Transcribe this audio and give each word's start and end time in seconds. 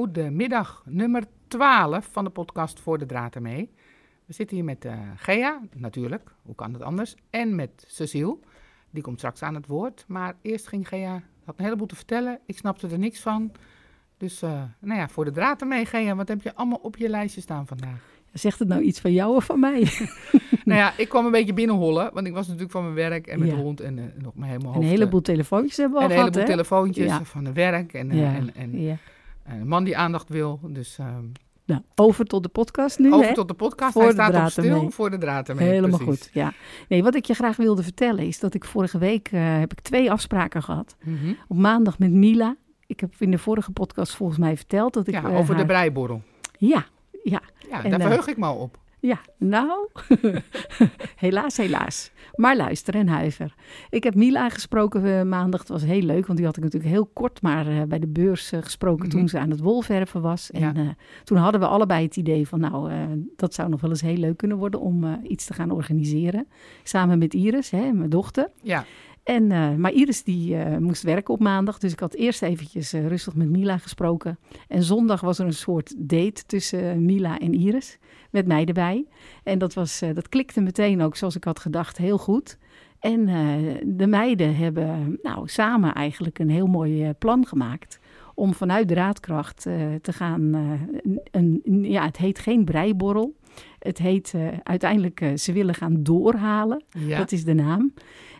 goedemiddag, 0.00 0.82
nummer 0.86 1.24
12 1.48 2.08
van 2.12 2.24
de 2.24 2.30
podcast 2.30 2.80
Voor 2.80 2.98
de 2.98 3.06
Draad 3.06 3.34
ermee. 3.34 3.70
We 4.24 4.32
zitten 4.32 4.56
hier 4.56 4.64
met 4.64 4.84
uh, 4.84 4.92
Gea, 5.16 5.60
natuurlijk, 5.76 6.30
hoe 6.42 6.54
kan 6.54 6.72
het 6.72 6.82
anders, 6.82 7.14
en 7.30 7.54
met 7.54 7.84
Cecile. 7.86 8.38
Die 8.90 9.02
komt 9.02 9.18
straks 9.18 9.42
aan 9.42 9.54
het 9.54 9.66
woord, 9.66 10.04
maar 10.08 10.36
eerst 10.42 10.68
ging 10.68 10.88
Gea, 10.88 11.22
had 11.44 11.58
een 11.58 11.64
heleboel 11.64 11.86
te 11.86 11.96
vertellen, 11.96 12.38
ik 12.46 12.58
snapte 12.58 12.88
er 12.88 12.98
niks 12.98 13.20
van. 13.20 13.52
Dus, 14.16 14.42
uh, 14.42 14.62
nou 14.80 15.00
ja, 15.00 15.08
voor 15.08 15.24
de 15.24 15.30
draad 15.30 15.60
ermee, 15.60 15.86
Gea, 15.86 16.14
wat 16.14 16.28
heb 16.28 16.42
je 16.42 16.54
allemaal 16.54 16.80
op 16.82 16.96
je 16.96 17.08
lijstje 17.08 17.40
staan 17.40 17.66
vandaag? 17.66 18.00
Zegt 18.32 18.58
het 18.58 18.68
nou 18.68 18.82
iets 18.82 19.00
van 19.00 19.12
jou 19.12 19.34
of 19.36 19.44
van 19.44 19.60
mij? 19.60 19.80
nou 20.64 20.78
ja, 20.78 20.92
ik 20.96 21.08
kwam 21.08 21.24
een 21.24 21.30
beetje 21.32 21.54
binnenhollen, 21.54 22.10
want 22.12 22.26
ik 22.26 22.32
was 22.32 22.46
natuurlijk 22.46 22.72
van 22.72 22.82
mijn 22.82 22.94
werk 22.94 23.26
en 23.26 23.38
met 23.38 23.48
ja. 23.48 23.54
de 23.54 23.60
hond 23.60 23.80
en 23.80 23.98
uh, 23.98 24.04
nog 24.18 24.34
mijn 24.34 24.50
helemaal 24.50 24.72
hoofd. 24.72 24.84
Een 24.84 24.90
heleboel 24.90 25.22
telefoontjes 25.22 25.76
hebben 25.76 25.98
we 25.98 26.04
al 26.04 26.10
Een 26.10 26.16
gehad, 26.16 26.34
heleboel 26.34 26.56
hè? 26.56 26.56
telefoontjes 26.64 27.06
Ja. 27.06 27.24
van 27.24 27.44
het 27.44 27.54
werk 27.54 27.92
en, 27.92 28.16
Ja. 28.16 28.34
en, 28.34 28.54
en 28.54 28.80
Ja. 28.80 28.96
Een 29.50 29.68
man 29.68 29.84
die 29.84 29.96
aandacht 29.96 30.28
wil. 30.28 30.60
Dus 30.66 30.98
ehm, 30.98 31.24
Nou, 31.64 31.82
over 31.94 32.24
tot 32.24 32.42
de 32.42 32.48
podcast 32.48 32.98
nu, 32.98 33.12
over 33.12 33.26
hè? 33.28 33.34
tot 33.34 33.48
de 33.48 33.54
podcast. 33.54 33.92
Voor 33.92 34.02
Hij 34.02 34.10
de 34.10 34.16
staat 34.22 34.44
op 34.44 34.50
stil 34.50 34.90
voor 34.90 35.10
de 35.10 35.18
draad 35.18 35.48
ermee. 35.48 35.68
Helemaal 35.68 35.98
precies. 35.98 36.22
goed, 36.22 36.30
ja. 36.32 36.52
Nee, 36.88 37.02
wat 37.02 37.14
ik 37.14 37.24
je 37.24 37.34
graag 37.34 37.56
wilde 37.56 37.82
vertellen 37.82 38.26
is 38.26 38.38
dat 38.40 38.54
ik 38.54 38.64
vorige 38.64 38.98
week 38.98 39.28
eh, 39.32 39.58
heb 39.58 39.72
ik 39.72 39.80
twee 39.80 40.10
afspraken 40.10 40.62
gehad. 40.62 40.96
Mhm. 41.04 41.32
Op 41.48 41.56
maandag 41.56 41.98
met 41.98 42.10
Mila. 42.10 42.56
Ik 42.86 43.00
heb 43.00 43.14
in 43.18 43.30
de 43.30 43.38
vorige 43.38 43.70
podcast 43.72 44.14
volgens 44.16 44.38
mij 44.38 44.56
verteld 44.56 44.94
dat 44.94 45.06
ik... 45.06 45.14
Ja, 45.14 45.24
eh, 45.24 45.36
over 45.36 45.56
de 45.56 45.66
breiborrel. 45.66 46.22
Ja, 46.58 46.86
ja, 47.22 47.40
Ja, 47.70 47.84
En, 47.84 47.90
daar 47.90 48.00
eh, 48.00 48.06
verheug 48.06 48.26
ik 48.26 48.36
me 48.36 48.46
al 48.46 48.56
op. 48.56 48.78
Ja, 49.00 49.20
nou, 49.38 49.88
helaas, 51.16 51.56
helaas. 51.56 52.10
Maar 52.34 52.56
luister 52.56 52.94
en 52.94 53.08
huiver. 53.08 53.54
Ik 53.90 54.04
heb 54.04 54.14
Mila 54.14 54.48
gesproken 54.48 55.18
eh, 55.18 55.22
maandag. 55.22 55.60
Het 55.60 55.68
was 55.68 55.82
heel 55.84 56.02
leuk, 56.02 56.26
want 56.26 56.38
die 56.38 56.46
had 56.46 56.56
ik 56.56 56.62
natuurlijk 56.62 56.92
heel 56.92 57.06
kort 57.12 57.42
maar 57.42 57.66
eh, 57.66 57.82
bij 57.82 57.98
de 57.98 58.06
beurs 58.06 58.52
eh, 58.52 58.62
gesproken 58.62 59.06
Mhm. 59.06 59.16
toen 59.16 59.28
ze 59.28 59.38
aan 59.38 59.50
het 59.50 59.60
wolverven 59.60 60.20
was. 60.20 60.50
En 60.50 60.60
Ja. 60.60 60.94
toen 61.24 61.38
hadden 61.38 61.60
we 61.60 61.66
allebei 61.66 62.04
het 62.04 62.16
idee 62.16 62.48
van, 62.48 62.60
nou, 62.60 62.90
dat 63.36 63.54
zou 63.54 63.68
nog 63.68 63.80
wel 63.80 63.90
eens 63.90 64.00
heel 64.00 64.16
leuk 64.16 64.36
kunnen 64.36 64.56
worden 64.56 64.80
om 64.80 65.20
iets 65.22 65.44
te 65.46 65.54
gaan 65.54 65.70
organiseren. 65.70 66.46
Samen 66.82 67.18
met 67.18 67.34
Iris, 67.34 67.70
hè, 67.70 67.92
mijn 67.92 68.10
dochter. 68.10 68.48
Ja, 68.62 68.84
En, 69.30 69.52
eh, 69.52 69.74
maar 69.74 69.92
Iris 69.92 70.22
die 70.22 70.56
eh, 70.56 70.76
moest 70.76 71.02
werken 71.02 71.34
op 71.34 71.40
maandag, 71.40 71.78
dus 71.78 71.92
ik 71.92 72.00
had 72.00 72.14
eerst 72.14 72.42
eventjes 72.42 72.92
eh, 72.92 73.06
rustig 73.06 73.34
met 73.34 73.48
Mila 73.50 73.78
gesproken. 73.78 74.38
En 74.68 74.82
zondag 74.82 75.20
was 75.20 75.38
er 75.38 75.46
een 75.46 75.52
soort 75.52 75.94
date 75.96 76.46
tussen 76.46 77.04
Mila 77.04 77.38
en 77.38 77.54
Iris, 77.54 77.98
met 78.30 78.46
mij 78.46 78.64
erbij. 78.64 79.06
En 79.42 79.58
dat, 79.58 79.74
was, 79.74 80.02
dat 80.14 80.28
klikte 80.28 80.60
meteen 80.60 81.02
ook, 81.02 81.16
zoals 81.16 81.36
ik 81.36 81.44
had 81.44 81.58
gedacht, 81.58 81.96
heel 81.96 82.18
goed. 82.18 82.58
En 83.00 83.24
de 83.86 84.06
meiden 84.06 84.56
hebben 84.56 85.18
nou, 85.22 85.48
samen 85.48 85.94
eigenlijk 85.94 86.38
een 86.38 86.50
heel 86.50 86.66
mooi 86.66 87.12
plan 87.12 87.46
gemaakt 87.46 88.00
om 88.40 88.54
vanuit 88.54 88.88
de 88.88 88.94
raadkracht 88.94 89.66
eh, 89.66 89.74
te 90.02 90.12
gaan. 90.12 90.54
een, 91.30 91.60
ja, 91.82 92.04
het 92.04 92.16
heet 92.16 92.38
geen 92.38 92.64
breiborrel. 92.64 93.34
Het 93.78 93.98
heet 93.98 94.34
uiteindelijk, 94.62 95.32
ze 95.34 95.52
willen 95.52 95.74
gaan 95.74 96.02
doorhalen. 96.02 96.84
ja. 96.98 97.18
Dat 97.18 97.32
is 97.32 97.44
de 97.44 97.54
naam. 97.54 97.92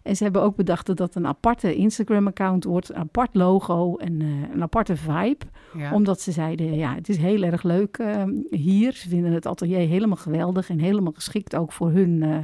En 0.03 0.17
ze 0.17 0.23
hebben 0.23 0.43
ook 0.43 0.57
bedacht 0.57 0.87
dat 0.87 0.97
dat 0.97 1.15
een 1.15 1.27
aparte 1.27 1.75
Instagram-account 1.75 2.65
wordt, 2.65 2.89
een 2.91 2.97
apart 2.97 3.35
logo 3.35 3.97
en 3.97 4.21
eh, 4.21 4.27
een 4.55 4.63
aparte 4.63 4.97
vibe. 4.97 5.45
ja. 5.77 5.93
Omdat 5.95 6.21
ze 6.21 6.33
zeiden, 6.33 6.75
ja, 6.77 6.95
het 6.95 7.09
is 7.09 7.17
heel 7.17 7.43
erg 7.43 7.63
leuk 7.63 7.97
eh, 7.97 8.23
hier. 8.51 8.93
Ze 8.93 9.09
vinden 9.09 9.33
het 9.33 9.47
atelier 9.47 9.89
helemaal 9.89 10.17
geweldig 10.17 10.71
en 10.71 10.79
helemaal 10.79 11.13
geschikt 11.15 11.57
ook 11.57 11.73
voor 11.73 11.91
hun 11.91 12.23
eh, 12.23 12.37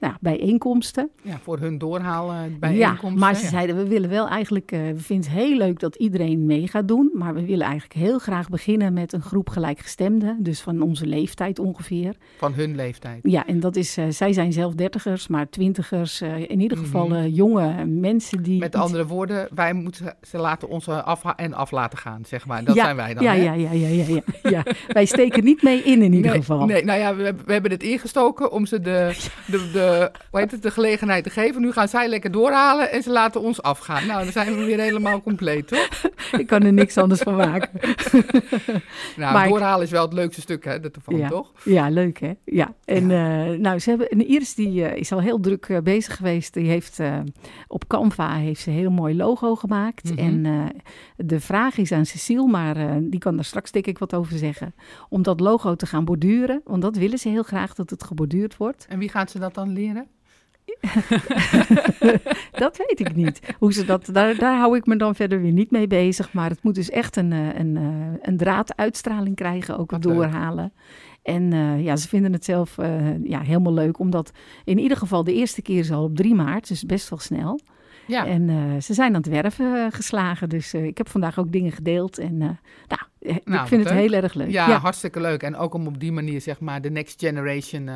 nou, 0.00 0.14
bijeenkomsten. 0.20 1.10
ja, 1.22 1.38
voor 1.42 1.58
hun 1.58 1.78
doorhalen 1.78 2.50
Ja, 2.50 2.58
bijeenkomsten. 2.58 3.18
maar 3.20 3.34
ze 3.34 3.42
ja. 3.42 3.48
zeiden, 3.48 3.76
we 3.76 3.88
willen 3.88 4.08
wel 4.10 4.28
eigenlijk, 4.28 4.70
we 4.70 4.94
vinden 4.96 5.30
het 5.30 5.38
heel 5.40 5.56
leuk 5.56 5.78
dat 5.80 5.94
iedereen 5.96 6.46
mee 6.46 6.68
gaat 6.68 6.88
doen. 6.88 7.10
Maar 7.14 7.34
we 7.34 7.44
willen 7.44 7.66
eigenlijk 7.66 8.00
heel 8.00 8.18
graag 8.18 8.48
beginnen 8.48 8.92
met 8.92 9.12
een 9.12 9.22
groep 9.22 9.48
gelijkgestemden. 9.48 10.36
Dus 10.42 10.60
van 10.60 10.82
onze 10.82 11.06
leeftijd 11.06 11.58
ongeveer. 11.58 12.16
Van 12.36 12.52
hun 12.54 12.74
leeftijd. 12.74 13.20
Ja, 13.22 13.46
en 13.46 13.60
dat 13.60 13.76
is, 13.76 13.98
zij 14.08 14.32
zijn 14.32 14.52
zelf 14.52 14.74
dertigers, 14.74 15.28
maar 15.28 15.48
twintigers. 15.50 16.20
in 16.22 16.60
ieder 16.60 16.78
geval 16.78 17.08
Mhm. 17.08 17.13
Jonge 17.22 17.84
mensen 17.84 18.42
die... 18.42 18.58
Met 18.58 18.74
andere 18.74 19.06
woorden, 19.06 19.48
wij 19.54 19.72
moeten 19.72 20.14
ze 20.22 20.38
laten 20.38 20.68
ons 20.68 20.88
af 20.88 21.22
en 21.36 21.54
af 21.54 21.70
laten 21.70 21.98
gaan, 21.98 22.22
zeg 22.26 22.46
maar. 22.46 22.64
Dat 22.64 22.74
Ja, 22.74 22.84
zijn 22.84 22.96
wij 22.96 23.14
dan. 23.14 23.22
ja, 23.24 23.30
hè? 23.34 23.42
ja, 23.42 23.52
ja, 23.52 23.70
ja, 23.72 23.88
ja, 23.88 24.04
ja, 24.06 24.20
ja. 24.50 24.62
Wij 24.88 25.04
steken 25.04 25.44
niet 25.44 25.62
mee 25.62 25.82
in 25.82 26.02
in 26.02 26.12
ieder 26.12 26.30
nee, 26.30 26.40
geval. 26.40 26.66
Nee, 26.66 26.84
nou 26.84 26.98
ja, 27.00 27.14
we, 27.16 27.22
hebben- 27.24 27.46
we 27.46 27.52
hebben 27.52 27.70
het 27.70 27.82
ingestoken 27.82 28.52
om 28.52 28.66
ze 28.66 28.80
de, 28.80 29.12
de, 29.50 29.70
de, 29.72 30.10
hoe 30.30 30.40
heet 30.40 30.50
het, 30.50 30.62
de 30.62 30.70
gelegenheid 30.70 31.24
te 31.24 31.30
geven. 31.30 31.60
Nu 31.60 31.72
gaan 31.72 31.88
zij 31.88 32.08
lekker 32.08 32.30
doorhalen 32.30 32.92
en 32.92 33.02
ze 33.02 33.10
laten 33.10 33.40
ons 33.40 33.62
afgaan. 33.62 34.06
Nou, 34.06 34.22
dan 34.22 34.32
zijn 34.32 34.56
we 34.56 34.64
weer 34.64 34.80
helemaal 34.80 35.22
compleet, 35.22 35.68
toch? 35.68 35.88
Ik 36.40 36.46
kan 36.46 36.62
er 36.62 36.72
niks 36.72 36.96
anders 36.98 37.20
van 37.20 37.36
maken. 37.36 37.70
Nou, 39.16 39.32
Maar 39.32 39.48
doorhalen 39.48 39.84
is 39.84 39.90
wel 39.90 40.02
het 40.04 40.12
leukste 40.12 40.40
stuk, 40.40 40.64
hè, 40.64 40.80
dat 40.80 40.96
ervan, 40.96 41.16
Ja. 41.16 41.28
toch? 41.28 41.52
Ja, 41.64 41.88
leuk 41.88 42.20
hè? 42.20 42.32
Ja. 42.44 42.72
En 42.84 43.10
eh, 43.10 43.58
nou, 43.58 43.78
ze 43.78 43.88
hebben, 43.88 44.08
en 44.08 44.26
Iris 44.26 44.54
die 44.54 44.84
eh, 44.84 44.96
is 44.96 45.12
al 45.12 45.20
heel 45.20 45.40
druk 45.40 45.66
eh, 45.68 45.78
bezig 45.78 46.16
geweest. 46.16 46.54
Die 46.54 46.68
heeft 46.68 46.93
eh, 46.98 47.20
op 47.66 47.86
Canva 47.86 48.36
heeft 48.36 48.60
ze 48.60 48.70
een 48.70 48.76
heel 48.76 48.90
mooi 48.90 49.16
logo 49.16 49.54
gemaakt. 49.54 50.10
Mhm. 50.10 50.18
En 50.18 50.46
eh, 50.46 50.80
de 51.16 51.40
vraag 51.40 51.76
is 51.76 51.92
aan 51.92 52.06
Cecile, 52.06 52.46
maar 52.46 52.76
eh, 52.76 52.96
die 53.00 53.20
kan 53.20 53.34
daar 53.34 53.44
straks 53.44 53.70
denk 53.70 53.86
ik 53.86 53.98
wat 53.98 54.14
over 54.14 54.38
zeggen. 54.38 54.74
Om 55.08 55.22
dat 55.22 55.40
logo 55.40 55.74
te 55.74 55.86
gaan 55.86 56.04
borduren. 56.04 56.60
Want 56.64 56.82
dat 56.82 56.96
willen 56.96 57.18
ze 57.18 57.28
heel 57.28 57.42
graag 57.42 57.74
dat 57.74 57.90
het 57.90 58.04
geborduurd 58.04 58.56
wordt. 58.56 58.86
En 58.88 58.98
wie 58.98 59.08
gaat 59.08 59.30
ze 59.30 59.38
dat 59.38 59.54
dan 59.54 59.72
leren? 59.72 60.06
Dat 62.50 62.76
weet 62.76 63.00
ik 63.00 63.14
niet. 63.14 63.40
Hoe 63.58 63.72
ze 63.72 63.84
dat, 63.84 64.08
daar, 64.12 64.36
daar 64.36 64.58
hou 64.58 64.76
ik 64.76 64.86
me 64.86 64.96
dan 64.96 65.14
verder 65.14 65.40
weer 65.40 65.52
niet 65.52 65.70
mee 65.70 65.86
bezig. 65.86 66.32
Maar 66.32 66.50
het 66.50 66.62
moet 66.62 66.74
dus 66.74 66.90
echt 66.90 67.16
een, 67.16 67.30
een, 67.32 67.76
een 68.22 68.36
draaduitstraling 68.36 69.36
krijgen, 69.36 69.78
ook 69.78 69.90
leuk. 70.04 70.70
En 71.24 71.52
eh, 71.52 71.84
ja, 71.84 71.96
ze 71.96 72.08
vinden 72.08 72.32
het 72.32 72.44
zelf 72.44 72.78
eh, 72.78 73.24
ja, 73.24 73.40
helemaal 73.40 73.72
leuk, 73.72 73.98
omdat 73.98 74.30
in 74.64 74.78
ieder 74.78 74.96
geval 74.96 75.24
de 75.24 75.34
eerste 75.34 75.62
keer 75.62 75.78
is 75.78 75.90
al 75.92 76.04
op 76.04 76.16
3 76.16 76.34
maart, 76.34 76.68
dus 76.68 76.82
best 76.84 77.08
wel 77.08 77.18
snel. 77.18 77.60
Ja, 78.06 78.26
En 78.26 78.48
eh, 78.48 78.80
ze 78.80 78.94
zijn 78.94 79.08
aan 79.14 79.20
het 79.22 79.30
werven 79.30 79.92
geslagen, 79.92 80.48
dus 80.48 80.74
ik 80.74 80.98
heb 80.98 81.08
vandaag 81.08 81.38
ook 81.38 81.52
dingen 81.52 81.72
gedeeld. 81.72 82.18
En 82.18 82.36
nou, 82.36 82.54
Nou, 83.44 83.62
ik 83.62 83.68
vind 83.68 83.84
het 83.84 83.92
leuk. 83.92 84.00
heel 84.10 84.12
erg 84.22 84.34
leuk. 84.34 84.50
ja, 84.50 84.70
hartstikke 84.78 85.20
leuk. 85.20 85.42
En 85.42 85.56
ook 85.56 85.74
om 85.74 85.86
op 85.86 86.00
die 86.00 86.12
manier, 86.12 86.40
zeg 86.40 86.60
maar, 86.60 86.80
de 86.80 86.90
next 86.90 87.20
generation 87.20 87.90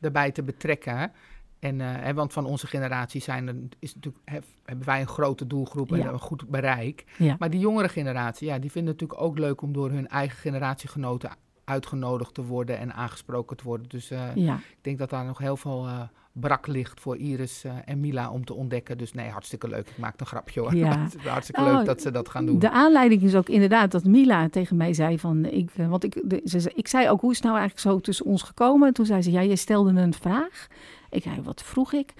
erbij 0.00 0.30
te 0.30 0.42
betrekken. 0.42 1.12
En, 1.58 1.80
hè, 1.80 2.14
want 2.14 2.32
van 2.32 2.44
onze 2.46 2.66
generatie 2.66 3.20
zijn 3.20 3.48
er, 3.48 3.54
is 3.78 3.94
natuurlijk, 3.94 4.22
hef- 4.28 4.56
hebben 4.64 4.86
wij 4.86 5.00
een 5.00 5.06
grote 5.06 5.46
doelgroep 5.46 5.92
en 5.92 5.98
Ja. 5.98 6.08
een 6.08 6.18
goed 6.18 6.48
bereik. 6.48 7.04
Maar 7.38 7.50
die 7.50 7.60
jongere 7.60 7.88
generatie, 7.88 8.46
ja, 8.48 8.58
die 8.58 8.70
vinden 8.70 8.92
het 8.92 9.00
natuurlijk 9.00 9.28
ook 9.30 9.38
leuk 9.38 9.62
om 9.62 9.72
door 9.72 9.90
hun 9.90 10.08
eigen 10.08 10.38
generatiegenoten 10.38 11.30
uitgenodigd 11.64 12.34
te 12.34 12.44
worden 12.44 12.78
en 12.78 12.94
aangesproken 12.94 13.56
te 13.56 13.64
worden. 13.64 13.88
Dus 13.88 14.10
eh, 14.10 14.34
ja. 14.34 14.54
ik 14.54 14.78
denk 14.80 14.98
dat 14.98 15.10
daar 15.10 15.24
nog 15.24 15.38
heel 15.38 15.56
veel 15.56 15.86
eh, 15.86 16.00
brak 16.32 16.66
ligt 16.66 17.00
voor 17.00 17.16
Iris 17.16 17.64
eh, 17.64 17.72
en 17.84 18.00
Mila 18.00 18.30
om 18.30 18.44
te 18.44 18.54
ontdekken. 18.54 18.98
Dus 18.98 19.12
nee, 19.12 19.28
hartstikke 19.28 19.68
leuk. 19.68 19.88
Ik 19.88 19.98
maak 19.98 20.20
een 20.20 20.26
grapje 20.26 20.60
hoor. 20.60 20.74
Ja. 20.74 20.88
Hartstikke 21.26 21.60
Oh, 21.60 21.72
leuk 21.72 21.84
dat 21.84 22.00
ze 22.02 22.10
dat 22.10 22.28
gaan 22.28 22.46
doen. 22.46 22.58
De 22.58 22.70
aanleiding 22.70 23.22
is 23.22 23.34
ook 23.34 23.48
inderdaad 23.48 23.90
dat 23.90 24.04
Mila 24.04 24.48
tegen 24.48 24.76
mij 24.76 24.94
zei 24.94 25.18
van... 25.18 25.44
Ik, 25.44 25.70
want 25.74 26.04
ik, 26.04 26.22
de, 26.24 26.40
ze, 26.44 26.60
zei- 26.60 26.74
ik 26.76 26.88
zei 26.88 27.08
ook, 27.08 27.20
hoe 27.20 27.30
is 27.30 27.36
het 27.36 27.46
nou 27.46 27.58
eigenlijk 27.58 27.88
zo 27.88 28.00
tussen 28.00 28.26
ons 28.26 28.42
gekomen? 28.42 28.88
En 28.88 28.94
toen 28.94 29.06
zei 29.06 29.22
ze, 29.22 29.30
ja, 29.30 29.40
je 29.40 29.56
stelde 29.56 30.00
een 30.00 30.14
vraag. 30.14 30.66
Ik 31.10 31.22
zei, 31.22 31.40
wat 31.42 31.62
vroeg 31.62 31.92
ik? 31.92 32.14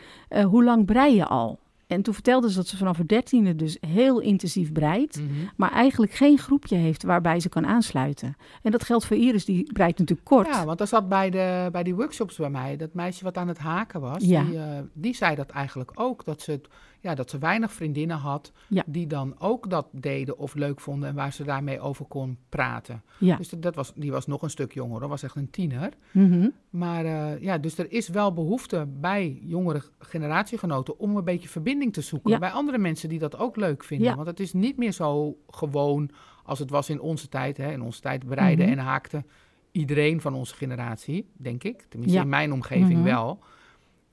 Hoe 0.45 0.65
lang 0.65 0.85
brei 0.85 1.15
je 1.15 1.27
al? 1.27 1.59
En 1.93 2.03
toen 2.03 2.15
vertelde 2.15 2.51
ze 2.51 2.57
dat 2.57 2.67
ze 2.67 2.77
vanaf 2.77 2.97
haar 2.97 3.07
dertiende 3.07 3.55
dus 3.57 3.77
heel 3.81 4.21
intensief 4.21 4.73
breidt. 4.73 5.17
Mhm. 5.21 5.29
Maar 5.57 5.73
eigenlijk 5.73 6.13
geen 6.13 6.39
groepje 6.39 6.77
heeft 6.77 7.03
waarbij 7.03 7.41
ze 7.41 7.49
kan 7.49 7.67
aansluiten. 7.67 8.37
En 8.63 8.71
dat 8.71 8.85
geldt 8.85 9.05
voor 9.05 9.17
Iris, 9.17 9.45
die 9.45 9.73
breidt 9.73 9.99
natuurlijk 9.99 10.29
kort. 10.29 10.47
Ja, 10.47 10.65
want 10.65 10.81
er 10.81 10.87
zat 10.87 11.09
bij, 11.09 11.31
de, 11.31 11.69
bij 11.73 11.83
die 11.83 11.95
workshops 11.95 12.37
bij 12.37 12.51
mij, 12.51 12.77
dat 12.77 12.95
meisje 12.95 13.25
wat 13.25 13.37
aan 13.37 13.49
het 13.49 13.59
haken 13.59 14.01
was, 14.01 14.25
Ja. 14.25 14.45
die, 14.45 14.59
eh, 14.59 14.79
die 14.93 15.15
zei 15.15 15.35
dat 15.35 15.49
eigenlijk 15.51 15.91
ook. 15.95 16.25
Dat 16.25 16.41
ze, 16.41 16.51
het, 16.51 16.69
ja, 17.03 17.15
dat 17.15 17.31
ze 17.31 17.39
weinig 17.39 17.73
vriendinnen 17.73 18.17
had 18.17 18.53
Ja. 18.69 18.83
die 18.87 19.07
dan 19.07 19.35
ook 19.39 19.71
dat 19.71 19.87
deden 19.93 20.39
of 20.39 20.55
leuk 20.55 20.81
vonden 20.81 21.09
en 21.09 21.15
waar 21.15 21.33
ze 21.33 21.45
daarmee 21.45 21.81
over 21.81 22.05
kon 22.05 22.39
praten. 22.49 23.03
Ja. 23.19 23.37
Dus 23.37 23.49
dat 23.49 23.75
was, 23.75 23.93
die 23.95 24.11
was 24.13 24.27
nog 24.27 24.43
een 24.43 24.51
stuk 24.51 24.73
jonger, 24.75 25.01
dat 25.01 25.09
was 25.09 25.23
echt 25.23 25.37
een 25.37 25.51
tiener. 25.51 25.89
Mhm. 26.11 26.49
Maar 26.71 27.05
eh, 27.05 27.41
ja, 27.43 27.59
dus 27.59 27.79
er 27.79 27.93
is 27.93 28.09
wel 28.09 28.33
behoefte 28.33 28.87
bij 29.01 29.39
jongere 29.43 29.83
generatiegenoten 29.99 30.99
om 30.99 31.17
een 31.17 31.25
beetje 31.25 31.49
verbinding 31.49 31.93
te 31.93 32.01
zoeken 32.01 32.31
Ja. 32.31 32.39
bij 32.39 32.51
andere 32.51 32.79
mensen 32.79 33.09
die 33.09 33.19
dat 33.19 33.37
ook 33.39 33.57
leuk 33.57 33.85
vinden. 33.85 34.15
Want 34.17 34.27
het 34.27 34.41
is 34.41 34.53
niet 34.53 34.77
meer 34.77 34.93
zo 34.93 35.37
gewoon 35.51 36.11
als 36.45 36.59
het 36.59 36.71
was 36.71 36.91
in 36.91 37.01
onze 37.01 37.29
tijd. 37.29 37.57
Hè. 37.57 37.73
In 37.73 37.83
onze 37.83 38.01
tijd 38.01 38.27
bereiden 38.27 38.69
Mhm. 38.69 38.79
en 38.79 38.85
haakte 38.85 39.25
iedereen 39.73 40.21
van 40.21 40.35
onze 40.35 40.55
generatie, 40.55 41.29
denk 41.33 41.65
ik. 41.65 41.85
Tenminste, 41.89 42.19
in 42.19 42.29
mijn 42.29 42.53
omgeving 42.53 42.93
Mhm. 42.99 43.03
wel. 43.03 43.39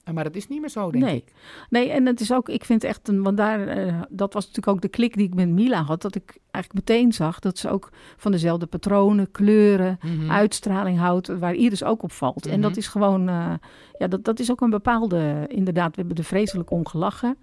Eh, 0.09 0.15
Maar 0.15 0.23
dat 0.23 0.35
is 0.35 0.47
niet 0.47 0.59
meer 0.59 0.69
zo, 0.69 0.91
denk 0.91 1.03
Nee. 1.03 1.15
ik. 1.15 1.33
Nee, 1.69 1.89
en 1.91 2.06
het 2.06 2.19
is 2.19 2.33
ook, 2.33 2.50
ik 2.50 2.65
vind 2.65 2.83
echt 2.83 3.07
een, 3.07 3.23
want 3.23 3.38
daar, 3.38 3.67
eh, 3.67 4.01
dat 4.09 4.33
was 4.33 4.45
natuurlijk 4.47 4.75
ook 4.75 4.81
de 4.81 4.88
klik 4.88 5.15
die 5.17 5.27
ik 5.27 5.33
met 5.33 5.50
Mila 5.50 5.81
had, 5.83 6.01
dat 6.01 6.15
ik 6.15 6.38
eigenlijk 6.51 6.88
meteen 6.88 7.13
zag 7.13 7.39
dat 7.39 7.57
ze 7.57 7.69
ook 7.69 7.89
van 8.17 8.31
dezelfde 8.31 8.65
patronen, 8.65 9.31
kleuren, 9.31 10.00
Mhm. 10.03 10.31
uitstraling 10.31 10.97
houdt, 10.97 11.27
waar 11.27 11.53
Iris 11.53 11.83
ook 11.83 12.03
op 12.03 12.11
valt. 12.11 12.45
En 12.45 12.61
dat 12.61 12.69
Mhm. 12.69 12.79
is 12.79 12.88
gewoon, 12.88 13.29
eh, 13.29 13.53
ja, 13.97 14.07
dat, 14.07 14.23
dat 14.25 14.39
is 14.39 14.51
ook 14.51 14.61
een 14.61 14.69
bepaalde, 14.69 15.45
inderdaad, 15.47 15.89
we 15.95 16.00
hebben 16.01 16.17
er 16.17 16.23
vreselijk 16.23 16.71
om 16.71 16.88
gelachen. 16.88 17.38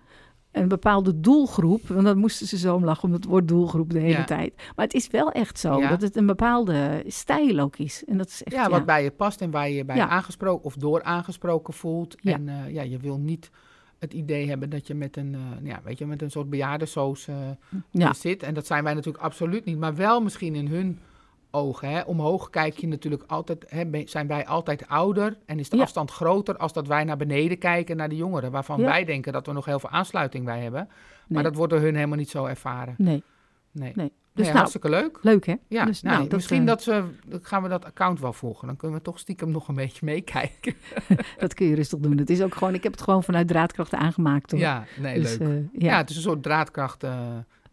Een 0.57 0.69
bepaalde 0.69 1.21
doelgroep. 1.21 1.89
Want 1.89 2.05
dan 2.05 2.19
moesten 2.19 2.47
ze 2.47 2.59
zo 2.59 2.75
om 2.75 2.85
lachen 2.85 3.05
om 3.09 3.13
het 3.13 3.25
woord 3.25 3.49
doelgroep 3.49 3.91
de 3.91 3.99
hele 3.99 4.13
Ja. 4.19 4.25
tijd. 4.25 4.55
Maar 4.77 4.85
het 4.85 4.95
is 4.95 5.07
wel 5.09 5.33
echt 5.33 5.59
zo 5.59 5.79
Ja. 5.79 5.89
dat 5.89 6.01
het 6.03 6.17
een 6.17 6.27
bepaalde 6.27 7.05
stijl 7.07 7.59
ook 7.59 7.77
is. 7.77 8.05
En 8.05 8.19
dat 8.19 8.27
is 8.29 8.43
echt, 8.43 8.57
Ja, 8.57 8.69
wat 8.71 8.87
bij 8.87 9.03
je 9.03 9.11
past 9.11 9.41
en 9.41 9.51
waar 9.51 9.69
je 9.71 9.85
bij 9.85 10.01
aangesproken 10.01 10.65
of 10.65 10.75
door 10.75 11.03
aangesproken 11.03 11.75
voelt. 11.75 12.15
Ja. 12.21 12.33
En 12.33 12.49
eh, 12.49 12.73
ja, 12.73 12.83
je 12.83 12.99
wil 12.99 13.19
niet 13.19 13.51
het 13.99 14.13
idee 14.13 14.49
hebben 14.49 14.71
dat 14.71 14.87
je 14.87 14.95
met 14.95 15.17
een, 15.17 15.35
eh, 15.35 15.41
ja, 15.67 15.81
weet 15.85 15.99
je, 15.99 16.07
met 16.07 16.23
een 16.23 16.31
soort 16.31 16.51
bejaardensoos 16.51 17.29
ja. 17.91 18.13
zit. 18.13 18.43
En 18.43 18.55
dat 18.55 18.67
zijn 18.67 18.85
wij 18.85 18.95
natuurlijk 18.95 19.25
absoluut 19.25 19.65
niet. 19.65 19.79
Maar 19.79 19.95
wel 19.95 20.21
misschien 20.23 20.55
in 20.55 20.67
hun 20.69 20.99
ogen. 21.57 21.91
Hè. 21.91 22.01
Omhoog 22.01 22.51
kijk 22.51 22.77
je 22.79 22.89
natuurlijk 22.89 23.23
altijd, 23.27 23.65
hè, 23.69 24.03
zijn 24.05 24.27
wij 24.27 24.47
altijd 24.47 24.89
ouder. 24.89 25.37
En 25.47 25.59
is 25.59 25.69
de 25.69 25.77
Ja. 25.77 25.83
afstand 25.83 26.11
groter 26.11 26.57
als 26.57 26.73
dat 26.73 26.87
wij 26.87 27.05
naar 27.05 27.17
beneden 27.17 27.59
kijken 27.59 27.97
naar 27.97 28.09
de 28.09 28.17
jongeren. 28.17 28.51
Waarvan 28.51 28.81
Ja. 28.81 28.85
wij 28.87 29.05
denken 29.05 29.33
dat 29.33 29.47
we 29.47 29.53
nog 29.53 29.65
heel 29.65 29.79
veel 29.81 29.91
aansluiting 29.91 30.45
bij 30.45 30.61
hebben. 30.63 30.85
Nee. 30.89 30.91
Maar 31.29 31.43
dat 31.43 31.55
wordt 31.55 31.73
door 31.73 31.83
hun 31.83 31.95
helemaal 31.95 32.19
niet 32.19 32.31
zo 32.31 32.45
ervaren. 32.45 32.95
Nee, 32.99 33.23
Nee. 33.73 33.93
nee. 33.95 34.13
Dus 34.35 34.45
nou, 34.47 34.57
hartstikke 34.59 34.89
leuk. 34.91 35.19
leuk 35.23 35.47
hè? 35.47 35.55
Ja, 35.69 35.85
dus, 35.85 36.03
nou, 36.03 36.23
dat, 36.23 36.33
misschien 36.33 36.61
eh, 36.61 36.67
dat 36.67 36.83
ze, 36.83 37.05
dan 37.27 37.39
gaan 37.43 37.63
we 37.63 37.69
dat 37.69 37.85
account 37.85 38.21
wel 38.21 38.33
volgen. 38.33 38.67
Dan 38.67 38.77
kunnen 38.77 38.97
we 38.99 39.03
toch 39.05 39.19
stiekem 39.19 39.51
nog 39.51 39.69
een 39.69 39.75
beetje 39.75 40.05
meekijken. 40.05 40.75
dat 41.39 41.55
kun 41.55 41.67
je 41.67 41.75
rustig 41.75 41.99
doen. 41.99 42.19
Het 42.19 42.31
is 42.31 42.43
ook 42.43 42.55
gewoon, 42.55 42.75
ik 42.75 42.83
heb 42.83 42.93
het 42.93 43.03
gewoon 43.03 43.23
vanuit 43.23 43.49
draadkrachten 43.49 43.99
aangemaakt. 43.99 44.51
Hoor. 44.51 44.61
Ja, 44.61 44.85
nee, 45.01 45.21
dus, 45.21 45.39
leuk. 45.39 45.49
eh, 45.49 45.55
ja. 45.57 45.91
ja. 45.91 45.97
het 45.97 46.11
is 46.11 46.17
een 46.17 46.23
soort 46.23 46.43
draadkracht 46.43 47.03
eh, 47.03 47.21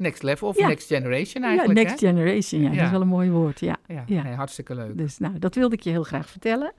next 0.03 0.23
level 0.23 0.47
of 0.47 0.57
Ja. 0.57 0.67
next 0.67 0.87
generation 0.87 1.41
Ja, 1.43 1.47
eigenlijk. 1.49 1.79
next 1.79 1.99
hè? 1.99 2.07
generation, 2.07 2.61
ja, 2.61 2.67
dat 2.67 2.77
Ja. 2.77 2.83
is 2.85 2.91
wel 2.91 3.01
een 3.01 3.07
mooi 3.07 3.29
woord. 3.29 3.59
Ja. 3.59 3.75
Ja, 3.87 4.03
ja. 4.07 4.23
Nee, 4.23 4.33
hartstikke 4.33 4.75
leuk. 4.75 4.97
Dus 4.97 5.17
nou, 5.17 5.39
dat 5.39 5.55
wilde 5.55 5.75
ik 5.75 5.81
je 5.81 5.89
heel 5.89 6.03
graag 6.03 6.29
vertellen. 6.29 6.71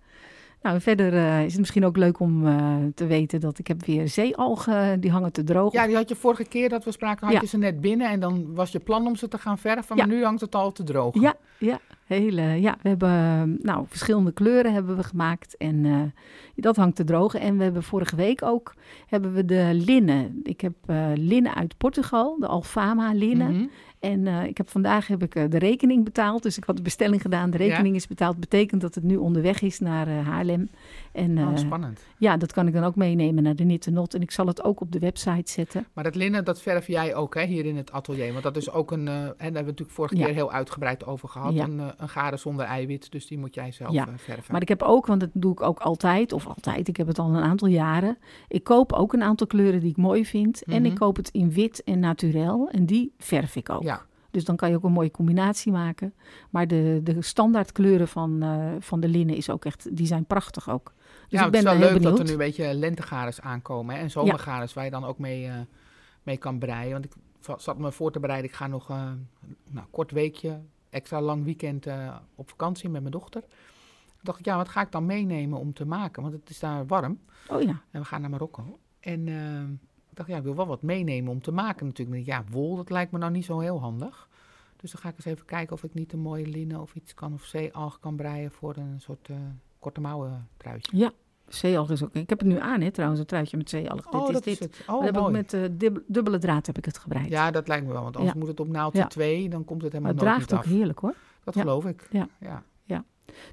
Nou, 0.65 0.81
verder 0.81 1.15
eh, 1.15 1.45
is 1.45 1.51
het 1.51 1.61
misschien 1.61 1.85
ook 1.85 1.97
leuk 1.97 2.21
om 2.21 2.47
eh, 2.47 2.77
te 2.95 3.07
weten 3.07 3.41
dat 3.41 3.59
ik 3.59 3.67
heb 3.67 3.85
weer 3.85 4.09
zeealgen, 4.09 5.01
die 5.01 5.11
hangen 5.11 5.33
te 5.33 5.45
droog. 5.45 5.73
Ja, 5.73 5.87
die 5.87 5.97
had 5.97 6.09
je 6.09 6.15
vorige 6.17 6.45
keer 6.45 6.69
dat 6.69 6.85
we 6.85 6.93
spraken, 6.93 7.25
had 7.27 7.35
Ja. 7.35 7.41
je 7.41 7.47
ze 7.47 7.59
net 7.59 7.81
binnen 7.81 8.11
en 8.11 8.21
dan 8.21 8.55
was 8.55 8.73
je 8.73 8.79
plan 8.79 9.07
om 9.07 9.17
ze 9.17 9.29
te 9.29 9.39
gaan 9.39 9.59
verven, 9.59 9.97
Ja. 9.97 10.07
maar 10.07 10.15
nu 10.15 10.25
hangt 10.25 10.41
het 10.41 10.55
al 10.55 10.73
te 10.73 10.83
droog. 10.85 11.21
Ja, 11.21 11.35
ja, 11.59 11.79
hele, 12.07 12.43
ja, 12.43 12.77
we 12.83 12.89
hebben 12.89 13.09
eh, 13.11 13.65
nou, 13.65 13.85
verschillende 13.89 14.33
kleuren 14.33 14.73
hebben 14.73 14.97
we 14.97 15.03
gemaakt 15.03 15.57
en 15.57 15.85
eh, 15.85 16.01
dat 16.57 16.77
hangt 16.77 16.97
te 16.97 17.05
drogen. 17.05 17.41
En 17.41 17.57
we 17.57 17.63
hebben 17.65 17.83
vorige 17.83 18.17
week 18.17 18.43
ook 18.43 18.75
hebben 19.07 19.33
we 19.33 19.45
de 19.45 19.71
linnen. 19.73 20.41
Ik 20.43 20.61
heb 20.61 20.75
eh, 20.87 21.07
linnen 21.15 21.55
uit 21.55 21.77
Portugal, 21.77 22.37
de 22.41 22.47
Alfama 22.47 23.13
linnen. 23.13 23.53
Mhm. 23.53 23.65
En 24.05 24.27
eh, 24.27 24.45
ik 24.45 24.57
heb 24.57 24.69
vandaag 24.71 25.07
heb 25.07 25.23
ik 25.23 25.35
eh, 25.35 25.45
de 25.49 25.59
rekening 25.59 26.05
betaald. 26.05 26.43
Dus 26.43 26.57
ik 26.57 26.65
had 26.65 26.77
de 26.77 26.83
bestelling 26.83 27.23
gedaan. 27.23 27.51
De 27.51 27.57
rekening 27.57 27.95
is 27.95 28.07
betaald. 28.07 28.37
Betekent 28.41 28.81
dat 28.81 28.95
het 28.95 29.05
nu 29.05 29.17
onderweg 29.17 29.63
is 29.63 29.79
naar 29.79 30.07
eh, 30.09 30.27
Haarlem. 30.27 30.69
En 31.13 31.39
Oh, 31.39 31.57
spannend. 31.57 32.07
ja, 32.19 32.37
dat 32.37 32.53
kan 32.53 32.67
ik 32.67 32.73
dan 32.73 32.85
ook 32.85 32.97
meenemen 32.97 33.43
naar 33.43 33.57
de 33.57 33.65
Nittenot. 33.65 34.15
En 34.15 34.21
ik 34.23 34.31
zal 34.31 34.47
het 34.47 34.65
ook 34.65 34.81
op 34.81 34.93
de 34.93 34.99
website 34.99 35.51
zetten. 35.53 35.87
Maar 35.93 36.05
dat 36.05 36.15
linnen, 36.15 36.45
dat 36.45 36.63
verf 36.63 36.87
jij 36.87 37.15
ook 37.15 37.35
hè, 37.35 37.45
hier 37.45 37.65
in 37.65 37.77
het 37.77 37.93
atelier. 37.93 38.31
Want 38.33 38.43
dat 38.45 38.57
is 38.57 38.71
ook 38.71 38.91
een, 38.91 39.09
en 39.09 39.15
daar 39.15 39.25
hebben 39.37 39.53
we 39.53 39.61
natuurlijk 39.61 39.91
vorige 39.91 40.17
Ja. 40.17 40.25
keer 40.25 40.35
heel 40.35 40.53
uitgebreid 40.53 41.07
over 41.07 41.29
gehad. 41.29 41.55
Ja. 41.55 41.65
Een, 41.65 41.79
een 41.97 42.09
garen 42.09 42.39
zonder 42.39 42.67
eiwit, 42.67 43.13
dus 43.13 43.27
die 43.27 43.39
moet 43.39 43.55
jij 43.55 43.73
zelf 43.73 43.93
Ja. 43.93 44.09
verven. 44.17 44.53
Maar 44.53 44.63
ik 44.63 44.69
heb 44.69 44.83
ook, 44.83 45.07
want 45.07 45.21
dat 45.21 45.31
doe 45.33 45.53
ik 45.53 45.61
ook 45.63 45.79
altijd, 45.81 46.33
of 46.33 46.47
altijd, 46.47 46.89
ik 46.89 46.97
heb 46.97 47.07
het 47.07 47.19
al 47.19 47.29
een 47.35 47.43
aantal 47.43 47.69
jaren. 47.69 48.19
Ik 48.49 48.65
koop 48.65 48.93
ook 48.93 49.13
een 49.13 49.23
aantal 49.23 49.47
kleuren 49.47 49.81
die 49.81 49.91
ik 49.91 49.97
mooi 49.97 50.27
vind. 50.27 50.63
En 50.65 50.83
Mhm. 50.83 50.91
ik 50.91 50.95
koop 50.95 51.17
het 51.17 51.29
in 51.31 51.53
wit 51.53 51.83
en 51.85 51.99
naturel. 51.99 52.69
En 52.71 52.87
die 52.87 53.13
verf 53.19 53.57
ik 53.57 53.71
ook. 53.71 53.83
Ja. 54.35 54.41
Dus 54.41 54.45
dan 54.45 54.57
kan 54.57 54.71
je 54.71 54.77
ook 54.77 54.85
een 54.85 54.93
mooie 54.93 55.11
combinatie 55.11 55.73
maken. 55.73 56.15
Maar 56.51 56.67
de, 56.67 57.01
de 57.03 57.23
standaard 57.23 57.73
kleuren 57.73 58.09
van, 58.09 58.43
eh, 58.43 58.73
van 58.79 59.01
de 59.01 59.09
linnen 59.09 59.37
is 59.37 59.51
ook 59.51 59.65
echt, 59.65 59.97
die 59.97 60.07
zijn 60.07 60.25
prachtig 60.25 60.71
ook. 60.71 60.93
Dus 60.95 61.07
ja, 61.29 61.39
ik 61.39 61.43
het 61.43 61.51
ben 61.51 61.61
is 61.61 61.67
eh, 61.67 61.79
wel 61.79 61.91
leuk 61.91 62.03
dat 62.03 62.19
er 62.19 62.25
nu 62.25 62.31
een 62.31 62.37
beetje 62.37 62.75
lentegares 62.75 63.41
aankomen. 63.41 63.95
Hè? 63.95 64.01
En 64.01 64.11
zomergares 64.11 64.75
waar 64.75 64.85
je 64.85 64.91
dan 64.91 65.05
ook 65.05 65.19
mee, 65.19 65.47
eh, 65.47 65.55
mee 66.23 66.37
kan 66.37 66.59
breien. 66.59 66.93
Want 66.93 67.05
ik 67.05 67.13
zat 67.59 67.79
me 67.79 67.93
voor 67.93 68.13
te 68.13 68.21
bereiden. 68.21 68.51
Ik 68.51 68.57
ga 68.57 68.67
nog 68.67 68.91
eh 68.91 69.11
nou, 69.71 69.87
kort 69.91 70.11
weekje, 70.11 70.61
extra 70.91 71.21
lang 71.21 71.45
weekend 71.45 71.87
op 72.35 72.49
vakantie 72.49 72.89
met 72.89 73.01
mijn 73.01 73.13
dochter. 73.13 73.41
Toen 73.41 74.23
dacht 74.23 74.39
ik, 74.39 74.45
ja, 74.45 74.57
wat 74.57 74.69
ga 74.69 74.81
ik 74.81 74.93
dan 74.93 75.07
meenemen 75.07 75.59
om 75.59 75.73
te 75.73 75.87
maken? 75.87 76.23
Want 76.23 76.35
het 76.35 76.51
is 76.51 76.59
daar 76.59 76.87
warm. 76.87 77.19
Oh 77.49 77.63
ja, 77.63 77.81
En 77.91 78.01
we 78.01 78.05
gaan 78.07 78.21
naar 78.21 78.31
Marokko. 78.31 78.79
En 79.05 79.29
eh, 79.29 79.94
ik 80.15 80.21
dacht, 80.21 80.29
ja, 80.33 80.37
ik 80.37 80.43
wil 80.43 80.55
wel 80.57 80.67
wat 80.67 80.83
meenemen 80.83 81.33
om 81.33 81.41
te 81.43 81.53
maken 81.53 81.87
natuurlijk. 81.87 82.27
Ja, 82.27 82.45
wol, 82.51 82.77
dat 82.77 82.91
lijkt 82.91 83.13
me 83.13 83.19
nou 83.19 83.33
niet 83.33 83.45
zo 83.45 83.59
heel 83.59 83.81
handig. 83.81 84.29
Dus 84.77 84.93
dan 84.93 85.01
ga 85.01 85.09
ik 85.09 85.15
eens 85.17 85.25
even 85.25 85.45
kijken 85.45 85.75
of 85.77 85.83
ik 85.85 85.95
niet 85.95 86.13
een 86.13 86.19
mooie 86.19 86.47
linnen 86.47 86.81
of 86.81 86.95
iets 86.95 87.15
kan 87.15 87.33
of 87.33 87.45
zeealg 87.45 87.99
kan 88.01 88.17
breien 88.17 88.51
voor 88.51 88.77
een 88.77 89.01
soort 89.01 89.29
eh, 89.29 89.37
korte 89.79 90.01
mouwen 90.01 90.49
truitje. 90.57 91.13
zeealg 91.49 91.91
is 91.91 92.05
ook. 92.05 92.15
Ik 92.15 92.29
heb 92.29 92.39
het 92.39 92.49
nu 92.49 92.59
aan, 92.61 92.81
hè, 92.81 92.91
trouwens, 92.91 93.21
een 93.21 93.27
truitje 93.27 93.57
met 93.57 93.71
zeealg. 93.71 94.07
Oh, 94.13 94.25
dit 94.25 94.33
dat 94.35 94.47
is 94.47 94.53
is 94.53 94.59
dit. 94.59 94.77
het. 94.79 94.87
Dat 94.87 94.97
Oh, 94.97 95.05
heb 95.05 95.17
ik 95.19 95.29
met 95.29 95.81
dib- 95.81 96.03
dubbele 96.07 96.39
draad 96.39 96.67
heb 96.67 96.79
ik 96.79 96.85
het 96.85 96.99
gebreid. 96.99 97.29
Ja, 97.29 97.51
dat 97.51 97.69
lijkt 97.69 97.87
me 97.87 97.93
wel, 97.93 98.03
want 98.03 98.17
anders 98.17 98.35
Ja. 98.35 98.41
moet 98.41 98.49
het 98.49 98.61
op 98.61 98.69
naaldje 98.69 98.99
Ja. 98.99 99.07
2, 99.07 99.49
dan 99.49 99.65
komt 99.65 99.83
het 99.83 99.93
maar 99.93 100.01
helemaal 100.03 100.11
het 100.11 100.21
nooit 100.21 100.35
draagt 100.49 100.51
niet 100.51 100.59
ook 100.61 100.65
af. 100.67 100.79
heerlijk 100.79 100.99
hoor. 100.99 101.15
Dat 101.45 101.55
Ja. 101.55 101.61
geloof 101.61 101.85
ik. 101.87 102.09
Ja. 102.11 102.29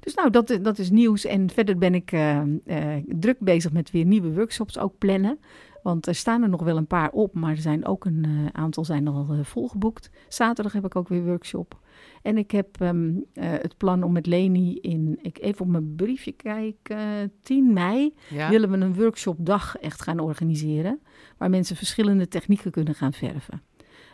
Dus 0.00 0.14
nou, 0.14 0.30
dat, 0.30 0.58
dat 0.62 0.78
is 0.78 0.90
nieuws. 0.90 1.24
En 1.24 1.50
verder 1.50 1.78
ben 1.78 1.94
ik 1.94 2.12
eh, 2.12 2.40
eh, 2.64 3.04
druk 3.06 3.38
bezig 3.38 3.72
met 3.72 3.90
weer 3.90 4.04
nieuwe 4.04 4.32
workshops 4.32 4.78
ook 4.78 4.98
plannen. 4.98 5.38
Want 5.82 6.06
er 6.06 6.14
staan 6.14 6.42
er 6.42 6.48
nog 6.48 6.62
wel 6.62 6.76
een 6.76 6.86
paar 6.86 7.10
op, 7.10 7.34
maar 7.34 7.50
er 7.50 7.56
zijn 7.56 7.86
ook 7.86 8.04
een 8.04 8.24
eh, 8.24 8.60
aantal 8.60 8.84
zijn 8.84 9.08
al 9.08 9.26
volgeboekt. 9.42 10.10
Zaterdag 10.28 10.72
heb 10.72 10.84
ik 10.84 10.96
ook 10.96 11.08
weer 11.08 11.24
workshop. 11.24 11.80
En 12.22 12.38
ik 12.38 12.50
heb 12.50 12.80
ehm, 12.80 13.10
eh, 13.32 13.50
het 13.50 13.76
plan 13.76 14.02
om 14.02 14.12
met 14.12 14.26
Leni 14.26 14.78
in, 14.78 15.18
ik 15.22 15.38
even 15.40 15.60
op 15.60 15.70
mijn 15.70 15.94
briefje 15.94 16.32
kijken, 16.32 17.32
10 17.42 17.72
mei 17.72 18.14
Ja? 18.28 18.48
willen 18.48 18.70
we 18.70 18.76
een 18.76 18.94
workshopdag 18.94 19.76
echt 19.76 20.02
gaan 20.02 20.20
organiseren. 20.20 21.00
Waar 21.38 21.50
mensen 21.50 21.76
verschillende 21.76 22.28
technieken 22.28 22.70
kunnen 22.70 22.94
gaan 22.94 23.12
verven. 23.12 23.62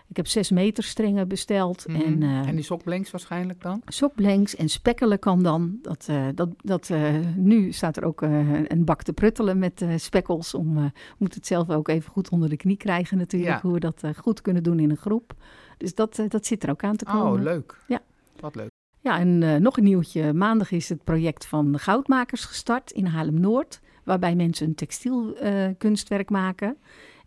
Ik 0.09 0.17
heb 0.17 0.27
zes 0.27 0.51
meter 0.51 0.85
strengen 0.85 1.29
besteld. 1.29 1.89
Mhm. 1.89 2.01
En, 2.01 2.23
eh, 2.23 2.49
en 2.49 2.55
die 2.55 2.65
sokblanks 2.65 3.11
waarschijnlijk 3.11 3.63
dan? 3.63 3.83
Sokblanks 3.87 4.57
en 4.57 4.69
spekkelen 4.69 5.19
kan 5.19 5.43
dan. 5.43 5.79
Dat, 5.83 6.07
eh, 6.09 6.27
dat, 6.35 6.49
dat, 6.57 6.91
eh, 6.91 7.15
nu 7.37 7.73
staat 7.73 7.97
er 7.97 8.05
ook 8.05 8.21
een 8.23 8.85
bak 8.85 9.03
te 9.03 9.13
pruttelen 9.13 9.59
met 9.59 9.85
spekkels. 9.97 10.55
Om, 10.55 10.93
moet 11.19 11.35
het 11.35 11.47
zelf 11.47 11.71
ook 11.71 11.89
even 11.89 12.11
goed 12.11 12.29
onder 12.29 12.49
de 12.49 12.57
knie 12.57 12.77
krijgen 12.77 13.19
natuurlijk. 13.19 13.53
Ja. 13.53 13.61
Hoe 13.61 13.73
we 13.73 13.81
dat 13.81 14.03
goed 14.17 14.43
kunnen 14.43 14.63
doen 14.63 14.79
in 14.79 14.91
een 14.91 14.97
groep. 14.97 15.35
Dus 15.77 15.95
dat, 15.95 16.23
dat 16.29 16.47
zit 16.47 16.63
er 16.63 16.71
ook 16.71 16.83
aan 16.83 16.97
te 16.97 17.05
komen. 17.05 17.33
Oh, 17.33 17.43
leuk. 17.43 17.85
Ja. 17.89 18.01
Wat 18.41 18.55
leuk. 18.55 18.71
Ja, 19.01 19.19
en 19.19 19.63
nog 19.63 19.77
een 19.77 19.85
nieuwtje. 19.85 20.33
Maandag 20.33 20.71
is 20.71 20.89
het 20.89 21.05
project 21.05 21.47
van 21.47 21.73
de 21.73 21.79
Goudmakers 21.79 22.45
gestart 22.45 22.91
in 22.91 23.07
Haarlem-Noord. 23.07 23.81
Waarbij 24.05 24.35
mensen 24.35 24.67
een 24.67 24.75
textielkunstwerk 24.75 25.79
kunstwerk 25.79 26.31
maken. 26.31 26.77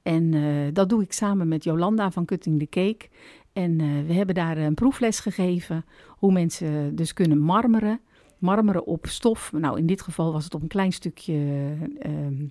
En 0.03 0.33
eh, 0.33 0.44
dat 0.74 0.89
doe 0.89 1.01
ik 1.01 1.13
samen 1.13 1.47
met 1.47 1.64
Jolanda 1.64 2.11
van 2.11 2.26
Cutting 2.26 2.59
the 2.59 2.69
Cake. 2.69 3.09
En 3.54 3.80
eh, 3.80 3.87
we 4.07 4.14
hebben 4.14 4.35
daar 4.35 4.57
een 4.57 4.73
proefles 4.73 5.19
gegeven 5.19 5.85
hoe 6.07 6.31
mensen 6.31 6.95
dus 6.95 7.14
kunnen 7.14 7.40
marmeren. 7.40 7.99
Marmeren 8.37 8.85
op 8.85 9.06
stof. 9.07 9.52
Nou, 9.52 9.78
in 9.78 9.85
dit 9.85 10.02
geval 10.02 10.31
was 10.31 10.44
het 10.44 10.54
op 10.54 10.61
een 10.61 10.68
klein 10.68 10.92
stukje 10.92 11.73
ehm, 11.99 12.45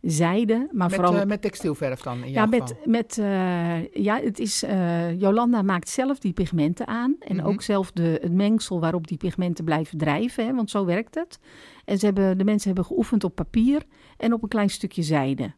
zijde. 0.00 0.68
Maar 0.72 0.88
Met, 0.88 0.96
vooral 0.96 1.20
eh, 1.20 1.26
met 1.26 1.42
textielverf 1.42 2.00
dan 2.00 2.24
in 2.24 2.30
ja, 2.30 2.46
met, 2.46 2.60
geval? 2.60 2.76
met 2.84 3.14
ja, 3.92 4.20
het 4.20 4.38
is, 4.38 4.64
Jolanda 5.18 5.62
maakt 5.62 5.88
zelf 5.88 6.18
die 6.18 6.32
pigmenten 6.32 6.86
aan. 6.86 7.16
En 7.18 7.36
Mhm. 7.36 7.46
ook 7.46 7.62
zelf 7.62 7.92
de, 7.92 8.18
het 8.22 8.32
mengsel 8.32 8.80
waarop 8.80 9.06
die 9.06 9.16
pigmenten 9.16 9.64
blijven 9.64 9.98
drijven, 9.98 10.46
hè, 10.46 10.54
want 10.54 10.70
zo 10.70 10.84
werkt 10.84 11.14
het. 11.14 11.38
En 11.84 11.98
ze 11.98 12.04
hebben, 12.04 12.38
de 12.38 12.44
mensen 12.44 12.66
hebben 12.66 12.84
geoefend 12.86 13.24
op 13.24 13.34
papier 13.34 13.82
en 14.16 14.32
op 14.32 14.42
een 14.42 14.48
klein 14.48 14.70
stukje 14.70 15.02
zijde. 15.02 15.52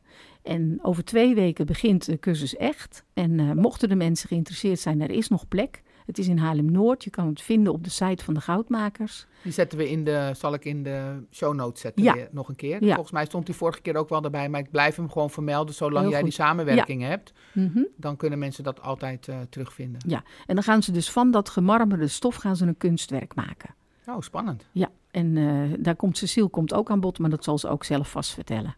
En 0.47 0.79
over 0.83 1.05
twee 1.05 1.35
weken 1.35 1.67
begint 1.67 2.05
de 2.07 2.19
cursus 2.19 2.57
echt. 2.57 3.05
En 3.15 3.41
eh, 3.41 3.53
mochten 3.53 3.89
de 3.89 3.95
mensen 3.97 4.29
geïnteresseerd 4.29 4.79
zijn, 4.79 5.01
er 5.01 5.11
is 5.11 5.29
nog 5.29 5.49
plek. 5.49 5.83
Het 6.07 6.19
is 6.19 6.29
in 6.29 6.39
Haarlem-Noord. 6.39 7.05
Je 7.05 7.11
kan 7.11 7.27
het 7.27 7.43
vinden 7.43 7.73
op 7.73 7.85
de 7.85 7.91
site 7.91 8.25
van 8.25 8.35
de 8.35 8.41
goudmakers. 8.41 9.27
Die 9.43 9.53
zetten 9.53 9.79
we 9.79 9.91
in 9.91 10.05
de, 10.05 10.31
zal 10.37 10.55
ik 10.55 10.65
in 10.65 10.83
de 10.83 11.23
show 11.31 11.55
notes 11.55 11.81
zetten 11.81 12.03
Ja. 12.03 12.13
weer, 12.15 12.29
nog 12.33 12.49
een 12.49 12.57
keer. 12.57 12.83
Ja. 12.85 12.89
Volgens 12.93 13.13
mij 13.15 13.25
stond 13.25 13.47
die 13.47 13.55
vorige 13.55 13.81
keer 13.81 13.97
ook 13.97 14.09
wel 14.09 14.23
erbij, 14.25 14.49
maar 14.49 14.61
ik 14.61 14.71
blijf 14.71 14.97
hem 14.97 15.11
gewoon 15.11 15.31
vermelden. 15.31 15.75
Zolang 15.75 16.11
jij 16.11 16.23
die 16.23 16.33
samenwerking 16.33 17.03
hebt, 17.03 17.33
Mhm. 17.53 17.83
dan 17.97 18.17
kunnen 18.17 18.39
mensen 18.39 18.65
dat 18.65 18.83
altijd 18.83 19.29
eh, 19.29 19.39
terugvinden. 19.51 20.01
En 20.47 20.55
dan 20.55 20.63
gaan 20.63 20.83
ze 20.83 20.93
dus 20.93 21.11
van 21.11 21.31
dat 21.31 21.49
gemarmerde 21.49 22.09
stof 22.09 22.35
gaan 22.35 22.57
ze 22.57 22.67
een 22.67 22.77
kunstwerk 22.77 23.35
maken. 23.35 23.75
Oh, 24.07 24.21
spannend. 24.21 24.67
Ja, 24.73 24.89
en 25.11 25.37
eh, 25.37 25.79
daar 25.79 25.97
komt 25.97 26.19
Cecile 26.19 26.49
komt 26.49 26.75
ook 26.75 26.91
aan 26.91 27.01
bod, 27.01 27.19
maar 27.19 27.31
dat 27.31 27.45
zal 27.45 27.59
ze 27.59 27.69
ook 27.69 27.85
zelf 27.85 28.11
vast 28.11 28.31
vertellen. 28.35 28.77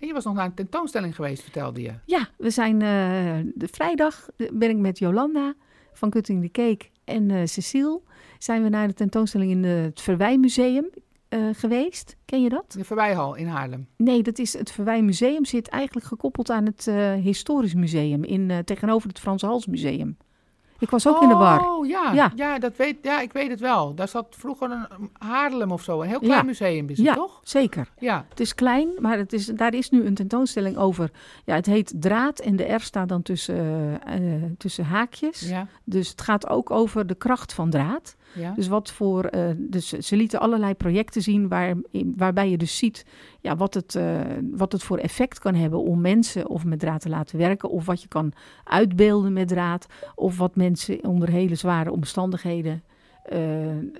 En 0.00 0.06
je 0.06 0.12
was 0.12 0.24
nog 0.24 0.34
naar 0.34 0.44
een 0.44 0.54
tentoonstelling 0.54 1.14
geweest, 1.14 1.42
vertelde 1.42 1.82
je. 1.82 1.92
Ja, 2.04 2.28
we 2.36 2.50
zijn 2.50 2.82
eh, 2.82 3.52
de 3.54 3.68
vrijdag 3.70 4.28
ben 4.52 4.70
ik 4.70 4.76
met 4.76 4.98
Jolanda 4.98 5.54
van 5.92 6.10
Cutting 6.10 6.42
the 6.42 6.50
Cake 6.50 6.86
en 7.04 7.30
eh, 7.30 7.46
Cecile 7.46 8.00
zijn 8.38 8.62
we 8.62 8.68
naar 8.68 8.88
de 8.88 8.94
tentoonstelling 8.94 9.50
in 9.50 9.64
het 9.64 10.00
Verwijmuseum 10.00 10.90
eh 11.28 11.48
geweest. 11.52 12.16
Ken 12.24 12.42
je 12.42 12.48
dat? 12.48 12.72
De 12.72 12.84
Verwijhal 12.84 13.34
in 13.34 13.46
Haarlem. 13.46 13.86
Nee, 13.96 14.22
dat 14.22 14.38
is 14.38 14.52
het 14.52 14.70
Verwijmuseum 14.70 15.44
zit 15.44 15.68
eigenlijk 15.68 16.06
gekoppeld 16.06 16.50
aan 16.50 16.64
het 16.64 16.90
Historisch 17.22 17.74
Museum 17.74 18.24
in, 18.24 18.62
tegenover 18.64 19.08
het 19.08 19.20
Frans 19.20 19.42
Hals 19.42 19.66
Museum. 19.66 20.16
Ik 20.80 20.90
was 20.90 21.06
ook 21.08 21.22
in 21.22 21.28
de 21.28 21.34
war. 21.34 21.68
Oh, 21.70 21.86
ja. 21.86 22.12
Ja. 22.12 22.32
Ja. 22.36 22.58
dat 22.58 22.76
weet, 22.76 22.96
ja, 23.02 23.20
ik 23.20 23.32
weet 23.32 23.50
het 23.50 23.60
wel. 23.60 23.94
Daar 23.94 24.08
zat 24.08 24.26
vroeger 24.30 24.70
een 24.70 25.10
Haarlem 25.18 25.70
of 25.72 25.82
zo. 25.82 26.02
Een 26.02 26.08
heel 26.08 26.18
klein 26.18 26.34
Ja. 26.34 26.42
museum 26.42 26.88
is 26.88 26.96
het, 26.96 27.06
Ja. 27.06 27.14
toch? 27.14 27.40
Zeker. 27.42 27.88
Ja. 27.98 28.24
Het 28.28 28.40
is 28.40 28.54
klein, 28.54 28.88
maar 28.98 29.18
het 29.18 29.32
is, 29.32 29.46
daar 29.46 29.74
is 29.74 29.90
nu 29.90 30.06
een 30.06 30.14
tentoonstelling 30.14 30.76
over. 30.76 31.10
Ja, 31.44 31.54
het 31.54 31.66
heet 31.66 31.92
Draad 31.96 32.38
en 32.40 32.56
de 32.56 32.72
R 32.74 32.80
staat 32.80 33.08
dan 33.08 33.22
tussen, 33.22 33.56
eh, 34.04 34.34
eh, 34.34 34.42
tussen 34.58 34.84
haakjes. 34.84 35.40
Ja. 35.48 35.66
Dus 35.84 36.08
het 36.08 36.20
gaat 36.20 36.48
ook 36.48 36.70
over 36.70 37.06
de 37.06 37.14
kracht 37.14 37.52
van 37.52 37.70
draad. 37.70 38.16
Ja. 38.32 38.52
Dus 38.54 38.68
wat 38.68 38.90
voor. 38.90 39.24
eh, 39.24 39.50
dus 39.56 39.88
ze 39.88 40.16
lieten 40.16 40.40
allerlei 40.40 40.74
projecten 40.74 41.22
zien 41.22 41.48
waar, 41.48 41.74
waarbij 42.16 42.50
je 42.50 42.58
dus 42.58 42.78
ziet 42.78 43.04
ja, 43.40 43.56
wat, 43.56 43.74
het, 43.74 43.94
eh, 43.94 44.20
wat 44.50 44.72
het 44.72 44.82
voor 44.82 44.98
effect 44.98 45.38
kan 45.38 45.54
hebben 45.54 45.82
om 45.82 46.00
mensen 46.00 46.48
of 46.48 46.64
met 46.64 46.78
draad 46.78 47.00
te 47.00 47.08
laten 47.08 47.38
werken. 47.38 47.70
Of 47.70 47.86
wat 47.86 48.02
je 48.02 48.08
kan 48.08 48.32
uitbeelden 48.64 49.32
met 49.32 49.48
draad. 49.48 49.86
Of 50.14 50.38
wat 50.38 50.56
mensen 50.56 51.04
onder 51.04 51.28
hele 51.28 51.54
zware 51.54 51.92
omstandigheden 51.92 52.82
eh, 53.24 53.38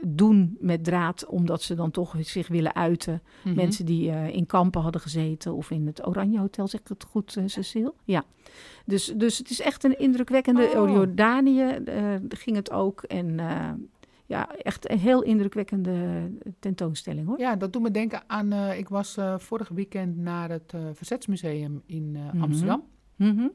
doen 0.07 0.57
met 0.61 0.85
draad, 0.85 1.27
omdat 1.27 1.63
ze 1.63 1.75
dan 1.75 1.91
toch 1.91 2.15
zich 2.21 2.49
willen 2.49 2.75
uiten. 2.75 3.23
Mhm. 3.43 3.55
Mensen 3.55 3.87
die 3.87 4.11
in 4.33 4.47
kampen 4.47 4.83
hadden 4.83 5.01
gezeten 5.01 5.55
of 5.55 5.71
in 5.71 5.87
het 5.87 6.07
Oranje 6.07 6.39
Hotel, 6.39 6.69
zeg 6.69 6.81
ik 6.81 6.89
het 6.89 7.05
goed, 7.05 7.37
eh, 7.37 7.43
Cecile? 7.47 7.93
Ja. 8.05 8.25
Dus, 8.85 9.13
dus 9.17 9.39
het 9.39 9.51
is 9.51 9.61
echt 9.61 9.85
een 9.85 9.99
indrukwekkende. 9.99 10.69
Oh. 10.77 10.91
Jordanië 10.91 11.79
ging 12.29 12.57
het 12.57 12.71
ook. 12.71 13.03
En 13.03 13.41
ja, 14.31 14.57
echt 14.57 14.91
een 14.91 14.99
heel 14.99 15.23
indrukwekkende 15.23 16.31
tentoonstelling 16.59 17.27
hoor. 17.27 17.39
Ja, 17.39 17.57
dat 17.57 17.73
doet 17.73 17.83
me 17.83 17.91
denken 17.91 18.23
aan... 18.27 18.53
eh, 18.53 18.79
ik 18.79 18.89
was 18.89 19.17
eh, 19.17 19.39
vorig 19.39 19.69
weekend 19.69 20.17
naar 20.17 20.51
het 20.51 20.73
eh, 20.75 20.81
Verzetsmuseum 20.93 21.83
in 21.87 22.11
Mhm. 22.13 22.43
Amsterdam. 22.43 22.83
Mhm. 23.17 23.49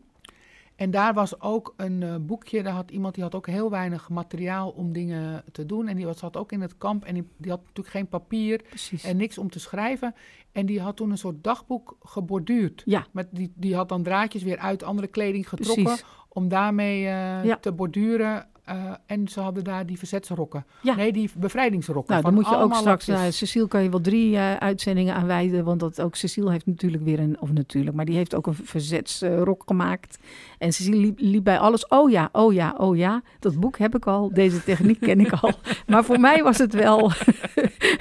En 0.76 0.92
daar 0.92 1.14
was 1.14 1.42
ook 1.42 1.74
een 1.78 2.26
boekje. 2.26 2.64
Daar 2.64 2.74
had 2.74 2.92
iemand 2.92 3.14
die 3.14 3.24
had 3.24 3.36
ook 3.36 3.48
heel 3.48 3.70
weinig 3.70 4.10
materiaal 4.10 4.70
om 4.70 4.94
dingen 4.94 5.44
te 5.52 5.66
doen. 5.66 5.88
En 5.88 5.96
die 5.96 6.06
was, 6.06 6.20
zat 6.20 6.38
ook 6.38 6.52
in 6.52 6.62
het 6.62 6.78
kamp. 6.78 7.06
En 7.06 7.14
die, 7.14 7.28
die 7.38 7.52
had 7.52 7.60
natuurlijk 7.60 7.96
geen 7.96 8.08
papier 8.08 8.62
Precies. 8.70 9.04
en 9.04 9.18
niks 9.18 9.38
om 9.38 9.50
te 9.50 9.60
schrijven. 9.60 10.14
En 10.52 10.66
die 10.66 10.82
had 10.82 10.96
toen 10.96 11.12
een 11.12 11.18
soort 11.18 11.44
dagboek 11.44 11.98
geborduurd. 12.02 12.82
ja, 12.86 13.06
Met 13.12 13.28
die, 13.32 13.52
die 13.56 13.76
had 13.76 13.90
dan 13.90 14.04
draadjes 14.04 14.44
weer 14.44 14.58
uit 14.58 14.84
andere 14.84 15.08
kleding 15.08 15.50
getrokken. 15.50 15.84
precies. 15.84 16.06
Om 16.30 16.48
daarmee 16.48 17.00
Ja. 17.02 17.58
te 17.62 17.72
borduren. 17.72 18.48
Eh, 18.66 18.92
en 19.06 19.28
ze 19.28 19.40
hadden 19.40 19.64
daar 19.64 19.86
die 19.86 19.98
verzetsrokken. 19.98 20.66
Ja. 20.82 20.96
Nee, 20.96 21.14
die 21.14 21.30
bevrijdingsrokken. 21.38 22.12
Nou, 22.12 22.26
dan 22.26 22.34
moet 22.34 22.50
je 22.50 22.56
ook 22.56 22.76
straks, 22.76 22.86
lapjes. 22.86 23.22
nou, 23.22 23.32
Cecile 23.32 23.68
kan 23.68 23.84
je 23.84 23.90
wel 23.90 24.02
drie 24.02 24.36
eh, 24.36 24.56
uitzendingen 24.56 25.16
aan 25.16 25.26
wijden, 25.26 25.64
want 25.64 25.80
dat 25.80 26.02
ook 26.02 26.16
Cecile 26.16 26.52
heeft 26.52 26.66
natuurlijk 26.66 27.04
weer 27.04 27.20
een, 27.20 27.42
of 27.42 27.52
natuurlijk, 27.52 27.96
maar 27.96 28.06
die 28.06 28.16
heeft 28.16 28.36
ook 28.36 28.48
een 28.48 28.58
verzetsrok 28.64 29.64
gemaakt. 29.66 30.18
En 30.58 30.74
Cecile 30.74 30.98
liep, 30.98 31.20
liep 31.20 31.44
bij 31.44 31.60
alles, 31.60 31.88
oh 31.88 32.10
ja, 32.10 32.30
oh 32.32 32.54
ja, 32.54 32.76
oh 32.78 32.98
ja, 32.98 33.22
dat 33.40 33.60
boek 33.60 33.78
heb 33.78 33.96
ik 33.96 34.08
al, 34.08 34.34
deze 34.34 34.64
techniek 34.64 35.00
ken 35.00 35.20
ik 35.20 35.32
al. 35.32 35.52
Maar 35.88 36.04
voor 36.04 36.20
mij 36.20 36.44
was 36.44 36.58
het 36.58 36.74
wel 36.74 37.12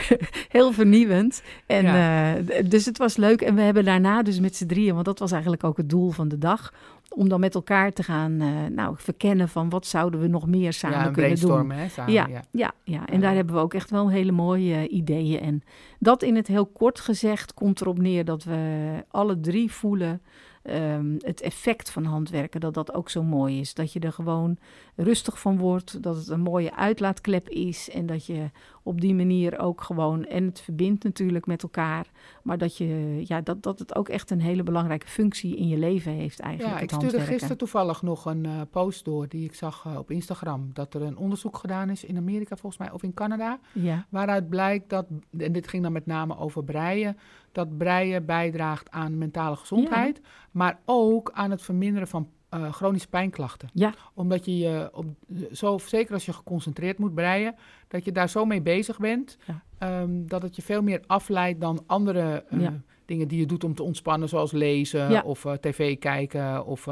heel 0.49 0.73
vernieuwend. 0.73 1.42
En, 1.66 1.84
eh, 1.84 2.68
dus 2.68 2.84
het 2.84 2.99
was 2.99 3.16
leuk 3.16 3.40
en 3.40 3.54
we 3.54 3.61
hebben 3.61 3.84
daarna 3.84 4.23
dus 4.23 4.40
met 4.40 4.56
z'n 4.56 4.66
drieën, 4.66 4.94
want 4.94 5.06
dat 5.06 5.18
was 5.18 5.32
eigenlijk 5.32 5.64
ook 5.64 5.76
het 5.76 5.90
doel 5.90 6.11
van 6.11 6.28
de 6.28 6.38
dag, 6.38 6.73
om 7.08 7.28
dan 7.28 7.40
met 7.40 7.54
elkaar 7.54 7.92
te 7.92 8.02
gaan 8.02 8.40
eh, 8.40 8.49
nou, 8.70 8.94
verkennen 8.99 9.49
van 9.49 9.68
wat 9.68 9.87
zouden 9.87 10.20
we 10.20 10.26
nog 10.26 10.46
meer 10.46 10.73
samen 10.73 10.99
ja, 10.99 11.11
kunnen 11.11 11.40
doen. 11.40 11.70
hè, 11.70 11.88
samen. 11.88 12.12
Ja, 12.12 12.26
ja. 12.26 12.42
ja, 12.50 12.73
ja. 12.84 13.06
en 13.06 13.14
Ja. 13.14 13.20
daar 13.20 13.34
hebben 13.34 13.54
we 13.54 13.61
ook 13.61 13.75
echt 13.75 13.90
wel 13.90 14.11
hele 14.11 14.32
mooie 14.32 14.75
eh, 14.75 14.92
ideeën. 14.92 15.40
En 15.40 15.62
dat 15.99 16.23
in 16.23 16.37
het 16.37 16.46
heel 16.46 16.66
kort 16.66 17.00
gezegd 17.00 17.54
komt 17.54 17.80
erop 17.80 17.99
neer 17.99 18.25
dat 18.25 18.44
we 18.44 18.90
alle 19.11 19.40
drie 19.40 19.73
voelen 19.73 20.23
ehm, 20.64 21.14
het 21.18 21.40
effect 21.40 21.90
van 21.90 22.04
handwerken, 22.04 22.61
dat 22.61 22.75
dat 22.75 22.94
ook 22.94 23.11
zo 23.11 23.23
mooi 23.23 23.61
is. 23.61 23.75
Dat 23.75 23.92
je 23.92 24.00
er 24.00 24.12
gewoon 24.12 24.56
rustig 24.97 25.40
van 25.40 25.59
wordt, 25.59 26.02
dat 26.02 26.16
het 26.16 26.28
een 26.28 26.40
mooie 26.40 26.75
uitlaatklep 26.76 27.49
is 27.49 27.90
en 27.90 28.06
dat 28.06 28.26
je 28.26 28.50
op 28.83 29.00
die 29.00 29.14
manier 29.14 29.59
ook 29.59 29.80
gewoon, 29.80 30.25
en 30.25 30.44
het 30.44 30.61
verbindt 30.61 31.04
natuurlijk 31.04 31.47
met 31.47 31.62
elkaar, 31.62 32.06
maar 32.42 32.59
dat, 32.59 32.76
je, 32.76 33.23
ja, 33.26 33.40
dat, 33.40 33.62
dat 33.62 33.78
het 33.78 33.94
ook 33.94 34.09
echt 34.09 34.30
een 34.30 34.40
hele 34.40 34.62
belangrijke 34.62 35.06
functie 35.06 35.56
in 35.56 35.68
je 35.68 35.78
leven 35.78 36.12
heeft 36.12 36.40
eigenlijk, 36.40 36.75
Ja, 36.75 36.80
ik 36.80 36.88
stuurde 36.88 37.04
handwerken. 37.04 37.33
gisteren 37.33 37.56
toevallig 37.56 38.02
nog 38.02 38.25
een 38.25 38.44
eh, 38.47 38.61
post 38.71 39.04
door 39.04 39.28
die 39.28 39.44
ik 39.44 39.54
zag 39.54 39.85
eh, 39.87 39.99
op 39.99 40.11
Instagram. 40.11 40.71
Dat 40.73 40.94
er 40.94 41.02
een 41.02 41.16
onderzoek 41.16 41.56
gedaan 41.56 41.90
is 41.90 42.04
in 42.04 42.16
Amerika 42.16 42.56
volgens 42.56 42.80
mij, 42.83 42.90
of 42.90 43.02
in 43.02 43.14
Canada. 43.14 43.59
Ja, 43.73 44.06
Waaruit 44.09 44.49
blijkt 44.49 44.90
dat, 44.90 45.06
en 45.38 45.52
dit 45.52 45.68
ging 45.68 45.83
dan 45.83 45.92
met 45.92 46.06
name 46.06 46.38
over 46.38 46.64
breien, 46.64 47.16
dat 47.54 47.78
breien 47.78 48.25
bijdraagt 48.26 48.90
aan 48.90 49.18
mentale 49.18 49.56
gezondheid. 49.56 50.20
Maar 50.50 50.78
ook 50.84 51.30
aan 51.34 51.50
het 51.50 51.62
verminderen 51.62 52.08
van 52.08 52.28
eh, 52.49 52.73
chronische 52.73 53.08
pijnklachten. 53.08 53.68
Ja. 53.73 53.94
Omdat 54.14 54.44
je 54.44 54.58
je, 54.58 54.88
op, 54.92 55.06
zo, 55.52 55.78
zeker 55.78 56.14
als 56.14 56.25
je 56.26 56.32
geconcentreerd 56.32 56.99
moet 56.99 57.14
breien, 57.14 57.54
dat 57.88 58.04
je 58.04 58.12
daar 58.12 58.28
zo 58.28 58.44
mee 58.44 58.62
bezig 58.62 58.99
bent. 58.99 59.37
Ja. 59.46 59.62
ehm, 59.78 60.26
dat 60.26 60.42
het 60.42 60.56
je 60.56 60.62
veel 60.62 60.82
meer 60.82 61.02
afleidt 61.06 61.61
dan 61.61 61.82
andere 61.87 62.44
eh, 62.49 62.61
Ja. 62.61 62.80
dingen 63.04 63.28
die 63.28 63.38
je 63.40 63.46
doet 63.46 63.64
om 63.64 63.75
te 63.75 63.82
ontspannen, 63.82 64.28
zoals 64.28 64.52
lezen 64.52 65.25
of 65.25 65.44
eh, 65.44 65.52
tv 65.52 65.99
kijken 65.99 66.66
of 66.66 66.82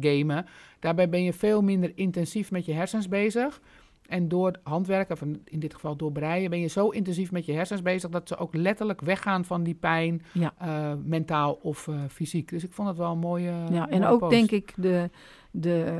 gamen. 0.00 0.46
Daarbij 0.78 1.08
ben 1.08 1.22
je 1.22 1.32
veel 1.32 1.62
minder 1.62 1.92
intensief 1.94 2.50
met 2.50 2.64
je 2.64 2.72
hersens 2.72 3.08
bezig. 3.08 3.60
En 4.10 4.28
door 4.28 4.58
handwerken, 4.62 5.14
of 5.14 5.22
in 5.44 5.60
dit 5.60 5.74
geval 5.74 5.96
door 5.96 6.12
breien, 6.12 6.50
ben 6.50 6.60
je 6.60 6.66
zo 6.66 6.88
intensief 6.88 7.32
met 7.32 7.46
je 7.46 7.52
hersens 7.52 7.82
bezig 7.82 8.10
dat 8.10 8.28
ze 8.28 8.36
ook 8.36 8.54
letterlijk 8.54 9.00
weggaan 9.00 9.44
van 9.44 9.62
die 9.62 9.74
pijn, 9.74 10.22
Ja. 10.32 10.52
eh, 10.58 10.92
mentaal 11.04 11.58
of 11.62 11.88
eh, 11.88 11.94
fysiek. 12.08 12.48
Dus 12.50 12.64
ik 12.64 12.72
vond 12.72 12.88
het 12.88 12.96
wel 12.96 13.12
een 13.12 13.18
mooie. 13.18 13.52
Ja, 13.70 13.88
en 13.88 14.04
ook 14.04 14.18
post. 14.18 14.30
denk 14.32 14.50
ik 14.50 14.72
de, 14.76 15.10
de, 15.50 15.94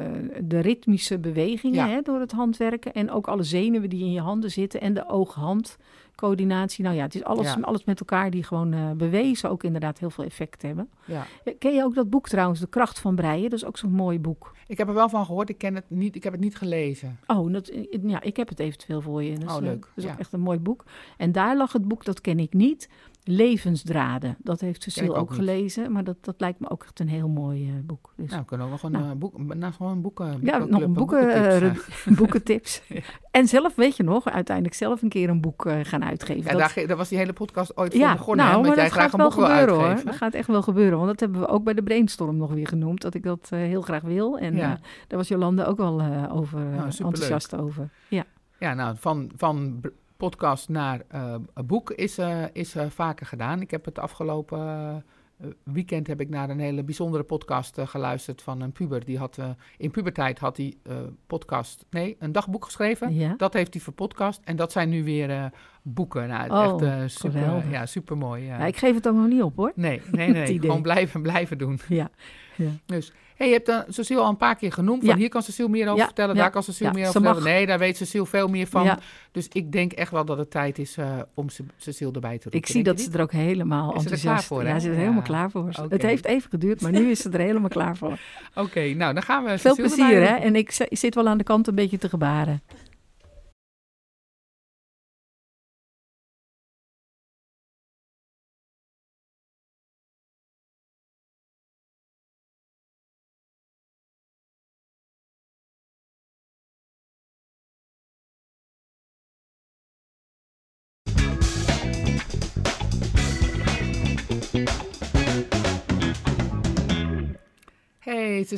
de 0.45 0.59
ritmische 0.61 1.19
bewegingen 1.19 1.77
Ja. 1.77 1.89
hè, 1.89 2.01
door 2.03 2.21
het 2.21 2.33
handwerken. 2.33 2.93
En 2.93 3.11
ook 3.11 3.29
alle 3.29 3.43
zenuwen 3.43 3.91
die 3.91 4.01
in 4.05 4.13
je 4.13 4.21
handen 4.21 4.51
zitten. 4.51 4.81
En 4.81 4.95
de 4.95 5.09
oog-hand 5.09 5.79
coördinatie. 6.21 6.85
Nou 6.85 6.97
ja, 6.97 7.03
het 7.03 7.15
is 7.15 7.25
alles, 7.25 7.47
Ja. 7.55 7.59
alles 7.61 7.85
met 7.85 8.01
elkaar 8.01 8.31
die 8.31 8.43
gewoon 8.43 8.73
eh, 8.73 8.91
bewezen 8.91 9.51
ook 9.51 9.63
inderdaad 9.63 9.99
heel 9.99 10.11
veel 10.11 10.25
effect 10.25 10.63
hebben. 10.63 10.89
Ja. 11.05 11.27
Ken 11.59 11.75
je 11.75 11.85
ook 11.85 11.95
dat 11.95 12.11
boek 12.11 12.29
trouwens, 12.29 12.61
De 12.61 12.69
Kracht 12.69 12.99
van 12.99 13.15
Breien? 13.15 13.51
Dat 13.51 13.59
is 13.59 13.65
ook 13.65 13.79
zo'n 13.79 13.93
mooi 13.93 14.19
boek. 14.21 14.53
Ik 14.67 14.79
heb 14.79 14.89
er 14.89 14.95
wel 14.95 15.09
van 15.09 15.25
gehoord, 15.27 15.49
ik, 15.49 15.59
ken 15.59 15.75
het 15.75 15.85
niet, 15.89 16.17
ik 16.17 16.23
heb 16.23 16.33
het 16.33 16.41
niet 16.43 16.57
gelezen. 16.57 17.19
Oh, 17.27 17.53
dat, 17.53 17.71
ja, 18.07 18.21
ik 18.23 18.37
heb 18.37 18.49
het 18.49 18.59
eventueel 18.61 19.01
voor 19.01 19.23
je. 19.23 19.31
Is, 19.33 19.45
Oh, 19.45 19.57
eh, 19.57 19.63
leuk, 19.63 19.81
Dat 19.81 19.91
is 19.95 20.05
ja. 20.05 20.13
ook 20.13 20.19
echt 20.19 20.33
een 20.33 20.41
mooi 20.41 20.59
boek. 20.59 20.85
En 21.17 21.33
daar 21.33 21.57
lag 21.57 21.73
het 21.73 21.89
boek, 21.89 22.05
dat 22.05 22.21
ken 22.21 22.39
ik 22.39 22.53
niet, 22.53 22.89
Levensdraden. 23.31 24.37
Dat 24.39 24.61
heeft 24.61 24.83
Cecile 24.83 25.11
ook, 25.11 25.17
ook 25.17 25.35
gelezen, 25.35 25.93
maar 25.93 26.05
dat, 26.05 26.17
dat 26.21 26.35
lijkt 26.39 26.61
me 26.61 26.71
ook 26.71 26.83
echt 26.83 27.01
een 27.01 27.09
heel 27.09 27.29
mooi 27.29 27.69
eh, 27.69 27.75
boek. 27.85 28.13
Dus. 28.17 28.29
Nou, 28.31 28.41
we 28.41 28.47
kunnen 28.47 28.67
ook 28.67 28.73
nog 28.73 28.83
een 28.83 28.93
Nou. 28.93 29.15
boek, 29.15 29.55
nou, 29.55 29.73
gewoon 29.73 30.01
boeken, 30.01 30.39
Ja, 30.43 30.59
nog 30.59 30.83
een 30.83 30.93
boeken, 30.93 31.77
boekentips, 32.17 32.83
eh. 32.89 33.03
En 33.31 33.47
zelf, 33.49 33.75
weet 33.75 33.97
je 33.97 34.03
nog, 34.03 34.29
uiteindelijk 34.31 34.77
zelf 34.77 35.03
een 35.03 35.09
keer 35.09 35.29
een 35.29 35.41
boek 35.41 35.67
eh, 35.67 35.77
gaan 35.83 36.05
uitgeven. 36.05 36.43
Ja, 36.57 36.59
Dat- 36.75 36.89
daar, 36.89 36.97
was 36.97 37.09
die 37.09 37.19
hele 37.19 37.33
podcast 37.33 37.77
ooit 37.77 37.93
voor 37.93 38.01
ja, 38.01 38.13
begonnen. 38.13 38.45
nou, 38.47 38.57
hè, 38.63 38.67
maar 38.67 38.77
jij 38.77 38.85
dat 38.85 38.93
graag 38.93 39.11
gaat 39.11 39.21
wel 39.21 39.31
gebeuren 39.31 39.75
hoor. 39.75 40.05
Dat 40.05 40.17
gaat 40.17 40.35
echt 40.35 40.47
wel 40.47 40.63
gebeuren, 40.63 40.97
want 40.97 41.09
dat 41.11 41.21
hebben 41.21 41.41
we 41.41 41.47
ook 41.47 41.65
bij 41.65 41.75
de 41.75 41.83
brainstorm 41.83 42.37
nog 42.37 42.53
weer 42.53 42.67
genoemd, 42.67 43.01
dat 43.01 43.15
ik 43.15 43.23
dat 43.23 43.49
heel 43.51 43.83
graag 43.83 44.03
wil. 44.03 44.39
En 44.39 44.57
daar 44.57 44.79
was 45.09 45.29
Jolande 45.29 45.65
ook 45.65 45.77
wel 45.77 46.03
over, 46.31 46.59
Nou, 46.61 46.83
enthousiast 46.85 47.57
over. 47.57 47.91
Ja, 48.09 48.25
Ja, 48.59 48.75
nou, 48.75 48.97
van, 48.99 49.31
van 49.37 49.81
podcast 50.21 50.69
naar 50.69 51.03
eh, 51.09 51.35
een 51.55 51.67
boek 51.67 51.91
is, 51.91 52.19
eh, 52.19 52.43
is 52.53 52.75
eh, 52.75 52.87
vaker 52.89 53.27
gedaan. 53.27 53.61
Ik 53.61 53.71
heb 53.71 53.85
het 53.85 53.99
afgelopen 53.99 55.05
weekend 55.63 56.07
heb 56.07 56.21
ik 56.21 56.29
naar 56.29 56.51
een 56.51 56.59
hele 56.61 56.83
bijzondere 56.83 57.23
podcast 57.23 57.81
geluisterd 57.85 58.43
van 58.43 58.61
een 58.61 58.73
puber. 58.73 59.05
Die 59.05 59.19
had, 59.19 59.39
in 59.77 59.91
puberteit 59.91 60.39
had 60.39 60.57
hij 60.57 60.75
podcast, 61.27 61.85
nee, 61.91 62.17
een 62.19 62.33
dagboek 62.33 62.65
geschreven. 62.65 63.15
ja. 63.15 63.35
Dat 63.37 63.53
heeft 63.53 63.75
hij 63.75 63.83
verpodcast 63.83 64.41
en 64.45 64.57
dat 64.57 64.73
zijn 64.73 64.89
nu 64.89 65.05
weer 65.05 65.51
boeken. 65.83 66.29
Nou, 66.29 66.51
Oh, 66.51 66.83
echt 67.03 67.13
super, 67.13 67.41
geweldig. 67.41 67.71
ja, 67.71 67.87
super 67.87 68.17
mooi. 68.17 68.45
Ja, 68.45 68.67
ik 68.67 68.77
geef 68.77 68.95
het 68.95 69.09
ook 69.09 69.15
nog 69.15 69.29
niet 69.29 69.43
op 69.43 69.57
hoor. 69.57 69.73
Nee, 69.75 70.03
nee, 70.11 70.29
nee. 70.31 70.43
Idee. 70.55 70.61
gewoon 70.61 70.83
blijven, 70.83 71.23
blijven 71.23 71.59
doen. 71.59 71.81
Ja, 71.89 72.11
ja. 72.65 72.71
Dus, 72.87 73.13
hey, 73.37 73.47
je 73.47 73.53
hebt 73.53 73.69
uh, 73.69 73.79
Cecile 73.89 74.21
al 74.21 74.29
een 74.29 74.37
paar 74.37 74.57
keer 74.57 74.73
genoemd. 74.73 75.01
Van 75.01 75.09
Ja. 75.11 75.17
hier 75.17 75.29
kan 75.29 75.43
Cecile 75.43 75.69
meer 75.69 75.87
over 75.87 75.99
Ja, 75.99 76.05
vertellen, 76.05 76.35
daar 76.35 76.51
kan 76.51 76.63
Cecile 76.63 76.93
meer 76.93 77.01
over 77.09 77.13
vertellen. 77.13 77.37
mag. 77.43 77.53
Nee, 77.53 77.67
daar 77.67 77.79
weet 77.79 77.97
Cecile 77.97 78.27
veel 78.27 78.49
meer 78.49 78.67
van. 78.67 78.99
Dus 79.33 79.49
ik 79.53 79.73
denk 79.73 79.93
echt 79.93 80.11
wel 80.11 80.25
dat 80.25 80.39
het 80.39 80.51
tijd 80.51 80.79
is 80.79 80.97
uh, 80.99 81.07
om 81.35 81.49
Ce- 81.49 81.65
Cecile 81.77 82.13
erbij 82.13 82.37
te 82.37 82.43
roepen. 82.43 82.59
Ik 82.61 82.67
zie 82.67 82.83
dat 82.83 83.01
ze 83.01 83.11
er 83.13 83.21
ook 83.21 83.33
helemaal 83.33 83.87
Is 83.95 84.03
ze 84.03 84.07
er 84.09 84.13
enthousiast 84.13 84.47
klaar 84.49 84.59
voor, 84.59 84.69
Ja, 84.69 84.79
ze 84.79 84.89
is 84.89 84.95
er 84.95 85.01
helemaal 85.01 85.23
klaar 85.23 85.51
voor. 85.51 85.69
Het 85.89 86.03
heeft 86.03 86.25
even 86.25 86.51
geduurd, 86.51 86.81
maar 86.81 86.93
nu 86.93 87.11
is 87.11 87.21
ze 87.21 87.31
er 87.31 87.41
helemaal 87.41 87.69
klaar 87.69 87.97
voor. 87.97 88.19
Oké, 88.55 88.81
nou 88.95 89.15
dan 89.15 89.23
gaan 89.23 89.45
we 89.45 89.59
Veel 89.59 89.75
Cecile 89.75 89.89
plezier 89.97 90.21
hè. 90.29 90.35
En 90.35 90.57
ik 90.57 90.71
zi- 90.71 90.87
zit 90.91 91.15
wel 91.15 91.29
aan 91.29 91.39
de 91.39 91.45
kant 91.45 91.67
een 91.67 91.75
beetje 91.75 91.99
te 91.99 92.09
gebaren. 92.09 92.63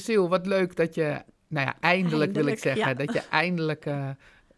Cecile, 0.00 0.28
wat 0.28 0.46
leuk 0.46 0.76
dat 0.76 0.94
je 0.94 1.22
nou 1.48 1.66
ja, 1.66 1.74
eindelijk, 1.80 2.32
wil 2.32 2.46
ik 2.46 2.58
zeggen. 2.58 2.88
ja. 2.88 2.94
Dat 2.94 3.12
je 3.12 3.22
eindelijk 3.30 3.86
eh, 3.86 4.08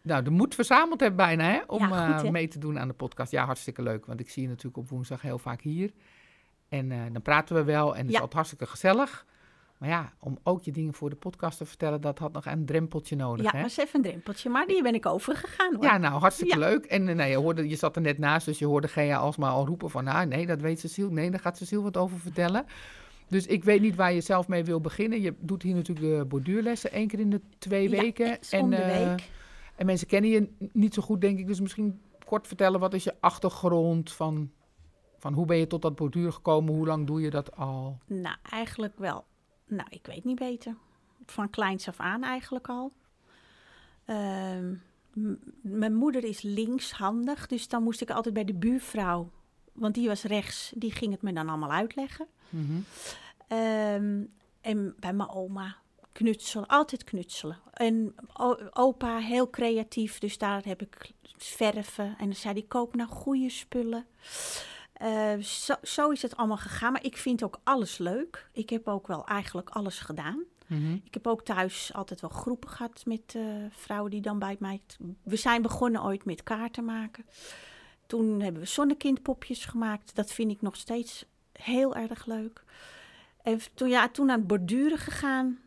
nou, 0.03 0.23
de 0.23 0.31
moed 0.31 0.55
verzameld 0.55 1.01
hebt 1.01 1.17
bijna 1.17 1.45
hè, 1.45 1.61
om 1.67 1.79
Ja, 1.89 2.17
goed, 2.17 2.25
eh, 2.25 2.31
mee 2.31 2.49
te 2.49 2.59
doen 2.59 2.79
aan 2.79 2.89
de 2.89 2.95
podcast. 2.95 3.31
Ja, 3.33 3.45
hartstikke 3.45 3.83
leuk. 3.83 4.07
Want 4.07 4.21
ik 4.21 4.31
zie 4.31 4.43
je 4.43 4.49
natuurlijk 4.49 4.77
op 4.77 4.89
woensdag 4.89 5.23
heel 5.23 5.39
vaak 5.39 5.61
hier. 5.61 5.93
En 6.69 6.93
eh, 6.93 6.99
dan 7.13 7.23
praten 7.23 7.57
we 7.57 7.65
wel 7.65 7.93
en 7.93 8.01
het 8.01 8.09
is 8.09 8.15
altijd 8.15 8.33
hartstikke 8.33 8.67
gezellig. 8.67 9.27
Maar 9.79 9.89
ja, 9.89 10.13
om 10.19 10.39
ook 10.43 10.63
je 10.63 10.73
dingen 10.73 10.95
voor 10.95 11.11
de 11.11 11.17
podcast 11.17 11.59
te 11.59 11.65
vertellen, 11.65 12.01
dat 12.01 12.19
had 12.19 12.33
nog 12.33 12.47
een 12.47 12.67
drempeltje 12.67 13.17
nodig. 13.17 13.45
Ja, 13.45 13.51
hè? 13.51 13.61
dat 13.61 13.71
is 13.71 13.77
even 13.77 13.97
een 13.97 14.11
drempeltje, 14.11 14.49
maar 14.49 14.67
die 14.67 14.83
ben 14.83 14.95
ik 14.95 15.07
overgegaan 15.07 15.75
hoor. 15.75 15.85
Ja, 15.85 15.99
nou, 15.99 16.21
hartstikke 16.21 16.59
Ja. 16.59 16.69
leuk. 16.69 16.85
En 16.85 17.09
eh, 17.09 17.15
nou, 17.15 17.31
je, 17.31 17.37
hoorde, 17.37 17.69
je 17.69 17.77
zat 17.77 17.97
er 17.97 18.03
net 18.03 18.19
naast, 18.19 18.47
dus 18.47 18.59
je 18.59 18.67
hoorde 18.67 18.89
Gea 18.89 19.17
alsmaar 19.17 19.51
al 19.51 19.67
roepen 19.67 19.91
van... 19.91 20.05
nou, 20.05 20.27
nee, 20.27 20.47
dat 20.47 20.61
weet 20.61 20.81
Cecile. 20.81 21.11
Nee, 21.11 21.31
daar 21.31 21.41
gaat 21.41 21.57
Cecile 21.57 21.83
wat 21.83 21.97
over 21.97 22.19
vertellen. 22.19 22.65
Dus 23.29 23.47
ik 23.47 23.65
weet 23.65 23.81
niet 23.81 23.95
waar 23.95 24.13
je 24.13 24.21
zelf 24.21 24.49
mee 24.49 24.65
wil 24.65 24.81
beginnen. 24.81 25.21
Je 25.21 25.35
doet 25.39 25.63
hier 25.63 25.75
natuurlijk 25.75 26.19
de 26.19 26.25
borduurlessen 26.25 26.93
één 26.93 27.09
keer 27.09 27.19
in 27.21 27.31
de 27.31 27.41
twee 27.59 27.89
Ja, 27.91 28.01
weken. 28.01 28.39
de 28.71 28.77
eh, 28.77 29.07
week. 29.09 29.29
en 29.77 29.87
mensen 29.87 30.07
kennen 30.07 30.31
je 30.31 30.49
niet 30.73 30.95
zo 30.95 31.03
goed, 31.03 31.21
denk 31.21 31.39
ik. 31.39 31.47
Dus 31.47 31.61
misschien 31.61 32.01
kort 32.25 32.47
vertellen, 32.47 32.81
wat 32.81 32.95
is 32.95 33.05
je 33.05 33.15
achtergrond 33.21 34.13
van... 34.13 34.51
Van 35.19 35.33
hoe 35.33 35.47
ben 35.47 35.57
je 35.57 35.67
tot 35.67 35.83
dat 35.83 35.95
borduur 35.95 36.33
gekomen? 36.33 36.75
Hoe 36.75 36.87
lang 36.87 37.07
doe 37.07 37.21
je 37.21 37.31
dat 37.31 37.57
al? 37.57 37.99
Nou, 38.07 38.37
eigenlijk 38.51 38.99
wel. 38.99 39.25
Nou, 39.67 39.87
ik 39.91 40.07
weet 40.07 40.25
niet 40.25 40.39
beter. 40.39 40.77
Van 41.27 41.51
kleins 41.51 41.89
af 41.89 42.01
aan 42.01 42.23
eigenlijk 42.23 42.69
al. 42.69 42.93
Ehm, 44.05 44.75
mijn 45.61 45.95
moeder 45.95 46.25
is 46.25 46.43
linkshandig, 46.43 47.47
dus 47.47 47.69
dan 47.69 47.83
moest 47.83 48.01
ik 48.01 48.11
altijd 48.11 48.35
bij 48.35 48.45
de 48.45 48.55
buurvrouw. 48.55 49.31
Want 49.75 49.95
die 49.95 50.09
was 50.09 50.23
rechts, 50.23 50.73
die 50.75 50.93
ging 50.93 51.13
het 51.13 51.23
me 51.23 51.33
dan 51.33 51.49
allemaal 51.49 51.73
uitleggen. 51.73 52.27
Mhm. 52.49 52.81
Ehm, 53.49 54.23
en 54.61 54.95
bij 54.99 55.13
mijn 55.13 55.31
oma 55.31 55.77
knutselen, 56.13 56.67
altijd 56.67 57.05
knutselen. 57.05 57.59
En 57.73 58.15
opa 58.73 59.19
heel 59.19 59.51
creatief, 59.51 60.19
dus 60.19 60.39
daar 60.39 60.65
heb 60.65 60.83
ik 60.83 61.13
verven. 61.37 62.15
En 62.19 62.25
dan 62.25 62.35
zei 62.35 62.55
hij, 62.55 62.65
koop 62.69 62.95
nou 62.95 63.09
goede 63.09 63.51
spullen. 63.51 64.07
Eh, 64.93 65.39
zo, 65.39 65.75
zo 65.83 66.11
is 66.11 66.23
het 66.23 66.37
allemaal 66.37 66.57
gegaan. 66.57 66.93
Maar 66.93 67.05
ik 67.05 67.17
vind 67.17 67.43
ook 67.43 67.61
alles 67.65 67.99
leuk. 67.99 68.49
Ik 68.53 68.71
heb 68.71 68.89
ook 68.89 69.07
wel 69.07 69.27
eigenlijk 69.27 69.71
alles 69.71 69.99
gedaan. 69.99 70.45
Mhm. 70.67 70.93
Ik 71.05 71.15
heb 71.15 71.27
ook 71.27 71.45
thuis 71.45 71.93
altijd 71.93 72.21
wel 72.21 72.31
groepen 72.31 72.69
gehad 72.69 73.03
met 73.07 73.35
eh, 73.37 73.43
vrouwen 73.71 74.11
die 74.11 74.21
dan 74.21 74.39
bij 74.39 74.57
mij... 74.59 74.81
We 75.23 75.37
zijn 75.37 75.63
begonnen 75.63 76.05
ooit 76.05 76.25
met 76.25 76.43
kaarten 76.43 76.85
maken. 76.85 77.25
Toen 78.07 78.41
hebben 78.41 78.63
we 78.63 78.69
zonnekindpopjes 78.69 79.65
gemaakt. 79.65 80.15
Dat 80.15 80.33
vind 80.33 80.51
ik 80.51 80.63
nog 80.63 80.77
steeds 80.77 81.25
heel 81.53 81.95
erg 81.97 82.27
leuk. 82.27 82.63
En 83.43 83.61
toen, 83.75 83.89
ja, 83.89 84.09
toen 84.09 84.31
aan 84.31 84.39
het 84.39 84.47
borduren 84.47 84.99
gegaan. 84.99 85.59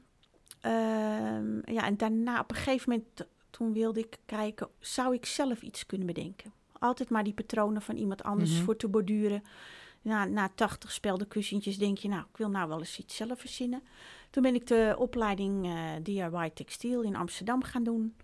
Ehm, 0.62 1.72
ja, 1.74 1.86
en 1.86 1.98
daarna 1.98 2.40
op 2.40 2.50
een 2.50 2.56
gegeven 2.56 2.90
moment, 2.92 3.26
toen 3.50 3.74
wilde 3.74 4.00
ik 4.00 4.18
kijken, 4.26 4.68
zou 4.80 5.14
ik 5.14 5.26
zelf 5.26 5.62
iets 5.62 5.86
kunnen 5.86 6.08
bedenken? 6.08 6.54
Altijd 6.80 7.10
maar 7.10 7.24
die 7.24 7.34
patronen 7.34 7.82
van 7.82 7.96
iemand 7.96 8.24
anders 8.24 8.52
Mhm. 8.54 8.64
voor 8.64 8.76
te 8.76 8.88
borduren. 8.88 9.44
Na, 10.02 10.26
na 10.26 10.50
80 10.56 10.92
speldenkussentjes 10.92 11.78
denk 11.78 11.98
je, 11.98 12.08
nou, 12.08 12.22
ik 12.32 12.38
wil 12.38 12.50
nou 12.50 12.68
wel 12.68 12.80
eens 12.80 12.98
iets 13.00 13.16
zelf 13.16 13.40
verzinnen. 13.40 13.82
Toen 14.30 14.44
ben 14.44 14.56
ik 14.56 14.68
de 14.68 14.96
opleiding 14.98 15.66
eh, 15.66 15.74
DIY 16.04 16.50
Textiel 16.54 17.02
in 17.02 17.16
Amsterdam 17.16 17.64
gaan 17.64 17.84
doen. 17.84 18.16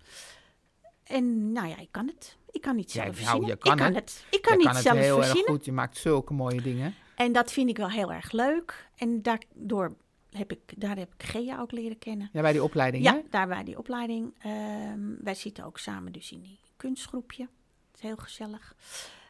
En 1.04 1.52
nou 1.52 1.68
ja, 1.68 1.78
ik 1.78 1.88
kan 1.92 2.08
het. 2.08 2.38
Ik 2.54 2.62
kan 2.62 2.76
niet 2.76 2.92
Ja, 2.92 3.04
zelf 3.04 3.06
nou, 3.06 3.16
verzinnen. 3.24 3.50
je 3.50 3.56
kan 3.58 3.72
ik 3.72 3.78
kan 3.78 3.94
het. 3.94 3.96
het. 3.96 4.26
Ik 4.30 4.42
kan 4.42 4.52
je 4.52 4.58
niet 4.58 4.68
kan 4.68 4.76
het 4.76 4.86
zelf 4.86 4.98
heel 4.98 5.24
erg 5.24 5.32
goed. 5.46 5.66
Je 5.66 5.72
maakt 5.72 5.98
zulke 5.98 6.34
mooie 6.34 6.62
dingen. 6.62 6.96
En 7.16 7.32
dat 7.32 7.52
vind 7.52 7.70
ik 7.70 7.78
wel 7.78 7.90
heel 7.90 8.12
erg 8.14 8.32
leuk. 8.32 8.90
En 8.96 9.22
daardoor 9.22 9.96
heb 10.30 10.52
ik, 10.52 10.60
daar 10.78 10.98
heb 10.98 11.14
ik 11.18 11.24
Gea 11.24 11.60
ook 11.60 11.72
leren 11.72 11.98
kennen. 11.98 12.30
Ja, 12.34 12.42
bij 12.42 12.52
die 12.52 12.64
opleiding, 12.64 13.04
Ja, 13.04 13.14
hè? 13.14 13.22
daar 13.30 13.48
bij 13.48 13.64
die 13.64 13.78
opleiding. 13.78 14.34
Ehm, 14.40 15.00
wij 15.22 15.36
zitten 15.36 15.64
ook 15.66 15.78
samen 15.80 16.12
dus 16.12 16.32
in 16.32 16.42
die 16.42 16.60
kunstgroepje. 16.78 17.44
Het 17.44 17.96
is 17.96 18.02
heel 18.02 18.16
gezellig. 18.18 18.76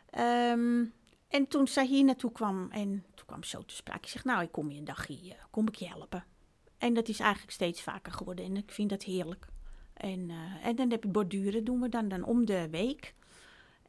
Ehm, 0.10 0.84
en 1.27 1.48
toen 1.48 1.68
zij 1.68 1.86
hier 1.86 2.03
naartoe 2.03 2.32
kwam 2.32 2.68
en 2.72 3.03
toen 3.15 3.25
kwam 3.25 3.44
zo 3.44 3.62
te 3.65 3.75
sprake. 3.75 4.00
Ik 4.03 4.08
zeg, 4.08 4.24
nou, 4.24 4.44
ik 4.44 4.51
kom 4.51 4.72
je 4.72 4.77
een 4.77 4.86
dagje, 4.86 5.13
eh, 5.34 5.44
kom 5.50 5.68
ik 5.68 5.75
je 5.75 5.88
helpen. 5.88 6.24
En 6.77 6.94
dat 6.94 7.08
is 7.08 7.20
eigenlijk 7.20 7.51
steeds 7.51 7.82
vaker 7.82 8.12
geworden 8.13 8.46
en 8.46 8.58
ik 8.58 8.71
vind 8.71 8.89
dat 8.89 9.04
heerlijk. 9.04 9.45
En, 9.93 10.30
eh, 10.30 10.67
en 10.67 10.76
dan 10.76 10.91
heb 10.91 11.06
ik 11.06 11.12
borduren, 11.12 11.63
doen 11.63 11.80
we 11.82 11.89
dan, 11.89 12.08
dan 12.08 12.24
om 12.24 12.45
de 12.45 12.69
week. 12.69 13.13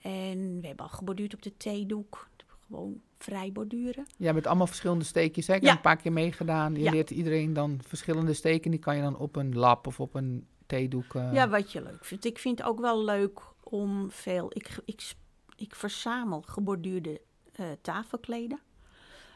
En 0.05 0.61
we 0.61 0.67
hebben 0.67 0.85
al 0.87 0.91
geborduurd 0.97 1.35
op 1.35 1.43
de 1.43 1.57
theedoek. 1.57 2.29
Gewoon 2.67 3.01
vrij 3.19 3.53
borduren. 3.53 4.07
Ja, 4.17 4.33
met 4.33 4.47
allemaal 4.47 4.67
verschillende 4.67 5.05
steekjes. 5.05 5.47
Hè? 5.47 5.55
Ik 5.55 5.63
heb 5.63 5.75
een 5.75 5.81
paar 5.81 5.97
keer 5.97 6.13
meegedaan. 6.13 6.75
Je 6.75 6.81
Ja. 6.83 6.91
leert 6.91 7.11
iedereen 7.11 7.53
dan 7.53 7.79
verschillende 7.87 8.33
steken. 8.33 8.71
Die 8.71 8.81
kan 8.81 8.97
je 8.97 9.03
dan 9.03 9.17
op 9.17 9.37
een 9.37 9.55
lap 9.55 9.87
of 9.87 10.01
op 10.01 10.15
een 10.15 10.47
theedoek. 10.67 11.15
eh, 11.15 11.33
Ja, 11.33 11.49
wat 11.49 11.73
je 11.73 11.83
leuk 11.83 12.05
vindt. 12.05 12.25
Ik 12.25 12.39
vind 12.39 12.59
het 12.59 12.67
ook 12.67 12.81
wel 12.81 13.05
leuk 13.05 13.41
om 13.63 14.11
veel. 14.11 14.47
Ik, 14.55 14.79
ik, 14.85 15.13
ik 15.57 15.75
verzamel 15.75 16.43
geborduurde 16.47 17.21
eh, 17.53 17.67
tafelkleden. 17.81 18.61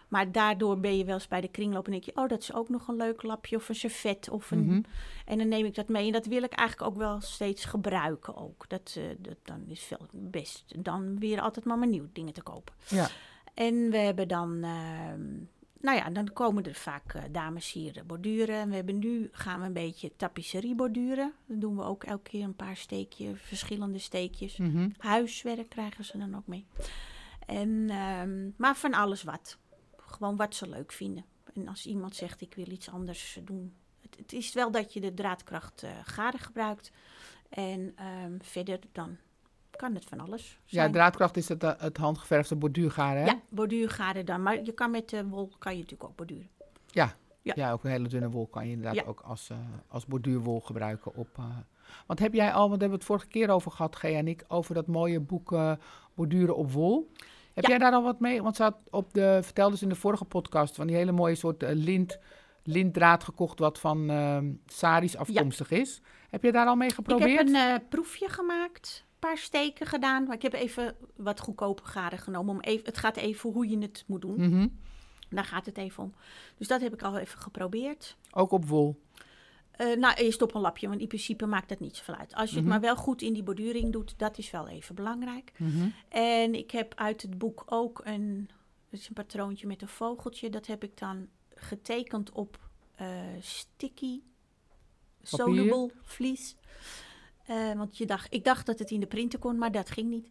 Maar 0.09 0.33
daardoor 0.33 0.81
ben 0.81 0.97
je 0.97 1.05
wel 1.05 1.15
eens 1.15 1.29
bij 1.29 1.41
de 1.41 1.49
kringloop 1.49 1.85
en 1.85 1.91
denk 1.91 2.05
je, 2.05 2.17
oh, 2.17 2.29
dat 2.29 2.41
is 2.43 2.53
ook 2.55 2.69
nog 2.69 2.89
een 2.89 2.97
leuk 2.97 3.23
lapje 3.23 3.57
of 3.57 3.69
een 3.69 3.75
servet. 3.75 4.29
Of 4.31 4.51
een, 4.51 4.65
Mhm. 4.67 4.81
En 5.25 5.39
dan 5.39 5.49
neem 5.49 5.65
ik 5.67 5.75
dat 5.75 5.89
mee. 5.89 6.07
En 6.07 6.13
dat 6.13 6.27
wil 6.27 6.43
ik 6.43 6.53
eigenlijk 6.53 6.91
ook 6.91 6.97
wel 6.97 7.21
steeds 7.21 7.65
gebruiken 7.65 8.37
ook. 8.37 8.65
Dat, 8.69 8.95
eh, 8.97 9.05
dat 9.19 9.37
dan 9.43 9.65
is 9.67 9.83
veel 9.83 10.07
best. 10.13 10.85
Dan 10.85 11.19
weer 11.19 11.41
altijd 11.41 11.65
maar 11.65 11.79
mijn 11.79 11.91
nieuwe 11.91 12.09
dingen 12.13 12.33
te 12.33 12.43
kopen. 12.43 12.75
Ja. 12.89 13.09
En 13.55 13.91
we 13.91 13.97
hebben 13.97 14.29
dan, 14.29 14.63
ehm, 14.63 15.27
nou 15.81 15.97
ja, 15.97 16.11
dan 16.11 16.33
komen 16.33 16.65
er 16.65 16.75
vaak 16.75 17.15
eh, 17.15 17.23
dames 17.31 17.73
hier 17.73 18.03
borduren. 18.07 18.57
En 18.57 18.69
we 18.69 18.75
hebben 18.75 18.99
nu, 18.99 19.29
gaan 19.33 19.61
we 19.61 19.67
een 19.67 19.73
beetje 19.73 20.13
tapisserie 20.17 20.75
borduren. 20.75 21.33
Dan 21.47 21.59
doen 21.59 21.77
we 21.77 21.83
ook 21.83 22.05
elke 22.05 22.31
keer 22.31 22.45
een 22.45 22.57
paar 22.57 22.77
steekjes, 22.77 23.41
verschillende 23.41 23.99
steekjes. 23.99 24.57
Mhm. 24.57 24.89
Huiswerk 24.99 25.69
krijgen 25.69 26.05
ze 26.05 26.19
dan 26.19 26.37
ook 26.37 26.47
mee. 26.47 26.67
En, 27.47 27.87
ehm, 27.91 28.51
maar 28.57 28.77
van 28.77 28.95
alles 28.95 29.23
wat. 29.23 29.59
Gewoon 30.09 30.37
wat 30.37 30.55
ze 30.55 30.69
leuk 30.69 30.93
vinden. 30.93 31.25
En 31.55 31.69
als 31.69 31.87
iemand 31.87 32.17
zegt, 32.17 32.41
ik 32.41 32.55
wil 32.55 32.71
iets 32.71 32.91
anders 32.91 33.39
doen. 33.45 33.75
Het, 34.01 34.17
het 34.17 34.33
is 34.33 34.53
wel 34.53 34.71
dat 34.71 34.93
je 34.93 35.01
de 35.01 35.15
draadkracht 35.15 35.83
eh 35.83 35.91
gade 36.05 36.39
gebruikt. 36.39 36.91
En 37.49 37.93
ehm, 37.97 38.33
verder 38.41 38.79
dan 38.93 39.17
kan 39.71 39.95
het 39.95 40.05
van 40.05 40.21
alles 40.21 40.59
Ja, 40.65 40.91
draadkracht 40.91 41.37
is 41.37 41.49
het, 41.49 41.63
eh, 41.63 41.73
het 41.79 41.97
handgeverfde 41.97 42.57
borduurgaren, 42.57 43.23
hè? 43.23 43.27
Ja, 43.29 43.41
borduurgaren 43.49 44.27
dan. 44.27 44.43
Maar 44.43 44.65
je 44.65 44.73
kan 44.73 44.91
met 44.91 45.09
de 45.09 45.27
wol 45.27 45.53
kan 45.59 45.73
je 45.73 45.79
natuurlijk 45.79 46.11
ook 46.11 46.17
borduren. 46.17 46.49
Ja. 46.87 47.17
Ja. 47.43 47.53
Ja, 47.57 47.73
ook 47.73 47.85
een 47.85 47.91
hele 47.91 48.09
dunne 48.09 48.31
wol 48.31 48.47
kan 48.47 48.65
je 48.65 48.71
inderdaad 48.71 48.95
Ja. 48.95 49.03
ook 49.07 49.21
als, 49.21 49.51
eh, 49.51 49.59
als 49.89 50.07
borduurwol 50.07 50.61
gebruiken. 50.61 51.15
Op, 51.15 51.29
eh, 51.39 51.45
Want 52.07 52.19
heb 52.19 52.35
jij 52.35 52.53
al, 52.53 52.69
want 52.69 52.81
daar 52.81 52.89
hebben 52.89 52.89
we 52.89 52.95
het 52.95 53.05
vorige 53.05 53.27
keer 53.27 53.51
over 53.51 53.71
gehad, 53.71 53.97
Gea 53.97 54.19
en 54.19 54.29
ik, 54.29 54.45
over 54.49 54.75
dat 54.75 54.87
mooie 54.87 55.21
boek 55.21 55.53
eh, 55.53 55.73
Borduren 56.15 56.57
op 56.57 56.73
wol. 56.73 57.11
Heb 57.61 57.71
jij 57.71 57.79
daar 57.79 57.93
al 57.93 58.03
wat 58.03 58.21
mee? 58.21 58.43
Want 58.43 58.57
ze 58.57 58.63
had 58.63 58.77
op 58.91 59.15
de, 59.15 59.39
vertelde 59.43 59.77
ze 59.77 59.83
in 59.83 59.89
de 59.89 59.95
vorige 59.95 60.25
podcast 60.25 60.75
van 60.75 60.87
die 60.87 60.97
hele 60.97 61.13
mooie 61.13 61.35
soort 61.35 61.63
eh, 61.63 61.71
lint, 61.75 62.19
lintdraad 62.63 63.25
gekocht 63.25 63.59
wat 63.59 63.79
van 63.79 64.11
ehm 64.11 64.53
saris 64.67 65.17
afkomstig 65.17 65.71
is. 65.71 66.01
Heb 66.31 66.43
je 66.43 66.53
daar 66.53 66.67
al 66.67 66.77
mee 66.77 66.91
geprobeerd? 66.91 67.31
Ik 67.31 67.39
heb 67.39 67.47
een 67.49 67.55
eh, 67.55 67.89
proefje 67.89 68.29
gemaakt. 68.29 69.05
Een 69.05 69.29
paar 69.29 69.39
steken 69.39 69.87
gedaan. 69.87 70.25
Maar 70.25 70.35
ik 70.35 70.43
heb 70.43 70.53
even 70.53 70.95
wat 71.17 71.41
goedkope 71.41 71.85
garen 71.85 72.19
genomen. 72.19 72.55
Om 72.55 72.61
even, 72.61 72.87
het 72.87 72.99
gaat 72.99 73.17
even 73.17 73.51
hoe 73.51 73.69
je 73.69 73.79
het 73.79 74.05
moet 74.07 74.21
doen. 74.21 74.37
Mhm. 74.37 74.69
Daar 75.31 75.45
gaat 75.45 75.67
het 75.67 75.79
even 75.79 76.03
om. 76.03 76.15
Dus 76.57 76.69
dat 76.69 76.81
heb 76.81 76.93
ik 76.93 77.03
al 77.03 77.19
even 77.19 77.39
geprobeerd. 77.39 78.17
Ook 78.31 78.51
op 78.51 78.69
wol. 78.69 79.03
Eh, 79.79 79.97
nou, 79.97 80.15
eerst 80.15 80.43
op 80.43 80.55
een 80.55 80.61
lapje, 80.61 80.89
want 80.89 81.01
in 81.01 81.07
principe 81.07 81.47
maakt 81.47 81.69
dat 81.69 81.81
niet 81.81 81.97
zoveel 81.97 82.15
uit. 82.15 82.35
Als 82.35 82.51
je 82.51 82.57
Mhm. 82.57 82.65
het 82.65 82.73
maar 82.73 82.81
wel 82.95 82.97
goed 82.97 83.23
in 83.23 83.33
die 83.33 83.43
borduring 83.43 83.93
doet, 83.93 84.15
dat 84.19 84.39
is 84.39 84.51
wel 84.51 84.69
even 84.69 84.95
belangrijk. 84.95 85.53
Mhm. 85.57 85.89
En 86.09 86.55
ik 86.55 86.71
heb 86.71 86.93
uit 86.97 87.23
het 87.23 87.39
boek 87.39 87.63
ook 87.67 88.01
een, 88.05 88.51
dat 88.91 89.01
is 89.01 89.09
een 89.09 89.15
patroontje 89.15 89.67
met 89.67 89.83
een 89.83 89.89
vogeltje. 89.89 90.51
Dat 90.51 90.67
heb 90.67 90.85
ik 90.85 90.99
dan 90.99 91.29
getekend 91.55 92.31
op 92.33 92.59
eh, 92.95 93.07
sticky 93.41 94.21
soluble 95.23 95.91
vlies. 96.03 96.57
Eh, 97.47 97.73
want 97.73 97.97
je 97.99 98.07
dacht, 98.07 98.33
ik 98.35 98.45
dacht 98.45 98.67
dat 98.67 98.79
het 98.79 98.91
in 98.91 99.01
de 99.01 99.07
printer 99.07 99.39
kon, 99.39 99.59
maar 99.59 99.73
dat 99.73 99.91
ging 99.91 100.09
niet. 100.11 100.29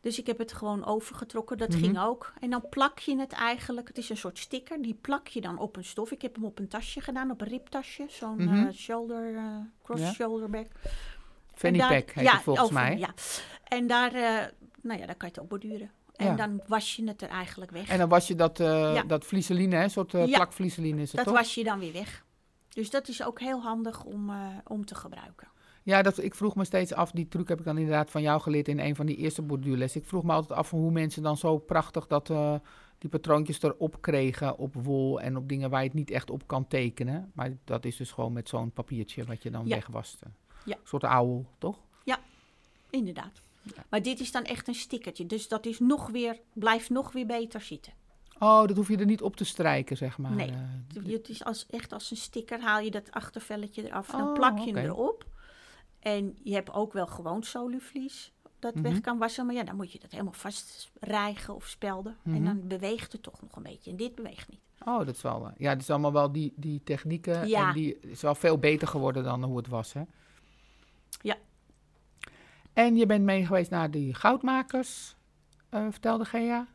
Dus 0.00 0.18
ik 0.18 0.26
heb 0.26 0.38
het 0.38 0.52
gewoon 0.52 0.84
overgetrokken, 0.84 1.58
dat 1.58 1.68
Mhm. 1.68 1.78
ging 1.78 1.98
ook. 2.00 2.32
En 2.40 2.50
dan 2.50 2.64
plak 2.70 2.98
je 2.98 3.18
het 3.18 3.32
eigenlijk, 3.32 3.88
het 3.88 3.98
is 3.98 4.10
een 4.10 4.16
soort 4.16 4.38
sticker, 4.38 4.82
die 4.82 4.94
plak 4.94 5.26
je 5.28 5.40
dan 5.40 5.58
op 5.58 5.76
een 5.76 5.84
stof. 5.84 6.10
Ik 6.10 6.22
heb 6.22 6.34
hem 6.34 6.44
op 6.44 6.58
een 6.58 6.68
tasje 6.68 7.00
gedaan, 7.00 7.30
op 7.30 7.40
een 7.40 7.48
ribtasje, 7.48 8.04
zo'n 8.08 8.44
Mhm. 8.44 8.66
eh, 8.66 8.72
shoulder, 8.74 9.36
eh, 9.36 9.42
cross 9.82 10.02
Ja. 10.02 10.12
shoulder 10.12 10.50
bag. 10.50 10.64
Fanny 11.54 11.78
daar- 11.78 11.88
pack 11.94 12.10
heet 12.10 12.24
ja, 12.24 12.32
het 12.32 12.42
volgens 12.42 12.64
over- 12.70 12.80
mij. 12.82 12.98
Ja, 12.98 13.08
en 13.64 13.86
daar, 13.86 14.12
eh, 14.12 14.46
nou 14.82 15.00
ja, 15.00 15.06
daar 15.06 15.16
kan 15.16 15.28
je 15.28 15.34
het 15.34 15.38
ook 15.40 15.48
borduren. 15.48 15.90
En 16.16 16.26
Ja. 16.26 16.34
dan 16.34 16.60
was 16.66 16.96
je 16.96 17.04
het 17.08 17.22
er 17.22 17.28
eigenlijk 17.28 17.70
weg. 17.70 17.88
En 17.88 17.98
dan 17.98 18.08
was 18.08 18.26
je 18.26 18.34
dat, 18.34 18.58
Ja. 18.58 19.02
dat 19.02 19.24
vlieseline, 19.24 19.76
hè? 19.76 19.82
Een 19.82 19.90
soort 19.90 20.14
eh 20.14 20.26
Ja. 20.26 20.36
plak 20.36 20.52
vlieseline 20.52 21.00
is 21.02 21.08
het 21.08 21.16
dat 21.16 21.24
toch? 21.26 21.34
was 21.42 21.54
je 21.54 21.64
dan 21.64 21.78
weer 21.78 21.92
weg. 21.92 22.24
Dus 22.68 22.90
dat 22.90 23.08
is 23.08 23.22
ook 23.22 23.40
heel 23.40 23.60
handig 23.62 24.04
om, 24.04 24.32
om 24.66 24.84
te 24.84 24.94
gebruiken. 24.94 25.48
Ja, 25.88 26.02
dat, 26.02 26.22
ik 26.22 26.34
vroeg 26.34 26.54
me 26.54 26.64
steeds 26.64 26.92
af, 26.92 27.10
die 27.10 27.28
truc 27.28 27.48
heb 27.48 27.58
ik 27.58 27.64
dan 27.64 27.78
inderdaad 27.78 28.10
van 28.10 28.22
jou 28.22 28.40
geleerd 28.40 28.68
in 28.68 28.78
een 28.78 28.96
van 28.96 29.06
die 29.06 29.16
eerste 29.16 29.42
borduurlessen. 29.42 30.00
Ik 30.00 30.06
vroeg 30.06 30.22
me 30.22 30.32
altijd 30.32 30.58
af 30.58 30.70
hoe 30.70 30.90
mensen 30.90 31.22
dan 31.22 31.36
zo 31.36 31.58
prachtig 31.58 32.06
dat, 32.06 32.30
eh, 32.30 32.54
die 32.98 33.10
patroontjes 33.10 33.62
erop 33.62 34.00
kregen 34.00 34.58
op 34.58 34.74
wol 34.74 35.20
en 35.20 35.36
op 35.36 35.48
dingen 35.48 35.70
waar 35.70 35.80
je 35.80 35.86
het 35.86 35.96
niet 35.96 36.10
echt 36.10 36.30
op 36.30 36.46
kan 36.46 36.66
tekenen. 36.66 37.30
Maar 37.34 37.56
dat 37.64 37.84
is 37.84 37.96
dus 37.96 38.10
gewoon 38.12 38.32
met 38.32 38.48
zo'n 38.48 38.70
papiertje 38.70 39.24
wat 39.24 39.42
je 39.42 39.50
dan 39.50 39.66
Ja. 39.66 39.74
wegwaste. 39.74 40.26
Ja. 40.64 40.74
Een 40.74 40.80
soort 40.84 41.04
ouwel, 41.04 41.46
toch? 41.58 41.78
Inderdaad. 42.90 43.40
Ja. 43.62 43.72
Maar 43.90 44.02
dit 44.02 44.20
is 44.20 44.32
dan 44.32 44.44
echt 44.44 44.68
een 44.68 44.74
stickertje. 44.74 45.26
Dus 45.26 45.48
dat 45.48 45.66
is 45.66 45.78
nog 45.78 46.10
weer, 46.10 46.38
blijft 46.52 46.90
nog 46.90 47.12
weer 47.12 47.26
beter 47.26 47.60
zitten. 47.60 47.92
Oh, 48.38 48.66
dat 48.66 48.76
hoef 48.76 48.88
je 48.88 48.96
er 48.96 49.06
niet 49.06 49.22
op 49.22 49.36
te 49.36 49.44
strijken, 49.44 49.96
zeg 49.96 50.18
maar. 50.18 50.30
Nee. 50.34 50.50
eh. 50.50 51.12
Het 51.12 51.28
is 51.28 51.44
als, 51.44 51.66
echt 51.70 51.92
als 51.92 52.10
een 52.10 52.16
sticker, 52.16 52.60
haal 52.60 52.80
je 52.80 52.90
dat 52.90 53.10
achtervelletje 53.10 53.86
eraf. 53.86 54.10
Dan 54.10 54.22
Oh, 54.28 54.32
plak 54.32 54.58
je 54.58 54.64
hem 54.72 54.76
erop. 54.76 55.26
En 55.98 56.38
je 56.42 56.54
hebt 56.54 56.72
ook 56.72 56.92
wel 56.92 57.06
gewoon 57.06 57.42
soluvlies 57.42 58.32
dat 58.58 58.74
Mhm. 58.74 58.82
weg 58.82 59.00
kan 59.00 59.18
wassen. 59.18 59.46
Maar 59.46 59.54
ja, 59.54 59.64
dan 59.64 59.76
moet 59.76 59.92
je 59.92 59.98
dat 59.98 60.10
helemaal 60.10 60.32
vast 60.32 60.90
rijgen 61.00 61.54
of 61.54 61.66
spelden. 61.66 62.16
Mhm. 62.22 62.36
En 62.36 62.44
dan 62.44 62.66
beweegt 62.68 63.12
het 63.12 63.22
toch 63.22 63.40
nog 63.40 63.56
een 63.56 63.62
beetje. 63.62 63.90
En 63.90 63.96
dit 63.96 64.14
beweegt 64.14 64.48
niet. 64.48 64.60
Oh, 64.84 64.98
dat 64.98 65.08
is 65.14 65.22
wel. 65.22 65.46
eh, 65.46 65.52
Ja, 65.56 65.70
het 65.70 65.80
is 65.82 65.90
allemaal 65.90 66.12
wel 66.12 66.32
die, 66.32 66.52
die 66.56 66.82
technieken. 66.84 67.48
Ja. 67.48 67.68
En 67.68 67.74
die 67.74 67.98
is 68.00 68.22
wel 68.22 68.34
veel 68.34 68.58
beter 68.58 68.88
geworden 68.88 69.24
dan 69.24 69.42
hoe 69.44 69.56
het 69.56 69.68
was, 69.68 69.92
hè? 69.92 70.02
Ja. 71.22 71.36
En 72.72 72.96
je 72.96 73.06
bent 73.06 73.24
mee 73.24 73.46
geweest 73.46 73.70
naar 73.70 73.90
die 73.90 74.14
goudmakers, 74.14 75.16
eh, 75.68 75.86
vertelde 75.90 76.24
Gea. 76.24 76.66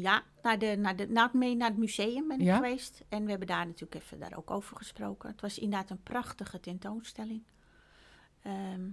Ja, 0.00 0.22
naar, 0.42 0.58
de, 0.58 0.76
naar, 0.78 0.96
de, 0.96 1.06
naar, 1.08 1.30
mee 1.32 1.56
naar 1.56 1.68
het 1.68 1.78
museum 1.78 2.28
ben 2.28 2.38
ik 2.40 2.46
Ja? 2.46 2.54
geweest. 2.54 3.04
En 3.08 3.24
we 3.24 3.30
hebben 3.30 3.48
daar 3.48 3.66
natuurlijk 3.66 4.02
even 4.02 4.18
daar 4.18 4.36
ook 4.36 4.50
over 4.50 4.76
gesproken. 4.76 5.28
Het 5.30 5.40
was 5.40 5.58
inderdaad 5.58 5.90
een 5.90 6.02
prachtige 6.02 6.60
tentoonstelling. 6.60 7.42
Ehm, 8.48 8.88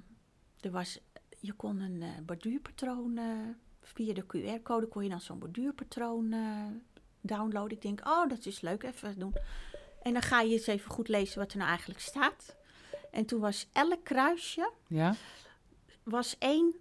er 0.59 0.71
was, 0.71 0.99
je 1.39 1.53
kon 1.53 1.79
een 1.79 2.01
eh, 2.01 2.09
borduurpatroon, 2.25 3.17
eh, 3.17 3.25
via 3.81 4.13
de 4.13 4.23
QR-code 4.23 4.87
kon 4.87 5.03
je 5.03 5.09
dan 5.09 5.21
zo'n 5.21 5.39
borduurpatroon 5.39 6.31
eh, 6.31 6.65
downloaden. 7.21 7.71
Ik 7.77 7.81
denk, 7.81 8.07
oh, 8.07 8.29
dat 8.29 8.45
is 8.45 8.61
leuk, 8.61 8.83
even 8.83 9.19
doen. 9.19 9.33
En 10.01 10.13
dan 10.13 10.21
ga 10.21 10.41
je 10.41 10.53
eens 10.53 10.67
even 10.67 10.91
goed 10.91 11.07
lezen 11.07 11.39
wat 11.39 11.51
er 11.51 11.57
nou 11.57 11.69
eigenlijk 11.69 11.99
staat. 11.99 12.55
En 13.11 13.25
toen 13.25 13.39
was 13.39 13.67
elk 13.73 14.03
kruisje 14.03 14.71
Ja? 14.87 15.15
was 16.03 16.37
één 16.37 16.75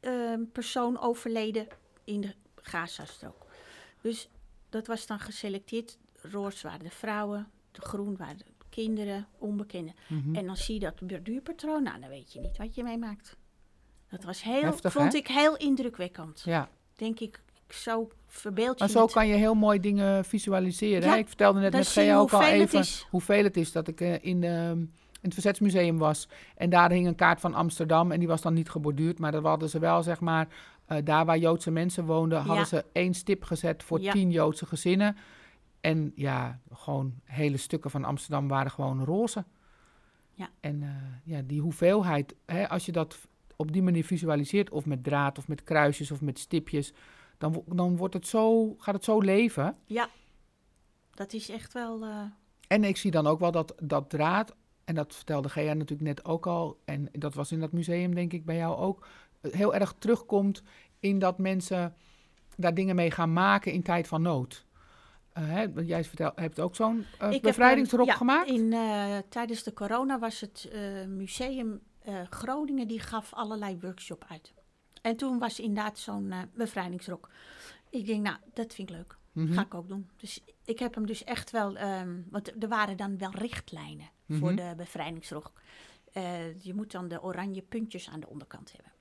ehm, 0.00 0.44
persoon 0.52 0.98
overleden 1.00 1.66
in 2.04 2.20
de 2.20 2.34
Gazastrook. 2.54 3.46
Dus 4.00 4.28
dat 4.68 4.86
was 4.86 5.06
dan 5.06 5.20
geselecteerd. 5.20 5.98
Roos 6.22 6.62
waren 6.62 6.84
de 6.84 6.90
vrouwen, 6.90 7.50
de 7.72 7.80
groen 7.80 8.16
waren 8.16 8.38
de 8.38 8.44
kinderen, 8.84 9.26
onbekenden. 9.38 9.94
Mhm. 10.06 10.34
En 10.34 10.46
dan 10.46 10.56
zie 10.56 10.74
je 10.74 10.80
dat 10.80 11.00
borduurpatroon. 11.06 11.82
Nou, 11.82 12.00
dan 12.00 12.08
weet 12.08 12.32
je 12.32 12.40
niet 12.40 12.56
wat 12.56 12.74
je 12.74 12.82
meemaakt. 12.82 13.36
Dat 14.10 14.24
was 14.24 14.42
heel, 14.42 14.62
Heftig, 14.62 14.92
vond 14.92 15.12
hè? 15.12 15.18
ik 15.18 15.26
heel 15.28 15.56
indrukwekkend. 15.56 16.42
Ja, 16.44 16.68
Denk 16.96 17.20
ik, 17.20 17.42
zo 17.68 18.08
verbeeld 18.26 18.78
je 18.78 18.84
maar 18.84 18.88
zo 18.92 19.02
het. 19.02 19.12
kan 19.12 19.26
je 19.26 19.34
heel 19.34 19.54
mooi 19.54 19.80
dingen 19.80 20.24
visualiseren. 20.24 21.08
Ja? 21.08 21.16
Ik 21.16 21.28
vertelde 21.28 21.60
net 21.60 21.72
met 21.72 21.86
Gea 21.88 22.18
ook 22.18 22.32
al 22.32 22.42
even 22.42 22.84
hoeveel 23.10 23.44
het 23.44 23.56
is 23.56 23.72
dat 23.72 23.88
ik 23.88 24.00
eh, 24.00 24.24
in, 24.24 24.40
de, 24.40 24.72
in 24.76 24.90
het 25.20 25.32
Verzetsmuseum 25.34 25.98
was. 25.98 26.28
En 26.56 26.70
daar 26.70 26.90
hing 26.90 27.06
een 27.06 27.14
kaart 27.14 27.40
van 27.40 27.54
Amsterdam 27.54 28.12
en 28.12 28.18
die 28.18 28.28
was 28.28 28.42
dan 28.42 28.54
niet 28.54 28.70
geborduurd. 28.70 29.18
Maar 29.18 29.32
dat 29.32 29.44
hadden 29.44 29.68
ze 29.68 29.78
wel, 29.78 30.02
zeg 30.02 30.20
maar, 30.20 30.48
eh, 30.86 30.98
daar 31.04 31.24
waar 31.24 31.38
Joodse 31.38 31.70
mensen 31.70 32.04
woonden, 32.04 32.38
hadden 32.38 32.56
Ja. 32.56 32.64
ze 32.64 32.84
één 32.92 33.14
stip 33.14 33.44
gezet 33.44 33.82
voor 33.82 34.00
Ja. 34.00 34.12
tien 34.12 34.30
Joodse 34.30 34.66
gezinnen. 34.66 35.16
En 35.80 36.12
ja, 36.14 36.60
gewoon 36.72 37.14
hele 37.24 37.56
stukken 37.56 37.90
van 37.90 38.04
Amsterdam 38.04 38.48
waren 38.48 38.70
gewoon 38.70 39.04
roze. 39.04 39.44
Ja. 40.32 40.50
En 40.60 40.82
eh, 40.82 40.88
ja, 41.24 41.42
die 41.42 41.60
hoeveelheid, 41.60 42.34
hè, 42.46 42.68
als 42.68 42.86
je 42.86 42.92
dat 42.92 43.18
op 43.56 43.72
die 43.72 43.82
manier 43.82 44.04
visualiseert, 44.04 44.70
of 44.70 44.86
met 44.86 45.04
draad, 45.04 45.38
of 45.38 45.48
met 45.48 45.62
kruisjes, 45.64 46.10
of 46.10 46.20
met 46.20 46.38
stipjes, 46.38 46.92
dan, 47.38 47.62
dan 47.66 47.96
wordt 47.96 48.14
het 48.14 48.26
zo, 48.26 48.74
gaat 48.78 48.94
het 48.94 49.04
zo 49.04 49.20
leven. 49.20 49.76
Ja, 49.84 50.08
dat 51.10 51.32
is 51.32 51.50
echt 51.50 51.72
wel... 51.72 52.02
eh, 52.04 52.22
En 52.66 52.84
ik 52.84 52.96
zie 52.96 53.10
dan 53.10 53.26
ook 53.26 53.38
wel 53.40 53.50
dat, 53.50 53.74
dat 53.82 54.10
draad, 54.10 54.54
en 54.84 54.94
dat 54.94 55.14
vertelde 55.14 55.48
Gea 55.48 55.72
natuurlijk 55.74 56.08
net 56.08 56.24
ook 56.24 56.46
al, 56.46 56.80
en 56.84 57.08
dat 57.12 57.34
was 57.34 57.52
in 57.52 57.60
dat 57.60 57.72
museum 57.72 58.14
denk 58.14 58.32
ik 58.32 58.44
bij 58.44 58.56
jou 58.56 58.76
ook, 58.76 59.06
heel 59.40 59.74
erg 59.74 59.94
terugkomt 59.98 60.62
in 61.00 61.18
dat 61.18 61.38
mensen 61.38 61.94
daar 62.56 62.74
dingen 62.74 62.96
mee 62.96 63.10
gaan 63.10 63.32
maken 63.32 63.72
in 63.72 63.82
tijd 63.82 64.08
van 64.08 64.22
nood. 64.22 64.66
Eh, 65.32 65.62
want 65.74 65.86
jij 65.88 66.04
vertel, 66.04 66.32
hebt 66.34 66.60
ook 66.60 66.74
zo'n 66.76 67.04
eh, 67.18 67.30
heb, 67.30 67.42
bevrijdingsrok 67.42 68.00
eh, 68.00 68.06
ja, 68.06 68.14
gemaakt? 68.14 68.48
In, 68.48 68.72
eh, 68.72 69.16
tijdens 69.28 69.62
de 69.62 69.72
corona 69.72 70.18
was 70.18 70.40
het 70.40 70.68
eh, 70.72 71.04
museum 71.06 71.80
eh, 71.98 72.20
Groningen 72.30 72.88
die 72.88 73.00
gaf 73.00 73.34
allerlei 73.34 73.78
workshop 73.80 74.24
uit. 74.28 74.52
En 75.02 75.16
toen 75.16 75.38
was 75.38 75.60
inderdaad 75.60 75.98
zo'n 75.98 76.30
eh, 76.32 76.38
bevrijdingsrok. 76.54 77.30
Ik 77.90 78.06
denk, 78.06 78.22
nou, 78.24 78.36
dat 78.54 78.74
vind 78.74 78.90
ik 78.90 78.96
leuk. 78.96 79.16
Mhm. 79.32 79.52
Ga 79.52 79.60
ik 79.60 79.74
ook 79.74 79.88
doen. 79.88 80.10
Dus 80.16 80.44
ik 80.64 80.78
heb 80.78 80.94
hem 80.94 81.06
dus 81.06 81.24
echt 81.24 81.50
wel, 81.50 81.76
ehm, 81.76 82.20
want 82.30 82.62
er 82.62 82.68
waren 82.68 82.96
dan 82.96 83.18
wel 83.18 83.30
richtlijnen 83.30 84.10
voor 84.28 84.52
Mhm. 84.52 84.56
de 84.56 84.72
bevrijdingsrok. 84.76 85.52
Eh, 86.12 86.62
je 86.62 86.74
moet 86.74 86.92
dan 86.92 87.08
de 87.08 87.22
oranje 87.22 87.62
puntjes 87.62 88.08
aan 88.08 88.20
de 88.20 88.28
onderkant 88.28 88.72
hebben. 88.72 88.92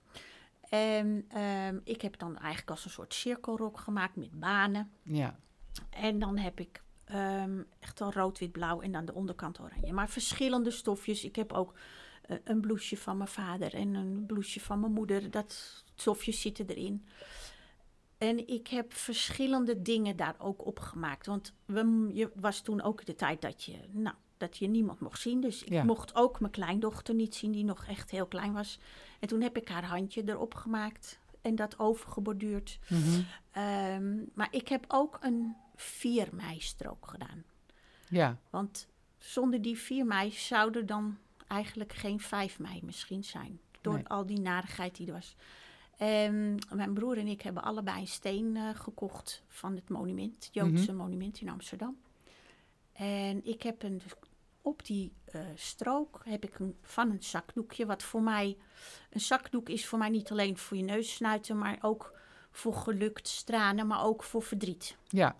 En 0.69 1.25
ehm, 1.29 1.79
ik 1.83 2.01
heb 2.01 2.17
dan 2.19 2.37
eigenlijk 2.37 2.69
als 2.69 2.85
een 2.85 2.91
soort 2.91 3.13
cirkelrok 3.13 3.79
gemaakt 3.79 4.15
met 4.15 4.39
banen. 4.39 4.91
Ja, 5.03 5.39
En 5.89 6.19
dan 6.19 6.37
heb 6.37 6.59
ik 6.59 6.81
ehm, 7.05 7.61
echt 7.79 8.01
al 8.01 8.11
rood, 8.13 8.39
wit, 8.39 8.51
blauw 8.51 8.81
en 8.81 8.91
dan 8.91 9.05
de 9.05 9.13
onderkant 9.13 9.59
oranje. 9.59 9.93
Maar 9.93 10.09
verschillende 10.09 10.71
stofjes. 10.71 11.23
Ik 11.23 11.35
heb 11.35 11.53
ook 11.53 11.73
eh, 12.21 12.37
een 12.43 12.61
blouseje 12.61 13.01
van 13.01 13.17
mijn 13.17 13.29
vader 13.29 13.73
en 13.73 13.93
een 13.93 14.25
blouseje 14.25 14.65
van 14.65 14.79
mijn 14.79 14.91
moeder. 14.93 15.31
Dat 15.31 15.83
stofjes 15.95 16.41
zitten 16.41 16.67
erin. 16.67 17.05
En 18.17 18.47
ik 18.47 18.67
heb 18.67 18.93
verschillende 18.93 19.81
dingen 19.81 20.15
daar 20.15 20.35
ook 20.37 20.65
op 20.65 20.79
gemaakt. 20.79 21.25
Want 21.25 21.53
we, 21.65 22.09
je 22.13 22.31
was 22.35 22.61
toen 22.61 22.81
ook 22.81 23.05
de 23.05 23.15
tijd 23.15 23.41
dat 23.41 23.63
je, 23.63 23.77
nou, 23.91 24.15
dat 24.37 24.57
je 24.57 24.67
niemand 24.67 24.99
mocht 24.99 25.21
zien. 25.21 25.41
Dus 25.41 25.63
ik 25.63 25.69
Ja. 25.69 25.83
mocht 25.83 26.15
ook 26.15 26.39
mijn 26.39 26.51
kleindochter 26.51 27.15
niet 27.15 27.35
zien, 27.35 27.51
die 27.51 27.63
nog 27.63 27.85
echt 27.85 28.11
heel 28.11 28.25
klein 28.25 28.53
was. 28.53 28.79
En 29.19 29.27
toen 29.27 29.41
heb 29.41 29.57
ik 29.57 29.67
haar 29.67 29.85
handje 29.85 30.23
erop 30.25 30.53
gemaakt 30.53 31.19
en 31.41 31.55
dat 31.55 31.79
overgeborduurd. 31.79 32.79
mhm. 32.89 33.21
Ehm, 33.51 34.15
maar 34.33 34.47
ik 34.51 34.67
heb 34.67 34.85
ook 34.87 35.17
een 35.21 35.55
4 35.77 36.27
mei 36.31 36.59
strook 36.59 37.07
gedaan. 37.07 37.43
ja. 38.09 38.37
Want 38.49 38.87
zonder 39.17 39.61
die 39.61 39.77
4 39.77 40.05
mei 40.05 40.31
zou 40.31 40.73
er 40.73 40.85
dan 40.85 41.17
eigenlijk 41.47 41.93
geen 41.93 42.19
5 42.19 42.59
mei 42.59 42.79
misschien 42.83 43.23
zijn. 43.23 43.59
Door 43.81 43.93
Nee. 43.93 44.07
al 44.07 44.25
die 44.25 44.39
narigheid 44.39 44.95
die 44.95 45.07
er 45.07 45.13
was. 45.13 45.35
Ehm, 45.97 46.57
mijn 46.75 46.93
broer 46.93 47.17
en 47.17 47.27
ik 47.27 47.41
hebben 47.41 47.63
allebei 47.63 47.99
een 47.99 48.07
steen 48.07 48.55
eh, 48.55 48.69
gekocht 48.73 49.43
van 49.47 49.75
het 49.75 49.89
monument, 49.89 50.45
het 50.45 50.53
Joodse 50.53 50.93
monument 50.93 51.41
in 51.41 51.49
Amsterdam. 51.49 51.97
En 52.93 53.45
ik 53.45 53.61
heb 53.63 53.83
een, 53.83 54.01
op 54.61 54.85
die 54.85 55.11
eh, 55.25 55.41
strook 55.55 56.21
heb 56.25 56.43
ik 56.43 56.59
een, 56.59 56.75
van 56.81 57.09
een 57.11 57.23
zakdoekje, 57.23 57.85
wat 57.85 58.03
voor 58.03 58.21
mij, 58.21 58.57
een 59.09 59.19
zakdoek 59.19 59.69
is 59.69 59.85
voor 59.87 59.99
mij 59.99 60.09
niet 60.09 60.31
alleen 60.31 60.57
voor 60.57 60.77
je 60.77 60.83
neus 60.83 61.13
snuiten, 61.13 61.57
maar 61.57 61.77
ook 61.81 62.13
voor 62.51 62.73
geluk, 62.73 63.19
tranen, 63.19 63.87
maar 63.87 64.03
ook 64.03 64.23
voor 64.23 64.43
verdriet. 64.43 64.97
ja. 65.07 65.35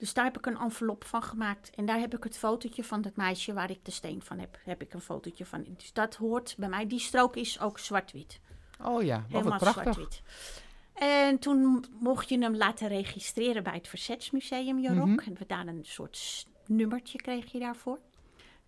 Dus 0.00 0.14
daar 0.14 0.24
heb 0.24 0.38
ik 0.38 0.46
een 0.46 0.58
envelop 0.58 1.04
van 1.04 1.22
gemaakt. 1.22 1.70
En 1.74 1.86
daar 1.86 1.98
heb 1.98 2.14
ik 2.14 2.24
het 2.24 2.38
fotootje 2.38 2.84
van 2.84 3.02
dat 3.02 3.16
meisje 3.16 3.52
waar 3.52 3.70
ik 3.70 3.84
de 3.84 3.90
steen 3.90 4.22
van 4.22 4.38
heb. 4.38 4.58
Heb 4.64 4.82
ik 4.82 4.92
een 4.94 5.00
fotootje 5.00 5.46
van. 5.46 5.66
Dus 5.76 5.92
dat 5.92 6.14
hoort 6.14 6.54
bij 6.58 6.68
mij. 6.68 6.86
Die 6.86 6.98
strook 6.98 7.36
is 7.36 7.60
ook 7.60 7.78
zwart-wit. 7.78 8.40
Oh 8.84 9.02
ja, 9.02 9.16
wat 9.16 9.24
Helemaal 9.28 9.58
prachtig. 9.58 9.82
zwart-wit. 9.82 10.22
En 10.94 11.38
toen 11.38 11.84
mocht 12.00 12.28
je 12.28 12.38
hem 12.38 12.56
laten 12.56 12.88
registreren 12.88 13.62
bij 13.62 13.74
het 13.74 13.88
Verzetsmuseum, 13.88 14.78
je 14.78 14.94
rok. 14.94 15.06
Mhm. 15.06 15.18
En 15.18 15.34
we 15.38 15.44
daar 15.46 15.66
een 15.66 15.84
soort 15.84 16.46
nummertje 16.66 17.18
kreeg 17.18 17.52
je 17.52 17.58
daarvoor. 17.58 17.98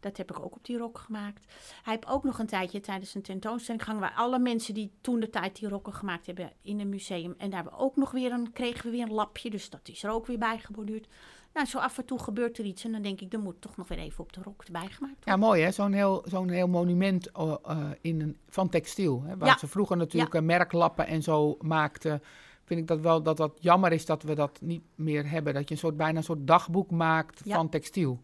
Dat 0.02 0.16
heb 0.16 0.30
ik 0.30 0.40
ook 0.40 0.54
op 0.54 0.64
die 0.64 0.78
rok 0.78 0.98
gemaakt. 0.98 1.44
Hij 1.82 1.92
heeft 1.92 2.06
ook 2.06 2.24
nog 2.24 2.38
een 2.38 2.46
tijdje 2.46 2.80
tijdens 2.80 3.14
een 3.14 3.22
tentoonstelling 3.22 3.82
gehangen... 3.84 4.02
waar 4.08 4.16
alle 4.16 4.38
mensen 4.38 4.74
die 4.74 4.92
toen 5.00 5.20
de 5.20 5.30
tijd 5.30 5.56
die 5.56 5.68
rokken 5.68 5.92
gemaakt 5.92 6.26
hebben 6.26 6.52
in 6.62 6.80
een 6.80 6.88
museum... 6.88 7.34
en 7.38 7.50
daar 7.50 7.62
hebben 7.62 7.78
we 7.78 7.84
ook 7.84 7.96
nog 7.96 8.10
weer 8.10 8.32
een, 8.32 8.52
kregen 8.52 8.84
we 8.84 8.90
weer 8.90 9.02
een 9.02 9.12
lapje, 9.12 9.50
dus 9.50 9.70
dat 9.70 9.88
is 9.88 10.02
er 10.02 10.10
ook 10.10 10.26
weer 10.26 10.38
bij 10.38 10.58
geborduurd. 10.58 11.08
Nou, 11.54 11.66
zo 11.66 11.78
af 11.78 11.98
en 11.98 12.04
toe 12.04 12.18
gebeurt 12.18 12.58
er 12.58 12.64
iets 12.64 12.84
en 12.84 12.92
dan 12.92 13.02
denk 13.02 13.20
ik... 13.20 13.32
er 13.32 13.38
moet 13.38 13.60
toch 13.60 13.76
nog 13.76 13.88
weer 13.88 13.98
even 13.98 14.24
op 14.24 14.32
de 14.32 14.40
rok 14.42 14.62
erbij 14.64 14.80
gemaakt 14.88 15.24
worden. 15.24 15.24
Ja, 15.24 15.36
mooi 15.36 15.62
hè, 15.62 15.70
zo'n 15.70 15.92
heel, 15.92 16.24
zo'n 16.28 16.48
heel 16.48 16.68
monument 16.68 17.30
eh, 17.30 17.54
eh, 17.64 17.90
in 18.00 18.20
een, 18.20 18.36
van 18.48 18.68
textiel. 18.68 19.22
Hè, 19.22 19.36
waar 19.36 19.48
Ja. 19.48 19.58
ze 19.58 19.66
vroeger 19.66 19.96
natuurlijk 19.96 20.40
merklappen 20.40 21.06
en 21.06 21.22
zo 21.22 21.56
maakten. 21.60 22.22
Vind 22.64 22.80
ik 22.80 22.86
dat 22.86 23.00
wel 23.00 23.22
dat 23.22 23.36
dat 23.36 23.52
jammer 23.60 23.92
is 23.92 24.06
dat 24.06 24.22
we 24.22 24.34
dat 24.34 24.58
niet 24.60 24.82
meer 24.94 25.30
hebben. 25.30 25.54
Dat 25.54 25.68
je 25.68 25.74
een 25.74 25.80
soort, 25.80 25.96
bijna 25.96 26.18
een 26.18 26.24
soort 26.24 26.46
dagboek 26.46 26.90
maakt 26.90 27.40
Ja. 27.44 27.56
van 27.56 27.68
textiel. 27.68 28.20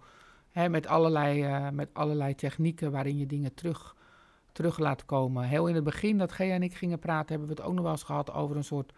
Met, 0.53 0.87
allerlei, 0.87 1.43
eh, 1.43 1.69
met 1.69 1.89
allerlei 1.93 2.35
technieken 2.35 2.91
waarin 2.91 3.19
je 3.19 3.27
dingen 3.27 3.55
terug, 3.55 3.97
terug 4.53 4.79
laat 4.79 5.05
komen. 5.05 5.45
Heel 5.45 5.67
in 5.67 5.75
het 5.75 5.85
begin 5.85 6.19
dat 6.19 6.33
Gea 6.33 6.55
en 6.55 6.63
ik 6.63 6.75
gingen 6.75 6.99
praten, 6.99 7.29
hebben 7.29 7.49
we 7.49 7.55
het 7.55 7.63
ook 7.63 7.75
nog 7.75 7.83
wel 7.83 7.93
eens 7.93 8.03
gehad 8.03 8.33
over 8.33 8.57
een 8.57 8.65
soort 8.65 8.93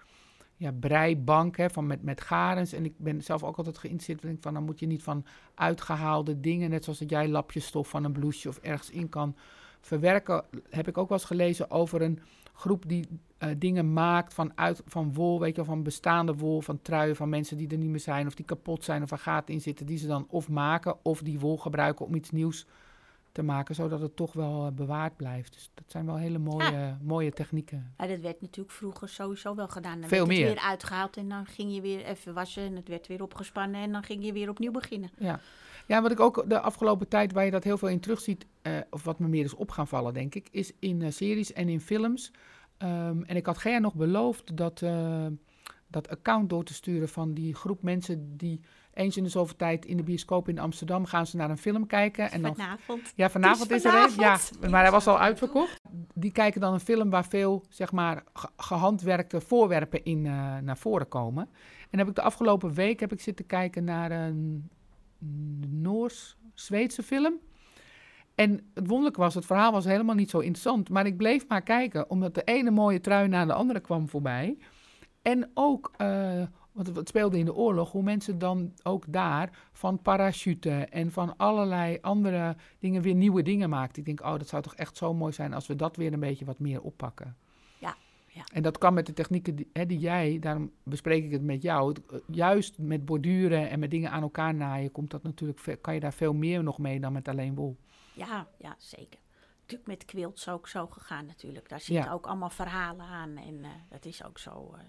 ja, 0.60 0.72
breibank 0.72 1.56
hè, 1.56 1.70
van 1.70 1.86
met, 1.86 2.02
met 2.02 2.20
garens. 2.20 2.72
En 2.72 2.84
ik 2.84 2.94
ben 2.96 3.22
zelf 3.22 3.42
ook 3.42 3.56
altijd 3.56 3.78
geïnteresseerd. 3.78 4.36
Van, 4.40 4.54
dan 4.54 4.64
moet 4.64 4.78
je 4.78 4.86
niet 4.86 5.02
van 5.02 5.24
uitgehaalde 5.54 6.40
dingen, 6.40 6.70
net 6.70 6.84
zoals 6.84 6.98
dat 6.98 7.10
jij 7.10 7.28
lapjes 7.28 7.66
stof 7.66 7.88
van 7.88 8.04
een 8.04 8.12
blouseje 8.12 8.48
of 8.48 8.58
ergens 8.58 8.90
in 8.90 9.08
kan 9.08 9.36
verwerken. 9.80 10.44
Heb 10.70 10.88
ik 10.88 10.98
ook 10.98 11.08
wel 11.08 11.18
eens 11.18 11.26
gelezen 11.26 11.70
over 11.70 12.02
een 12.02 12.18
groep 12.52 12.84
die 12.86 13.06
eh, 13.40 13.50
dingen 13.58 13.92
maakt 13.92 14.34
van, 14.34 14.52
uit, 14.54 14.82
van 14.86 15.12
wol, 15.12 15.40
weet 15.40 15.56
je 15.56 15.64
van 15.64 15.82
bestaande 15.82 16.34
wol, 16.34 16.60
van 16.60 16.82
truien 16.82 17.16
van 17.16 17.28
mensen 17.28 17.56
die 17.56 17.68
er 17.68 17.78
niet 17.78 17.90
meer 17.90 18.00
zijn 18.00 18.26
of 18.26 18.34
die 18.34 18.44
kapot 18.44 18.84
zijn 18.84 19.02
of 19.02 19.10
er 19.10 19.18
gaten 19.18 19.54
in 19.54 19.60
zitten, 19.60 19.86
die 19.86 19.98
ze 19.98 20.06
dan 20.06 20.26
of 20.28 20.48
maken 20.48 20.96
of 21.02 21.22
die 21.22 21.40
wol 21.40 21.58
gebruiken 21.58 22.06
om 22.06 22.14
iets 22.14 22.30
nieuws 22.30 22.66
te 23.32 23.42
maken, 23.42 23.74
zodat 23.74 24.00
het 24.00 24.16
toch 24.16 24.32
wel 24.32 24.66
eh, 24.66 24.72
bewaard 24.72 25.16
blijft. 25.16 25.52
Dus 25.52 25.70
dat 25.74 25.84
zijn 25.86 26.06
wel 26.06 26.16
hele 26.16 26.38
mooie, 26.38 26.96
mooie 27.02 27.32
technieken. 27.32 27.94
Ja, 27.98 28.06
dat 28.06 28.20
werd 28.20 28.40
natuurlijk 28.40 28.76
vroeger 28.76 29.08
sowieso 29.08 29.54
wel 29.54 29.68
gedaan. 29.68 30.00
Dan 30.00 30.08
Veel 30.08 30.26
werd 30.26 30.38
het 30.38 30.46
meer. 30.46 30.54
weer 30.54 30.64
uitgehaald 30.64 31.16
en 31.16 31.28
dan 31.28 31.46
ging 31.46 31.74
je 31.74 31.80
weer 31.80 32.04
even 32.04 32.34
wassen 32.34 32.62
en 32.62 32.76
het 32.76 32.88
werd 32.88 33.06
weer 33.06 33.22
opgespannen 33.22 33.80
en 33.80 33.92
dan 33.92 34.02
ging 34.02 34.24
je 34.24 34.32
weer 34.32 34.48
opnieuw 34.48 34.72
beginnen. 34.72 35.10
Ja. 35.18 35.40
ja, 35.86 36.02
wat 36.02 36.10
ik 36.10 36.20
ook 36.20 36.44
de 36.48 36.60
afgelopen 36.60 37.08
tijd, 37.08 37.32
waar 37.32 37.44
je 37.44 37.50
dat 37.50 37.64
heel 37.64 37.78
veel 37.78 37.88
in 37.88 38.00
terugziet, 38.00 38.46
eh 38.62 38.72
of 38.90 39.04
wat 39.04 39.18
me 39.18 39.28
meer 39.28 39.44
is 39.44 39.54
op 39.54 39.70
gaan 39.70 39.88
vallen, 39.88 40.14
denk 40.14 40.34
ik, 40.34 40.48
is 40.50 40.72
in 40.78 41.12
series 41.12 41.52
en 41.52 41.68
in 41.68 41.80
films. 41.80 42.32
Ehm, 42.80 43.22
en 43.22 43.36
ik 43.36 43.46
had 43.46 43.58
Gea 43.58 43.78
nog 43.78 43.94
beloofd 43.94 44.56
dat, 44.56 44.82
eh, 44.82 45.26
dat 45.86 46.08
account 46.08 46.48
door 46.50 46.64
te 46.64 46.74
sturen 46.74 47.08
van 47.08 47.34
die 47.34 47.54
groep 47.54 47.82
mensen 47.82 48.36
die 48.36 48.60
eens 48.94 49.16
in 49.16 49.22
de 49.22 49.28
zoveel 49.28 49.56
tijd 49.56 49.84
in 49.84 49.96
de 49.96 50.02
bioscoop 50.02 50.48
in 50.48 50.58
Amsterdam 50.58 51.04
gaan 51.04 51.26
ze 51.26 51.36
naar 51.36 51.50
een 51.50 51.58
film 51.58 51.86
kijken. 51.86 52.30
En 52.30 52.42
dan 52.42 52.54
Vanavond. 52.56 53.12
Ja, 53.16 53.30
vanavond 53.30 53.60
Het 53.62 53.70
is, 53.70 53.84
is 53.84 53.92
er 53.92 54.02
een. 54.02 54.10
Ja, 54.60 54.68
maar 54.70 54.82
hij 54.82 54.90
was 54.90 55.06
al 55.06 55.18
uitverkocht. 55.18 55.80
Die 56.14 56.32
kijken 56.32 56.60
dan 56.60 56.72
een 56.72 56.80
film 56.80 57.10
waar 57.10 57.24
veel, 57.24 57.64
zeg 57.68 57.92
maar, 57.92 58.24
ge- 58.32 58.48
gehandwerkte 58.56 59.40
voorwerpen 59.40 60.04
in 60.04 60.26
eh, 60.26 60.58
naar 60.58 60.76
voren 60.78 61.08
komen. 61.08 61.48
En 61.90 61.98
heb 61.98 62.08
ik 62.08 62.14
de 62.14 62.22
afgelopen 62.22 62.72
week 62.74 63.00
heb 63.00 63.12
ik 63.12 63.20
zitten 63.20 63.46
kijken 63.46 63.84
naar 63.84 64.10
een 64.10 64.68
Noors-Zweedse 65.68 67.02
film. 67.02 67.34
En 68.40 68.50
het 68.74 68.86
wonderlijke 68.86 69.20
was, 69.20 69.34
het 69.34 69.46
verhaal 69.46 69.72
was 69.72 69.84
helemaal 69.84 70.14
niet 70.14 70.30
zo 70.30 70.38
interessant. 70.38 70.88
Maar 70.88 71.06
ik 71.06 71.16
bleef 71.16 71.48
maar 71.48 71.62
kijken, 71.62 72.10
omdat 72.10 72.34
de 72.34 72.42
ene 72.44 72.70
mooie 72.70 73.00
trui 73.00 73.28
na 73.28 73.44
de 73.44 73.52
andere 73.52 73.80
kwam 73.80 74.08
voorbij. 74.08 74.58
En 75.22 75.50
ook, 75.54 75.92
eh, 75.96 76.42
want 76.72 76.96
het- 76.96 77.08
speelde 77.08 77.38
in 77.38 77.44
de 77.44 77.54
oorlog, 77.54 77.92
hoe 77.92 78.02
mensen 78.02 78.38
dan 78.38 78.72
ook 78.82 79.04
daar 79.08 79.68
van 79.72 80.02
parachuten 80.02 80.90
en 80.92 81.10
van 81.12 81.36
allerlei 81.36 81.98
andere 82.00 82.56
dingen 82.78 83.02
weer 83.02 83.14
nieuwe 83.14 83.42
dingen 83.42 83.70
maakten. 83.70 83.98
Ik 83.98 84.04
denk, 84.04 84.20
oh, 84.20 84.38
dat 84.38 84.48
zou 84.48 84.62
toch 84.62 84.74
echt 84.74 84.96
zo 84.96 85.14
mooi 85.14 85.32
zijn 85.32 85.52
als 85.54 85.66
we 85.66 85.76
dat 85.76 85.96
weer 85.96 86.12
een 86.12 86.20
beetje 86.20 86.44
wat 86.44 86.58
meer 86.58 86.80
oppakken. 86.80 87.36
Ja, 87.78 87.96
ja. 88.26 88.42
En 88.52 88.62
dat 88.62 88.78
kan 88.78 88.94
met 88.94 89.06
de 89.06 89.12
technieken 89.12 89.54
die, 89.56 89.70
hè, 89.72 89.86
die 89.86 89.98
jij, 89.98 90.38
daarom 90.38 90.70
bespreek 90.82 91.24
ik 91.24 91.30
het 91.30 91.42
met 91.42 91.62
jou. 91.62 91.88
Het, 91.88 92.00
eh, 92.06 92.18
juist 92.26 92.78
met 92.78 93.04
borduren 93.04 93.70
en 93.70 93.78
met 93.78 93.90
dingen 93.90 94.10
aan 94.10 94.22
elkaar 94.22 94.54
naaien, 94.54 94.92
komt 94.92 95.10
dat 95.10 95.22
natuurlijk, 95.22 95.78
kan 95.80 95.94
je 95.94 96.00
daar 96.00 96.12
veel 96.12 96.34
meer 96.34 96.62
nog 96.62 96.78
mee 96.78 97.00
dan 97.00 97.12
met 97.12 97.28
alleen 97.28 97.54
wol. 97.54 97.76
Ja, 98.26 98.46
ja, 98.58 98.74
zeker. 98.78 99.18
Natuurlijk 99.60 99.88
met 100.00 100.04
quilts 100.04 100.48
ook 100.48 100.68
zo 100.68 100.86
gegaan 100.86 101.26
natuurlijk. 101.26 101.68
Daar 101.68 101.80
zitten 101.80 102.04
Ja. 102.04 102.12
ook 102.12 102.26
allemaal 102.26 102.50
verhalen 102.50 103.06
aan 103.06 103.36
en 103.36 103.64
eh, 103.64 103.70
dat 103.88 104.04
is 104.04 104.24
ook 104.24 104.38
zo. 104.38 104.74
eh, 104.74 104.80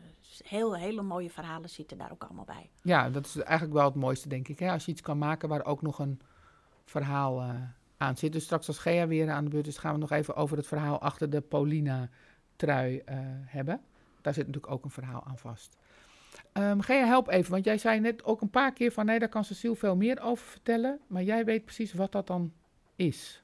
heel, 0.48 0.76
hele 0.76 1.02
mooie 1.02 1.30
verhalen 1.30 1.70
zitten 1.70 1.98
daar 1.98 2.12
ook 2.12 2.24
allemaal 2.24 2.46
bij. 2.46 2.70
Ja, 2.82 3.10
dat 3.10 3.26
is 3.26 3.36
eigenlijk 3.38 3.74
wel 3.78 3.86
het 3.86 3.96
mooiste, 3.96 4.30
denk 4.30 4.48
ik. 4.48 4.60
Hè? 4.60 4.72
Als 4.72 4.86
je 4.86 4.92
iets 4.92 5.02
kan 5.02 5.18
maken 5.18 5.50
waar 5.50 5.66
ook 5.66 5.82
nog 5.82 6.00
een 6.00 6.22
verhaal 6.86 7.42
eh, 7.42 7.56
aan 7.98 8.18
zit. 8.18 8.32
Dus 8.34 8.44
straks 8.44 8.68
als 8.68 8.78
Gea 8.78 9.08
weer 9.08 9.30
aan 9.32 9.44
de 9.44 9.50
beurt 9.50 9.68
is, 9.68 9.78
gaan 9.78 9.94
we 9.94 10.00
nog 10.00 10.12
even 10.12 10.36
over 10.36 10.58
het 10.58 10.68
verhaal 10.68 11.00
achter 11.02 11.30
de 11.30 11.42
Paulina-trui 11.42 13.02
hebben. 13.46 13.82
Daar 14.22 14.34
zit 14.34 14.46
natuurlijk 14.46 14.74
ook 14.74 14.84
een 14.84 14.90
verhaal 14.92 15.24
aan 15.26 15.38
vast. 15.38 15.76
Ehm 16.54 16.80
Gea, 16.80 17.06
help 17.06 17.28
even, 17.30 17.52
want 17.52 17.66
jij 17.66 17.78
zei 17.78 18.00
net 18.00 18.24
ook 18.24 18.42
een 18.42 18.50
paar 18.50 18.74
keer 18.74 18.92
van... 18.92 19.06
nee, 19.06 19.20
daar 19.20 19.30
kan 19.30 19.44
Cecile 19.44 19.76
veel 19.76 19.96
meer 19.96 20.22
over 20.22 20.46
vertellen. 20.46 21.00
Maar 21.08 21.24
jij 21.24 21.46
weet 21.46 21.66
precies 21.66 21.94
wat 21.94 22.12
dat 22.12 22.28
dan 22.28 22.54
is. 23.02 23.42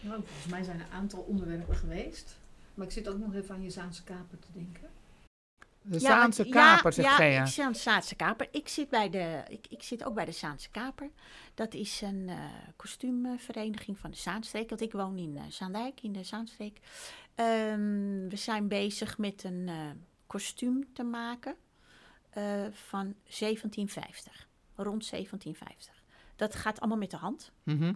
Nou, 0.00 0.22
volgens 0.24 0.46
mij 0.46 0.62
zijn 0.62 0.78
er 0.80 0.84
een 0.86 0.92
aantal 0.92 1.20
onderwerpen 1.20 1.76
geweest. 1.76 2.36
Maar 2.74 2.86
ik 2.86 2.92
zit 2.92 3.08
ook 3.08 3.18
nog 3.18 3.34
even 3.34 3.54
aan 3.54 3.62
je 3.62 3.70
Zaanse 3.70 4.04
kaper 4.04 4.38
te 4.38 4.46
denken. 4.52 4.88
De 5.82 5.94
Ja, 5.94 5.98
Zaanse 6.00 6.42
want- 6.42 6.54
kaper, 6.54 6.84
ja, 6.84 6.90
zegt 6.90 7.08
ja, 7.08 7.14
Gea. 7.16 7.40
ik 7.42 7.46
zit 7.48 7.64
aan 7.64 7.72
de 7.72 7.78
Zaanse 7.78 8.14
kaper. 8.14 8.48
Ik 8.50 8.68
zit, 8.68 8.88
bij 8.88 9.10
de, 9.10 9.42
ik, 9.48 9.66
ik 9.68 9.82
zit 9.82 10.04
ook 10.04 10.14
bij 10.14 10.24
de 10.24 10.32
Zaanse 10.32 10.70
kaper. 10.70 11.10
Dat 11.54 11.74
is 11.74 12.00
een 12.00 12.28
eh, 12.28 12.38
kostuumvereniging 12.76 13.98
van 13.98 14.10
de 14.10 14.16
Zaanstreek. 14.16 14.68
Want 14.68 14.80
ik 14.80 14.92
woon 14.92 15.18
in 15.18 15.36
eh, 15.36 15.42
Zaandijk, 15.48 16.00
in 16.02 16.12
de 16.12 16.22
Zaanstreek. 16.24 16.78
Ehm, 17.34 18.28
we 18.28 18.36
zijn 18.36 18.68
bezig 18.68 19.18
met 19.18 19.44
een 19.44 19.68
eh, 19.68 19.74
kostuum 20.26 20.92
te 20.92 21.02
maken 21.02 21.56
eh, 22.30 22.42
van 22.72 23.14
1750. 23.24 24.48
Rond 24.74 25.10
1750. 25.10 26.02
Dat 26.36 26.54
gaat 26.54 26.80
allemaal 26.80 26.98
met 26.98 27.10
de 27.10 27.16
hand. 27.16 27.52
Mhm. 27.62 27.92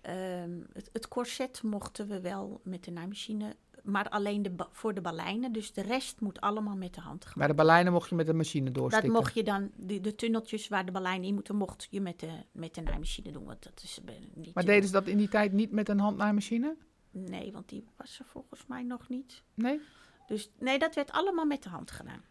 Ehm, 0.00 0.50
het, 0.72 0.90
het 0.92 1.08
corset 1.08 1.62
mochten 1.62 2.08
we 2.08 2.20
wel 2.20 2.60
met 2.64 2.84
de 2.84 2.90
naaimachine, 2.90 3.56
maar 3.82 4.08
alleen 4.08 4.42
de 4.42 4.52
voor 4.70 4.94
de 4.94 5.00
baleinen. 5.00 5.52
Dus 5.52 5.72
de 5.72 5.82
rest 5.82 6.20
moet 6.20 6.40
allemaal 6.40 6.76
met 6.76 6.94
de 6.94 7.00
hand 7.00 7.22
gemaakt 7.24 7.38
Bij 7.38 7.46
de 7.46 7.54
baleinen 7.54 7.92
mocht 7.92 8.08
je 8.08 8.14
met 8.14 8.26
de 8.26 8.34
machine 8.34 8.64
dat 8.64 8.74
doorstikken. 8.74 9.12
mocht 9.12 9.34
je 9.34 9.42
dan, 9.42 9.70
de, 9.76 10.00
de 10.00 10.14
tunneltjes 10.14 10.68
waar 10.68 10.86
de 10.86 10.92
baleinen 10.92 11.28
in 11.28 11.34
moeten, 11.34 11.56
mocht 11.56 11.86
je 11.90 12.00
met 12.00 12.20
de, 12.20 12.30
met 12.52 12.74
de 12.74 12.80
naaimachine 12.80 13.32
doen. 13.32 13.44
Want 13.44 13.62
dat 13.62 13.80
is 13.82 14.00
eh, 14.04 14.14
niet 14.34 14.54
Maar 14.54 14.64
deden 14.64 14.86
ze 14.86 14.92
dat 14.92 15.06
in 15.06 15.16
die 15.16 15.28
tijd 15.28 15.52
niet 15.52 15.70
met 15.70 15.88
een 15.88 16.00
handnaaimachine? 16.00 16.76
Nee, 17.10 17.52
want 17.52 17.68
die 17.68 17.84
was 17.96 18.18
er 18.18 18.24
volgens 18.24 18.66
mij 18.66 18.82
nog 18.82 19.08
niet. 19.08 19.42
Nee? 19.54 19.80
Dus 20.26 20.50
nee, 20.58 20.78
dat 20.78 20.94
werd 20.94 21.12
allemaal 21.12 21.46
met 21.46 21.62
de 21.62 21.68
hand 21.68 21.90
gedaan. 21.90 22.22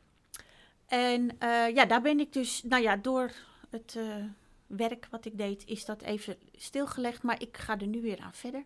En 0.86 1.40
eh, 1.40 1.76
ja, 1.76 1.86
daar 1.86 2.02
ben 2.02 2.20
ik 2.20 2.34
dus, 2.34 2.64
nou 2.64 2.84
ja, 2.84 2.96
door 2.96 3.32
het 3.70 3.96
eh, 3.98 4.24
werk 4.70 5.08
wat 5.12 5.26
ik 5.26 5.38
deed, 5.38 5.66
is 5.66 5.86
dat 5.86 6.02
even 6.02 6.38
stilgelegd. 6.52 7.24
Maar 7.24 7.42
ik 7.42 7.58
ga 7.58 7.78
er 7.80 7.88
nu 7.88 8.02
weer 8.02 8.20
aan 8.20 8.34
verder. 8.34 8.66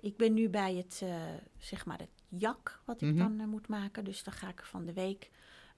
Ik 0.00 0.16
ben 0.16 0.34
nu 0.34 0.48
bij 0.48 0.74
het, 0.74 1.00
eh, 1.02 1.22
zeg 1.58 1.86
maar, 1.86 1.98
het 1.98 2.10
jak 2.28 2.80
wat 2.84 3.00
ik 3.00 3.08
Mhm. 3.08 3.18
dan 3.18 3.40
eh, 3.40 3.46
moet 3.46 3.68
maken. 3.68 4.04
Dus 4.04 4.24
dan 4.24 4.34
ga 4.34 4.48
ik 4.48 4.62
van 4.64 4.84
de 4.84 4.92
week, 4.92 5.30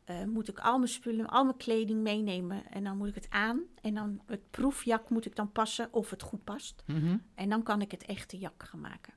eh, 0.04 0.24
moet 0.24 0.48
ik 0.48 0.58
al 0.58 0.76
mijn 0.78 0.90
spullen, 0.90 1.26
al 1.26 1.44
mijn 1.44 1.56
kleding 1.56 2.02
meenemen. 2.02 2.70
En 2.70 2.84
dan 2.84 2.96
moet 2.96 3.08
ik 3.08 3.14
het 3.14 3.30
aan. 3.30 3.60
En 3.82 3.94
dan 3.94 4.20
het 4.26 4.50
proefjak 4.50 5.08
moet 5.10 5.26
ik 5.26 5.36
dan 5.36 5.52
passen 5.52 5.92
of 5.92 6.10
het 6.10 6.22
goed 6.22 6.44
past. 6.44 6.82
Mhm. 6.86 7.16
En 7.34 7.48
dan 7.48 7.62
kan 7.62 7.80
ik 7.80 7.90
het 7.90 8.04
echte 8.04 8.38
jak 8.38 8.62
gaan 8.62 8.80
maken. 8.80 9.14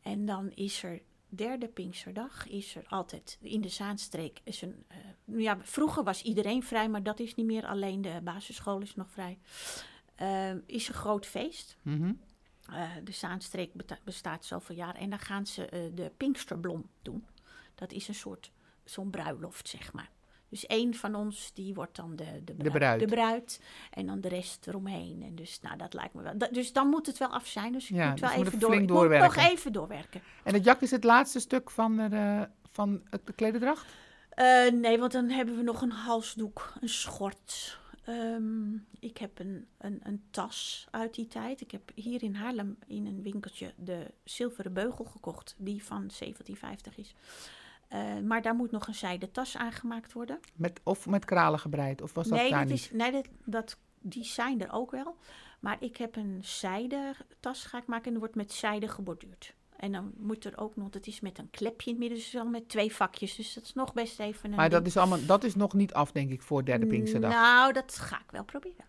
En 0.00 0.24
dan 0.26 0.50
is 0.50 0.82
er 0.82 1.02
derde 1.34 1.68
Pinksterdag, 1.68 2.48
is 2.48 2.76
er 2.76 2.84
altijd 2.88 3.38
in 3.40 3.60
de 3.60 3.68
Zaanstreek. 3.68 4.40
Is 4.44 4.62
een, 4.62 4.84
eh, 4.88 4.96
ja, 5.38 5.58
vroeger 5.60 6.04
was 6.04 6.22
iedereen 6.22 6.62
vrij, 6.62 6.88
maar 6.88 7.02
dat 7.02 7.20
is 7.20 7.34
niet 7.34 7.46
meer. 7.46 7.66
Alleen 7.66 8.02
de 8.02 8.20
basisschool 8.22 8.80
is 8.80 8.94
nog 8.94 9.10
vrij. 9.10 9.38
Eh, 10.14 10.54
is 10.66 10.88
een 10.88 10.94
groot 10.94 11.26
feest. 11.26 11.76
Mhm. 11.82 12.12
Eh, 12.68 12.90
de 13.04 13.12
Zaanstreek 13.12 13.70
bestaat 14.04 14.44
zoveel 14.44 14.76
jaar. 14.76 14.94
En 14.94 15.10
dan 15.10 15.18
gaan 15.18 15.46
ze 15.46 15.90
de 15.94 16.12
Pinksterblom 16.16 16.88
doen. 17.02 17.26
Dat 17.74 17.92
is 17.92 18.08
een 18.08 18.14
soort, 18.14 18.50
zo'n 18.84 19.10
bruiloft, 19.10 19.68
zeg 19.68 19.92
maar. 19.92 20.10
Dus 20.54 20.66
één 20.66 20.94
van 20.94 21.14
ons, 21.14 21.50
die 21.54 21.74
wordt 21.74 21.96
dan 21.96 22.16
de, 22.16 22.24
de, 22.44 22.54
bruid, 22.54 22.72
bruid. 22.72 23.00
de 23.00 23.06
bruid. 23.06 23.60
En 23.90 24.06
dan 24.06 24.20
de 24.20 24.28
rest 24.28 24.66
eromheen. 24.66 25.22
En 25.22 25.34
dus, 25.34 25.60
nou, 25.60 25.76
dat 25.76 25.94
lijkt 25.94 26.14
me 26.14 26.22
wel. 26.22 26.34
dus 26.50 26.72
dan 26.72 26.88
moet 26.88 27.06
het 27.06 27.18
wel 27.18 27.28
af 27.28 27.46
zijn. 27.46 27.72
Dus 27.72 27.90
ik 27.90 27.96
Ja, 27.96 28.10
moet 28.10 28.20
wel 28.20 28.28
dus 28.28 28.38
moet 28.38 28.46
even 28.46 28.58
door, 28.58 28.70
moet 28.70 28.78
nog 28.88 28.88
doorwerken. 28.98 29.42
even 29.42 29.72
doorwerken. 29.72 30.20
En 30.44 30.54
het 30.54 30.64
jak 30.64 30.80
is 30.80 30.90
het 30.90 31.04
laatste 31.04 31.40
stuk 31.40 31.70
van, 31.70 31.96
de, 31.96 32.02
eh, 32.16 32.42
van 32.70 33.02
het- 33.10 33.26
de 33.26 33.32
klederdracht? 33.32 33.86
Eh, 34.30 34.70
nee, 34.72 34.98
want 34.98 35.12
dan 35.12 35.28
hebben 35.28 35.56
we 35.56 35.62
nog 35.62 35.82
een 35.82 35.90
halsdoek, 35.92 36.72
een 36.80 36.88
schort. 36.88 37.78
Ehm, 38.04 38.72
ik 38.98 39.18
heb 39.18 39.38
een, 39.38 39.66
een, 39.78 40.00
een 40.02 40.22
tas 40.30 40.86
uit 40.90 41.14
die 41.14 41.26
tijd. 41.26 41.60
Ik 41.60 41.70
heb 41.70 41.90
hier 41.94 42.22
in 42.22 42.34
Haarlem 42.34 42.78
in 42.86 43.06
een 43.06 43.22
winkeltje 43.22 43.72
de 43.76 44.10
zilveren 44.24 44.72
beugel 44.72 45.04
gekocht, 45.04 45.54
die 45.58 45.84
van 45.84 46.10
1750 46.18 46.96
is. 46.98 47.14
Eh, 47.94 48.18
maar 48.24 48.42
daar 48.42 48.54
moet 48.54 48.70
nog 48.70 48.86
een 48.86 48.94
zijden 48.94 49.32
tas 49.32 49.56
aangemaakt 49.56 50.12
worden. 50.12 50.40
Met, 50.54 50.80
of 50.82 51.06
met 51.06 51.24
kralen 51.24 51.58
gebreid? 51.58 52.02
Of 52.02 52.14
was 52.14 52.28
dat 52.28 52.38
nee, 52.38 52.50
daar 52.50 52.60
dat 52.60 52.68
niet? 52.68 52.78
is, 52.78 52.90
nee 52.90 53.12
dat, 53.12 53.28
dat, 53.44 53.78
die 54.00 54.24
zijn 54.24 54.60
er 54.60 54.72
ook 54.72 54.90
wel. 54.90 55.16
Maar 55.60 55.76
ik 55.80 55.96
heb 55.96 56.16
een 56.16 56.38
zijden 56.40 57.16
tas 57.40 57.64
ga 57.64 57.78
ik 57.78 57.86
maken 57.86 58.06
en 58.06 58.12
er 58.12 58.18
wordt 58.18 58.34
met 58.34 58.52
zijde 58.52 58.88
geborduurd. 58.88 59.54
En 59.76 59.92
dan 59.92 60.12
moet 60.16 60.44
er 60.44 60.58
ook 60.58 60.76
nog, 60.76 60.90
dat 60.90 61.06
is 61.06 61.20
met 61.20 61.38
een 61.38 61.50
klepje 61.50 61.90
in 61.90 61.92
het 61.92 61.98
midden, 61.98 62.18
dus 62.18 62.32
wel 62.32 62.46
met 62.46 62.68
twee 62.68 62.94
vakjes. 62.94 63.36
Dus 63.36 63.54
dat 63.54 63.64
is 63.64 63.74
nog 63.74 63.92
best 63.92 64.20
even 64.20 64.50
een 64.50 64.56
Maar 64.56 64.70
dat 64.70 64.86
is, 64.86 64.96
allemaal, 64.96 65.26
dat 65.26 65.44
is 65.44 65.54
nog 65.54 65.72
niet 65.72 65.92
af, 65.92 66.12
denk 66.12 66.30
ik, 66.30 66.42
voor 66.42 66.64
derde 66.64 66.86
Pinksterdag. 66.86 67.30
Nou, 67.30 67.72
dat 67.72 67.96
ga 67.96 68.16
ik 68.16 68.30
wel 68.30 68.44
proberen. 68.44 68.84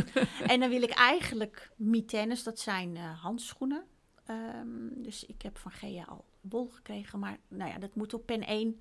en 0.52 0.60
dan 0.60 0.68
wil 0.68 0.82
ik 0.82 0.90
eigenlijk 0.90 1.70
mitaines, 1.76 2.42
dat 2.42 2.58
zijn 2.58 2.96
eh, 2.96 3.22
handschoenen. 3.22 3.84
Ehm, 4.24 4.88
dus 4.96 5.24
ik 5.24 5.42
heb 5.42 5.58
van 5.58 5.70
Gea 5.70 6.04
al 6.04 6.24
wol 6.40 6.68
gekregen, 6.68 7.18
maar 7.18 7.38
nou 7.48 7.70
ja, 7.70 7.78
dat 7.78 7.94
moet 7.94 8.14
op 8.14 8.26
pen 8.26 8.42
1. 8.46 8.80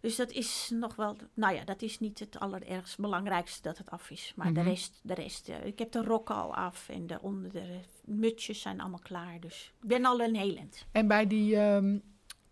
Dus 0.00 0.16
dat 0.16 0.30
is 0.30 0.70
nog 0.74 0.96
wel, 0.96 1.16
nou 1.34 1.54
ja, 1.54 1.64
dat 1.64 1.82
is 1.82 1.98
niet 2.00 2.18
het 2.18 2.38
allerergst 2.38 2.98
belangrijkste 2.98 3.62
dat 3.62 3.78
het 3.78 3.90
af 3.90 4.10
is. 4.10 4.32
Maar 4.36 4.46
Mhm. 4.46 4.54
de 4.54 4.62
rest, 4.62 5.00
de 5.02 5.14
rest 5.14 5.48
eh, 5.48 5.64
ik 5.66 5.78
heb 5.78 5.92
de 5.92 6.02
rokken 6.02 6.34
al 6.34 6.54
af 6.54 6.88
en 6.88 7.06
de, 7.06 7.20
onder 7.20 7.52
de 7.52 7.80
mutsjes 8.04 8.60
zijn 8.60 8.80
allemaal 8.80 8.98
klaar. 9.02 9.40
Dus 9.40 9.72
ik 9.82 9.88
ben 9.88 10.04
al 10.04 10.20
een 10.20 10.34
heel 10.36 10.56
eind. 10.56 10.86
En 10.92 11.06
bij 11.08 11.26
die, 11.26 11.56
ehm, 11.56 11.98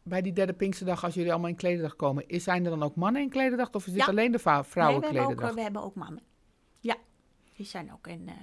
bij 0.03 0.23
die 0.23 0.33
derde 0.33 0.53
Pinksterdag, 0.53 1.05
als 1.05 1.15
jullie 1.15 1.31
allemaal 1.33 1.51
in 1.51 1.57
klederdag 1.57 1.97
komen, 1.97 2.29
is, 2.29 2.45
zijn 2.45 2.65
er 2.65 2.71
dan 2.71 2.83
ook 2.83 2.95
mannen 2.97 3.23
in 3.23 3.29
klederdag? 3.29 3.71
Of 3.73 3.87
is 3.87 3.93
dit 3.93 4.03
Ja. 4.03 4.07
alleen 4.09 4.33
de 4.33 4.39
va- 4.39 4.65
Nee, 4.75 5.01
we, 5.01 5.21
ook, 5.21 5.53
we 5.55 5.61
hebben 5.63 5.83
ook 5.83 5.95
mannen. 5.95 6.23
Ja, 6.81 6.97
die 7.57 7.67
zijn 7.67 7.93
ook. 7.93 8.07
En 8.07 8.29
eh, 8.29 8.35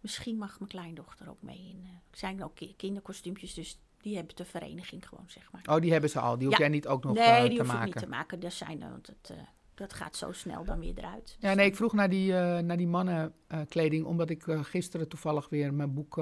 misschien 0.00 0.36
mag 0.36 0.58
mijn 0.58 0.70
kleindochter 0.70 1.28
ook 1.30 1.42
mee 1.42 1.58
in. 1.58 1.80
eh, 1.84 1.90
er 2.10 2.18
zijn 2.18 2.44
ook 2.44 2.54
ki- 2.54 2.74
kinderkostuumpjes, 2.76 3.54
dus 3.54 3.78
die 4.00 4.16
hebben 4.16 4.36
de 4.36 4.44
vereniging 4.44 5.08
gewoon, 5.08 5.24
zeg 5.26 5.52
maar. 5.52 5.62
Oh, 5.76 5.80
die 5.82 5.92
hebben 5.92 6.10
ze 6.10 6.20
al. 6.20 6.36
Die 6.38 6.46
hoef 6.46 6.56
Ja. 6.56 6.62
jij 6.64 6.72
niet 6.72 6.86
ook 6.86 7.04
nog 7.04 7.14
nee, 7.14 7.24
eh, 7.24 7.40
die 7.40 7.50
te 7.50 7.56
hoef 7.58 7.66
maken. 7.66 7.86
ik 7.88 7.94
niet 7.94 8.02
te 8.02 8.08
maken. 8.08 8.40
Dat 8.40 8.52
zijn 8.52 8.78
want 8.78 9.06
het, 9.06 9.30
eh, 9.30 9.36
dat 9.74 9.92
gaat 9.92 10.16
zo 10.16 10.32
snel 10.32 10.64
dan 10.64 10.78
weer 10.80 10.98
eruit. 10.98 11.36
Ja, 11.40 11.54
nee, 11.54 11.66
ik 11.66 11.76
vroeg 11.76 11.92
naar 11.92 12.08
die, 12.08 12.36
eh, 12.36 12.58
naar 12.58 12.76
die 12.76 12.86
mannenkleding, 12.88 14.04
omdat 14.04 14.30
ik 14.30 14.44
gisteren 14.62 15.08
toevallig 15.08 15.48
weer 15.48 15.74
mijn 15.74 15.94
boek 15.94 16.16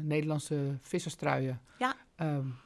Nederlandse 0.00 0.78
visserstruien 0.80 1.60
Ja. 1.78 1.96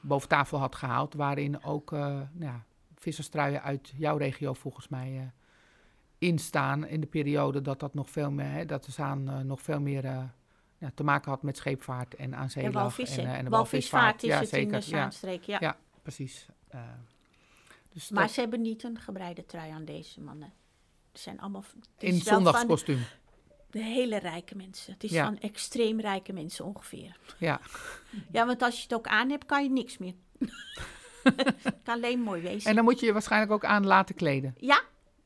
boven 0.01 0.29
tafel 0.29 0.59
had 0.59 0.75
gehaald. 0.75 1.15
Waarin 1.15 1.65
ook 1.65 1.91
nou 1.91 2.29
ja, 2.39 2.65
visserstruien 2.95 3.63
uit 3.63 3.93
jouw 3.97 4.17
regio 4.17 4.53
volgens 4.53 4.89
mij 4.89 5.17
eh 5.19 5.27
in 6.85 7.01
de 7.01 7.07
periode 7.07 7.61
dat 7.61 7.81
dat 7.81 7.95
nog 7.95 8.11
veel 8.11 8.31
meer, 8.31 8.51
hè, 8.51 8.65
dat 8.65 8.85
de 8.85 8.93
Zaan 8.93 9.47
nog 9.47 9.63
veel 9.63 9.81
meer 9.81 10.31
ja, 10.81 10.91
te 10.95 11.03
maken 11.03 11.31
had 11.31 11.43
met 11.43 11.57
scheepvaart 11.57 12.15
en 12.15 12.35
aan 12.35 12.49
En 12.55 12.63
eh, 12.63 13.35
en 13.35 13.45
de 13.45 13.51
Walvisvaart 13.51 14.23
is 14.23 14.29
ja, 14.29 14.39
het 14.39 14.49
zeker. 14.49 14.63
in 14.63 14.69
de 14.69 14.75
ja, 14.75 14.81
Zaanstreek, 14.83 15.43
ja. 15.43 15.57
Ja. 15.61 15.77
precies. 16.03 16.47
Eh, 16.69 16.81
dus 17.93 18.09
Maar 18.11 18.23
dat- 18.23 18.33
ze 18.33 18.41
hebben 18.41 18.61
niet 18.61 18.83
een 18.83 18.99
gebreide 18.99 19.47
trui 19.47 19.71
aan 19.71 19.85
deze 19.85 20.21
mannen. 20.21 20.53
Het 21.13 21.21
zijn 21.21 21.41
allemaal... 21.41 21.65
in 21.99 22.15
zondagskostuum. 22.21 23.05
de 23.71 23.83
hele 23.83 24.19
rijke 24.19 24.57
mensen. 24.57 24.93
Het 24.93 25.05
is 25.05 25.17
van 25.17 25.39
extreem 25.39 26.01
rijke 26.01 26.33
mensen 26.33 26.65
ongeveer. 26.65 27.17
Ja. 27.39 27.61
Ja, 28.33 28.47
want 28.47 28.63
als 28.63 28.77
je 28.77 28.83
het 28.83 28.95
ook 28.95 29.07
aan 29.07 29.31
hebt, 29.31 29.47
kan 29.47 29.63
je 29.63 29.71
niks 29.71 29.99
meer. 29.99 30.15
het 31.23 31.55
kan 31.85 31.95
alleen 31.95 32.21
mooi 32.21 32.43
wezen. 32.43 32.71
En 32.71 32.77
dan 32.77 32.85
moet 32.85 33.01
je 33.01 33.07
je 33.07 33.13
waarschijnlijk 33.13 33.53
ook 33.53 33.65
aan 33.65 33.87
laten 33.87 34.15
kleden. 34.15 34.55
Ja. 34.59 34.83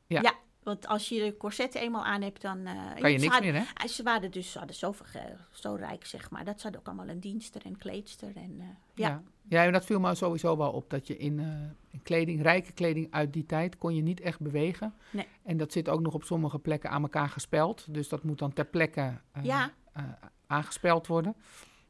Ja. 0.07 0.21
ja. 0.21 0.33
Want 0.65 0.87
als 0.87 1.09
je 1.09 1.23
de 1.23 1.37
corset 1.37 1.75
eenmaal 1.75 2.03
aan 2.05 2.21
hebt, 2.21 2.41
dan... 2.41 2.65
eh, 2.65 2.73
Kan 2.99 3.11
je 3.11 3.17
ze 3.17 3.23
niks 3.23 3.33
hadden- 3.33 3.53
meer, 3.53 3.61
hè? 3.61 3.67
ah, 3.73 3.87
Ze 3.87 4.03
waren 4.03 4.31
dus 4.31 4.51
ze 4.51 4.57
hadden 4.57 4.75
zoveel, 4.75 5.05
zo 5.51 5.75
rijk, 5.75 6.05
zeg 6.05 6.29
maar. 6.29 6.45
Dat 6.45 6.55
ze 6.57 6.63
hadden 6.63 6.79
ook 6.81 6.87
allemaal 6.87 7.07
een 7.07 7.19
dienster 7.19 7.61
en 7.65 7.77
kleedster. 7.77 8.35
En, 8.35 8.55
eh, 8.59 8.65
ja. 8.93 9.07
Ja. 9.07 9.23
ja, 9.47 9.65
en 9.65 9.71
dat 9.71 9.85
viel 9.85 9.99
me 9.99 10.15
sowieso 10.15 10.57
wel 10.57 10.71
op. 10.71 10.89
Dat 10.89 11.07
je 11.07 11.17
in, 11.17 11.39
eh, 11.39 11.45
in 11.91 12.01
kleding, 12.03 12.41
rijke 12.41 12.71
kleding 12.71 13.07
uit 13.11 13.33
die 13.33 13.45
tijd, 13.45 13.77
kon 13.77 13.95
je 13.95 14.01
niet 14.01 14.19
echt 14.19 14.39
bewegen. 14.39 14.93
Nee. 15.11 15.27
En 15.43 15.57
dat 15.57 15.71
zit 15.71 15.89
ook 15.89 16.01
nog 16.01 16.13
op 16.13 16.23
sommige 16.23 16.59
plekken 16.59 16.89
aan 16.89 17.01
elkaar 17.01 17.29
gespeld. 17.29 17.93
Dus 17.93 18.09
dat 18.09 18.23
moet 18.23 18.39
dan 18.39 18.53
ter 18.53 18.65
plekke 18.65 19.19
eh, 19.31 19.43
Ja. 19.43 19.71
eh, 19.93 20.03
aangespeld 20.47 21.07
worden. 21.07 21.35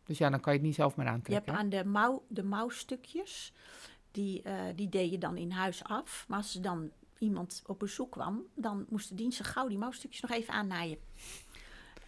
Dus 0.03 0.17
ja, 0.17 0.29
dan 0.29 0.39
kan 0.39 0.53
je 0.53 0.59
het 0.59 0.67
niet 0.67 0.75
zelf 0.75 0.95
meer 0.95 1.05
Je 1.05 1.11
hebt 1.11 1.23
aantrekken. 1.27 1.53
hè? 1.53 1.59
aan 1.59 1.69
de, 1.69 1.85
mouw, 1.85 2.23
de 2.27 2.43
mouwstukjes, 2.43 3.53
die, 4.11 4.41
eh, 4.41 4.53
die 4.75 4.89
deed 4.89 5.11
je 5.11 5.17
dan 5.17 5.37
in 5.37 5.51
huis 5.51 5.83
af. 5.83 6.25
Maar 6.27 6.37
als 6.37 6.55
er 6.55 6.61
dan 6.61 6.91
iemand 7.17 7.61
op 7.65 7.79
bezoek 7.79 8.11
kwam, 8.11 8.41
dan 8.53 8.85
moest 8.89 9.09
de 9.09 9.15
dienst 9.15 9.43
gauw 9.43 9.67
die 9.67 9.77
mouwstukjes 9.77 10.21
nog 10.21 10.31
even 10.31 10.53
aannaaien. 10.53 10.97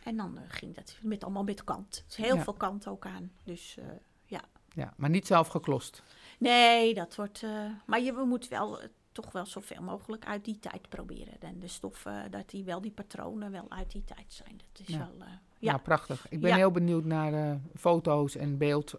En 0.03 0.17
dan 0.17 0.37
eh, 0.37 0.43
ging 0.47 0.75
dat 0.75 0.97
met, 1.01 1.23
allemaal 1.23 1.43
met 1.43 1.63
kant. 1.63 2.03
Dus 2.07 2.15
heel 2.15 2.35
Ja. 2.35 2.43
veel 2.43 2.53
kant 2.53 2.87
ook 2.87 3.05
aan. 3.05 3.31
Dus 3.43 3.77
eh, 3.77 3.85
ja. 4.25 4.41
Ja, 4.73 4.93
maar 4.97 5.09
niet 5.09 5.27
zelf 5.27 5.47
geklost. 5.47 6.03
Nee, 6.39 6.93
dat 6.93 7.15
wordt... 7.15 7.43
eh, 7.43 7.65
maar 7.85 8.01
je 8.01 8.13
moet 8.13 8.47
wel 8.47 8.79
toch 9.11 9.31
wel 9.31 9.45
zoveel 9.45 9.81
mogelijk 9.81 10.25
uit 10.25 10.45
die 10.45 10.59
tijd 10.59 10.89
proberen. 10.89 11.41
En 11.41 11.59
de 11.59 11.67
stoffen, 11.67 12.31
dat 12.31 12.49
die 12.49 12.63
wel 12.63 12.81
die 12.81 12.91
patronen 12.91 13.51
wel 13.51 13.65
uit 13.71 13.91
die 13.91 14.03
tijd 14.03 14.33
zijn. 14.33 14.57
Dat 14.71 14.87
is 14.87 14.93
Ja. 14.93 14.97
wel... 14.97 15.27
Ja, 15.59 15.71
ja. 15.71 15.77
prachtig. 15.77 16.29
Ik 16.29 16.39
ben 16.41 16.49
Ja. 16.49 16.55
heel 16.55 16.71
benieuwd 16.71 17.03
naar 17.05 17.59
foto's 17.75 18.35
en 18.35 18.57
beeld. 18.57 18.93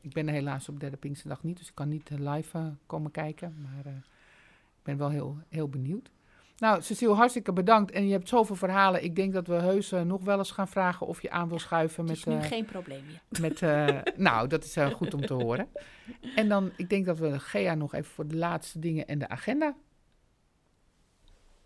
Ik 0.00 0.12
ben 0.12 0.26
er 0.28 0.34
helaas 0.34 0.68
op 0.68 0.80
derde 0.80 0.96
Pinksterdag 0.96 1.42
niet, 1.42 1.56
dus 1.58 1.68
ik 1.68 1.74
kan 1.74 1.88
niet 1.88 2.10
live 2.10 2.74
komen 2.86 3.10
kijken. 3.10 3.56
Maar 3.62 4.04
ben 4.86 4.98
wel 4.98 5.10
heel, 5.10 5.38
heel 5.48 5.68
benieuwd. 5.68 6.10
Nou, 6.58 6.82
Cecile, 6.82 7.14
hartstikke 7.14 7.52
bedankt. 7.52 7.90
En 7.90 8.06
je 8.06 8.12
hebt 8.12 8.28
zoveel 8.28 8.56
verhalen. 8.56 9.04
Ik 9.04 9.16
denk 9.16 9.32
dat 9.32 9.46
we 9.46 9.54
heus 9.54 9.92
eh, 9.92 10.00
nog 10.00 10.24
wel 10.24 10.38
eens 10.38 10.50
gaan 10.50 10.68
vragen 10.68 11.06
of 11.06 11.22
je 11.22 11.30
aan 11.30 11.48
wil 11.48 11.58
schuiven 11.58 11.98
Het 11.98 12.08
met... 12.08 12.16
is 12.16 12.24
nu 12.24 12.34
eh, 12.34 12.42
geen 12.42 12.64
probleem 12.64 13.04
meer. 13.06 13.40
met 13.40 13.62
eh, 13.62 14.02
nou, 14.26 14.48
dat 14.48 14.64
is 14.64 14.76
goed 14.92 15.14
om 15.14 15.26
te 15.26 15.34
horen. 15.34 15.68
En 16.34 16.48
dan, 16.48 16.72
ik 16.76 16.88
denk 16.88 17.06
dat 17.06 17.18
we 17.18 17.38
Gea 17.40 17.74
nog 17.74 17.94
even 17.94 18.12
voor 18.12 18.26
de 18.26 18.36
laatste 18.36 18.78
dingen 18.78 19.06
en 19.06 19.18
de 19.18 19.28
agenda. 19.28 19.74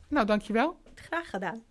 Nou, 0.08 0.26
dankjewel. 0.26 0.76
Graag 0.94 1.30
gedaan. 1.30 1.62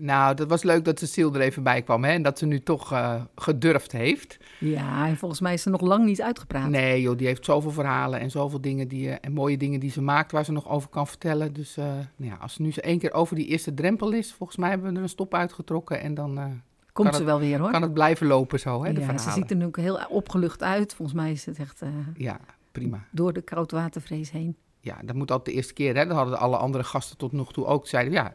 Nou, 0.00 0.34
dat 0.34 0.48
was 0.48 0.62
leuk 0.62 0.84
dat 0.84 0.98
Cecile 0.98 1.32
er 1.32 1.40
even 1.40 1.62
bij 1.62 1.82
kwam 1.82 2.04
hè, 2.04 2.12
en 2.12 2.22
dat 2.22 2.38
ze 2.38 2.46
nu 2.46 2.60
toch 2.62 2.92
eh, 2.92 3.22
gedurfd 3.34 3.92
heeft. 3.92 4.36
Ja, 4.60 5.06
en 5.06 5.16
volgens 5.16 5.40
mij 5.40 5.52
is 5.54 5.62
ze 5.62 5.70
nog 5.70 5.80
lang 5.80 6.04
niet 6.04 6.22
uitgepraat. 6.22 6.68
Nee, 6.68 7.00
joh, 7.00 7.16
die 7.18 7.26
heeft 7.26 7.44
zoveel 7.44 7.70
verhalen 7.70 8.20
en 8.20 8.30
zoveel 8.30 8.60
dingen 8.60 8.88
die, 8.88 9.10
eh, 9.10 9.16
en 9.20 9.32
mooie 9.32 9.56
dingen 9.56 9.80
die 9.80 9.90
ze 9.90 10.02
maakt 10.02 10.32
waar 10.32 10.44
ze 10.44 10.52
nog 10.52 10.68
over 10.68 10.88
kan 10.88 11.06
vertellen. 11.06 11.52
Dus 11.52 11.76
eh, 11.76 11.84
nou 12.16 12.30
ja, 12.30 12.36
als 12.40 12.52
ze 12.54 12.62
nu 12.62 12.72
zo 12.72 12.80
één 12.80 12.98
keer 12.98 13.12
over 13.12 13.36
die 13.36 13.46
eerste 13.46 13.74
drempel 13.74 14.12
is, 14.12 14.32
volgens 14.32 14.58
mij 14.58 14.68
hebben 14.70 14.90
we 14.90 14.96
er 14.96 15.02
een 15.02 15.08
stop 15.08 15.34
uitgetrokken 15.34 16.00
en 16.00 16.14
dan 16.14 16.62
Komt 16.92 17.08
ze 17.08 17.16
het- 17.16 17.24
wel 17.24 17.38
weer 17.38 17.58
hoor. 17.58 17.70
kan 17.70 17.82
het 17.82 17.94
blijven 17.94 18.26
lopen 18.26 18.60
zo, 18.60 18.84
hè, 18.84 18.92
de 18.92 19.00
ja, 19.00 19.06
ze 19.06 19.12
verhalen. 19.12 19.32
ziet 19.34 19.50
er 19.50 19.56
nu 19.56 19.64
ook 19.64 19.76
heel 19.76 19.98
opgelucht 20.08 20.62
uit. 20.62 20.94
Volgens 20.94 21.16
mij 21.18 21.30
is 21.30 21.46
het 21.46 21.58
echt 21.58 21.82
Ja, 22.16 22.40
prima. 22.72 23.04
door 23.10 23.32
de 23.32 23.42
koudwatervrees 23.42 24.30
heen. 24.30 24.56
Ja, 24.80 24.98
dat 25.04 25.14
moet 25.16 25.30
altijd 25.30 25.48
de 25.48 25.52
eerste 25.62 25.72
keer. 25.72 25.96
Hè? 25.96 26.06
Dat 26.06 26.16
hadden 26.16 26.38
alle 26.38 26.56
andere 26.56 26.84
gasten 26.84 27.16
tot 27.16 27.32
nog 27.32 27.52
toe 27.52 27.64
ook. 27.66 27.86
Zeiden, 27.86 28.12
ja, 28.12 28.34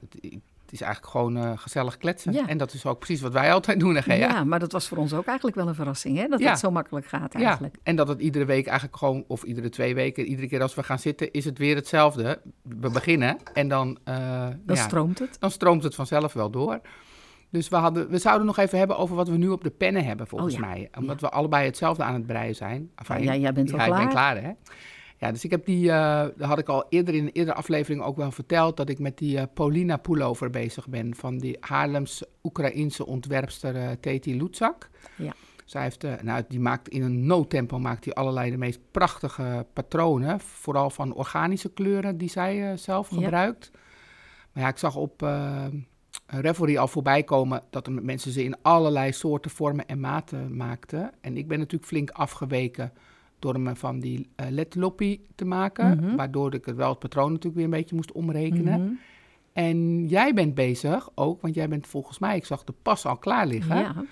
is 0.74 0.82
eigenlijk 0.82 1.12
gewoon 1.12 1.38
eh, 1.38 1.52
gezellig 1.56 1.98
kletsen. 1.98 2.34
Ja. 2.34 2.48
En 2.48 2.58
dat 2.58 2.74
is 2.74 2.86
ook 2.86 2.98
precies 3.00 3.22
wat 3.22 3.34
wij 3.34 3.54
altijd 3.54 3.80
doen. 3.80 3.96
Hè, 3.96 4.14
Ja, 4.14 4.44
maar 4.44 4.60
dat 4.60 4.72
was 4.72 4.88
voor 4.88 4.98
ons 4.98 5.14
ook 5.14 5.26
eigenlijk 5.26 5.58
wel 5.58 5.68
een 5.68 5.76
verrassing, 5.76 6.18
hè? 6.18 6.28
Dat 6.28 6.40
Ja. 6.40 6.50
het 6.50 6.60
zo 6.60 6.72
makkelijk 6.72 7.06
gaat 7.06 7.34
Ja, 7.34 7.40
eigenlijk. 7.46 7.76
en 7.84 7.96
dat 7.96 8.08
het 8.08 8.20
iedere 8.22 8.46
week 8.46 8.66
eigenlijk 8.68 8.98
gewoon, 8.98 9.24
of 9.28 9.44
iedere 9.44 9.70
twee 9.70 9.96
weken, 9.96 10.26
iedere 10.26 10.48
keer 10.48 10.62
als 10.62 10.76
we 10.76 10.84
gaan 10.84 11.00
zitten, 11.00 11.32
is 11.32 11.46
het 11.46 11.58
weer 11.58 11.76
hetzelfde. 11.76 12.42
We 12.62 12.90
beginnen 12.90 13.38
en 13.54 13.68
dan, 13.68 13.98
eh, 14.04 14.48
Dan 14.66 14.78
stroomt 14.78 15.20
het. 15.20 15.36
dan 15.40 15.52
stroomt 15.52 15.84
het 15.84 15.96
vanzelf 15.96 16.34
wel 16.34 16.50
door. 16.50 16.80
Dus 17.50 17.70
we, 17.70 17.76
hadden, 17.76 18.10
we 18.10 18.18
zouden 18.18 18.46
nog 18.46 18.58
even 18.58 18.78
hebben 18.78 18.98
over 18.98 19.16
wat 19.16 19.30
we 19.30 19.38
nu 19.38 19.50
op 19.50 19.64
de 19.64 19.70
pennen 19.70 20.06
hebben, 20.06 20.28
volgens 20.28 20.54
Oh 20.54 20.60
ja. 20.60 20.66
mij. 20.68 20.90
Omdat 20.98 21.22
we 21.22 21.30
allebei 21.30 21.66
hetzelfde 21.66 22.04
aan 22.04 22.14
het 22.14 22.26
breien 22.26 22.56
zijn. 22.56 22.90
Enfin, 22.96 23.24
Ja, 23.24 23.36
jij 23.36 23.54
bent 23.54 23.72
al 23.74 23.78
ja, 23.78 23.86
ik 23.86 23.92
ben 23.92 24.00
klaar. 24.10 24.12
klaar, 24.34 24.44
hè? 24.44 24.52
Ja, 25.24 25.32
dus 25.32 25.44
ik 25.44 25.52
heb 25.52 25.66
die, 25.66 25.92
eh 25.92 26.26
dat 26.38 26.48
had 26.48 26.60
ik 26.60 26.68
al 26.68 26.86
eerder 26.90 27.14
in 27.14 27.24
een 27.24 27.32
eerdere 27.32 27.58
aflevering 27.58 28.02
ook 28.04 28.18
wel 28.18 28.32
verteld, 28.32 28.78
dat 28.78 28.90
ik 28.90 29.00
met 29.00 29.18
die 29.18 29.38
eh, 29.38 29.44
Paulina 29.54 29.98
Pullover 29.98 30.50
bezig 30.50 30.88
ben 30.88 31.16
van 31.16 31.38
die 31.38 31.58
Haarlems-Oekraïnse 31.60 33.06
ontwerpster 33.06 33.76
eh 33.76 33.92
Teti 34.00 34.38
Lutzak. 34.38 34.90
Ja. 35.16 35.34
Zij 35.66 35.82
heeft, 35.84 36.06
nou, 36.22 36.44
die 36.48 36.60
maakt 36.60 36.90
in 36.90 37.02
een 37.04 37.26
no-tempo 37.26 37.80
maakt 37.80 38.04
die 38.04 38.14
allerlei 38.14 38.52
de 38.52 38.58
meest 38.58 38.80
prachtige 38.92 39.66
patronen, 39.74 40.40
vooral 40.40 40.90
van 40.90 41.14
organische 41.14 41.70
kleuren 41.74 42.18
die 42.18 42.30
zij 42.30 42.78
zelf 42.78 43.10
Ja. 43.10 43.16
gebruikt. 43.22 43.72
Maar 44.54 44.64
ja, 44.64 44.70
ik 44.70 44.78
zag 44.78 44.96
op 44.96 45.28
Revelry 46.26 46.78
al 46.78 46.88
voorbij 46.88 47.24
komen 47.24 47.64
dat 47.70 47.88
er 47.88 47.94
mensen 47.94 48.32
ze 48.32 48.44
in 48.44 48.62
allerlei 48.62 49.12
soorten, 49.12 49.52
vormen 49.52 49.86
en 49.88 50.00
maten 50.00 50.56
maakten. 50.56 51.12
En 51.22 51.38
ik 51.38 51.48
ben 51.48 51.60
natuurlijk 51.60 51.90
flink 51.92 52.10
afgeweken 52.10 52.94
door 53.44 53.60
me 53.60 53.76
van 53.76 54.00
die 54.00 54.20
uh, 54.42 54.46
letloppie 54.50 55.26
te 55.36 55.46
maken, 55.46 55.98
Mhm. 55.98 56.16
waardoor 56.16 56.54
ik 56.54 56.66
het 56.66 56.76
wel 56.76 56.90
het 56.90 57.00
patroon 57.00 57.28
natuurlijk 57.30 57.56
weer 57.56 57.64
een 57.66 57.70
beetje 57.80 57.96
moest 57.96 58.12
omrekenen. 58.12 58.82
Mhm. 58.84 58.94
En 59.54 60.08
jij 60.08 60.34
bent 60.34 60.56
bezig 60.56 61.10
ook, 61.16 61.42
want 61.42 61.56
jij 61.56 61.68
bent 61.68 61.88
volgens 61.88 62.20
mij, 62.20 62.36
ik 62.36 62.46
zag 62.46 62.64
de 62.64 62.74
pas 62.82 63.06
al 63.06 63.18
klaar 63.18 63.48
liggen. 63.48 63.76
Ja, 63.78 64.04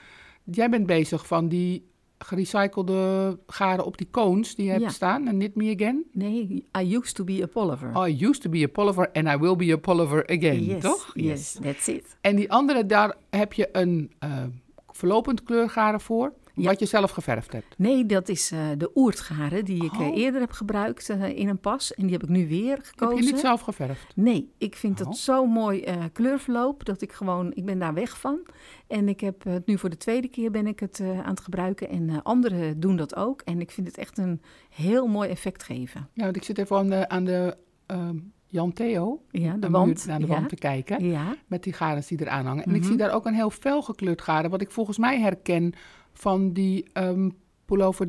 Jij 0.44 0.70
bent 0.70 0.86
bezig 0.86 1.28
van 1.28 1.48
die 1.48 1.90
gerecyclede 2.18 3.40
garen 3.48 3.86
op 3.86 3.98
die 3.98 4.08
cones 4.12 4.56
die 4.56 4.66
je 4.66 4.72
hebt 4.72 4.84
Ja. 4.84 4.90
staan. 4.90 5.28
En 5.28 5.34
Knit 5.36 5.56
Me 5.56 5.74
Again. 5.76 6.04
nee, 6.12 6.66
I 6.82 6.96
used 6.96 7.16
to 7.16 7.24
be 7.24 7.40
a 7.44 7.46
Polliver. 7.48 7.96
Oh, 7.98 8.08
I 8.08 8.26
used 8.26 8.42
to 8.42 8.50
be 8.50 8.64
a 8.64 8.68
Polliver 8.68 9.12
and 9.12 9.28
I 9.28 9.38
will 9.38 9.56
be 9.56 9.72
a 9.74 9.78
Polliver 9.78 10.24
again, 10.26 10.64
yes, 10.64 10.82
toch? 10.82 11.12
Yes, 11.14 11.58
that's 11.62 11.88
it. 11.88 12.18
En 12.22 12.36
die 12.36 12.52
andere, 12.52 12.86
daar 12.86 13.16
heb 13.30 13.54
je 13.54 13.70
een 13.72 14.12
eh, 14.20 14.44
verlopend 14.92 15.44
kleurgaren 15.44 16.02
voor, 16.02 16.34
Ja. 16.56 16.64
wat 16.70 16.80
je 16.80 16.86
zelf 16.86 17.12
geverfd 17.12 17.52
hebt. 17.52 17.78
Nee, 17.78 18.06
dat 18.06 18.30
is 18.30 18.52
eh, 18.52 18.60
de 18.78 18.92
oertgaren 18.96 19.66
die 19.66 19.84
ik 19.84 19.92
eh, 19.94 20.00
Oh. 20.00 20.18
eerder 20.18 20.42
heb 20.42 20.52
gebruikt 20.52 21.10
eh, 21.10 21.38
in 21.38 21.48
een 21.48 21.60
pas. 21.60 21.94
En 21.94 22.04
die 22.04 22.12
heb 22.14 22.24
ik 22.24 22.30
nu 22.30 22.48
weer 22.48 22.78
gekozen. 22.82 23.16
Heb 23.16 23.26
je 23.26 23.32
niet 23.32 23.42
zelf 23.42 23.62
geverfd? 23.62 24.12
Nee, 24.16 24.52
ik 24.58 24.76
vind 24.76 25.02
Oh. 25.02 25.08
het 25.08 25.18
zo 25.18 25.46
mooi 25.46 25.84
kleurverloop 26.14 26.86
dat 26.86 27.02
ik 27.02 27.12
gewoon, 27.12 27.52
ik 27.54 27.66
ben 27.66 27.80
daar 27.80 27.94
weg 27.94 28.20
van. 28.20 28.40
En 28.88 29.10
ik 29.10 29.20
heb 29.20 29.44
het 29.44 29.66
nu 29.66 29.78
voor 29.78 29.90
de 29.90 29.98
tweede 29.98 30.28
keer 30.28 30.52
ben 30.52 30.68
ik 30.68 30.80
het 30.80 31.00
aan 31.02 31.30
het 31.30 31.40
gebruiken 31.40 31.90
en 31.90 32.24
anderen 32.24 32.80
doen 32.80 32.96
dat 32.96 33.16
ook. 33.16 33.42
En 33.42 33.62
ik 33.62 33.72
vind 33.72 33.88
het 33.88 33.98
echt 33.98 34.18
een 34.18 34.42
heel 34.70 35.08
mooi 35.08 35.30
effect 35.30 35.64
geven. 35.64 36.10
Ja, 36.14 36.24
want 36.24 36.36
ik 36.36 36.44
zit 36.44 36.58
even 36.58 36.78
aan 36.78 36.90
de, 36.90 37.10
aan 37.10 37.24
de 37.24 37.58
ehm, 37.86 38.18
Jan 38.48 38.74
Theo, 38.74 39.22
Ja, 39.32 39.54
de 39.60 39.70
wand. 39.70 40.06
naar 40.06 40.20
de 40.20 40.26
ja. 40.28 40.34
wand 40.34 40.50
te 40.50 40.56
kijken, 40.56 41.06
Ja, 41.06 41.36
met 41.48 41.64
die 41.64 41.74
garens 41.74 42.08
die 42.08 42.22
eraan 42.22 42.46
hangen. 42.46 42.64
En 42.64 42.72
ik 42.76 42.80
Mhm. 42.80 42.88
zie 42.90 42.98
daar 42.98 43.12
ook 43.14 43.26
een 43.26 43.34
heel 43.34 43.50
fel 43.50 43.82
gekleurd 43.82 44.22
garen, 44.22 44.50
wat 44.50 44.62
ik 44.62 44.72
volgens 44.72 44.98
mij 44.98 45.20
herken 45.20 45.74
van 46.14 46.52
die 46.54 46.86
ehm 46.94 47.30
pullover 47.66 48.08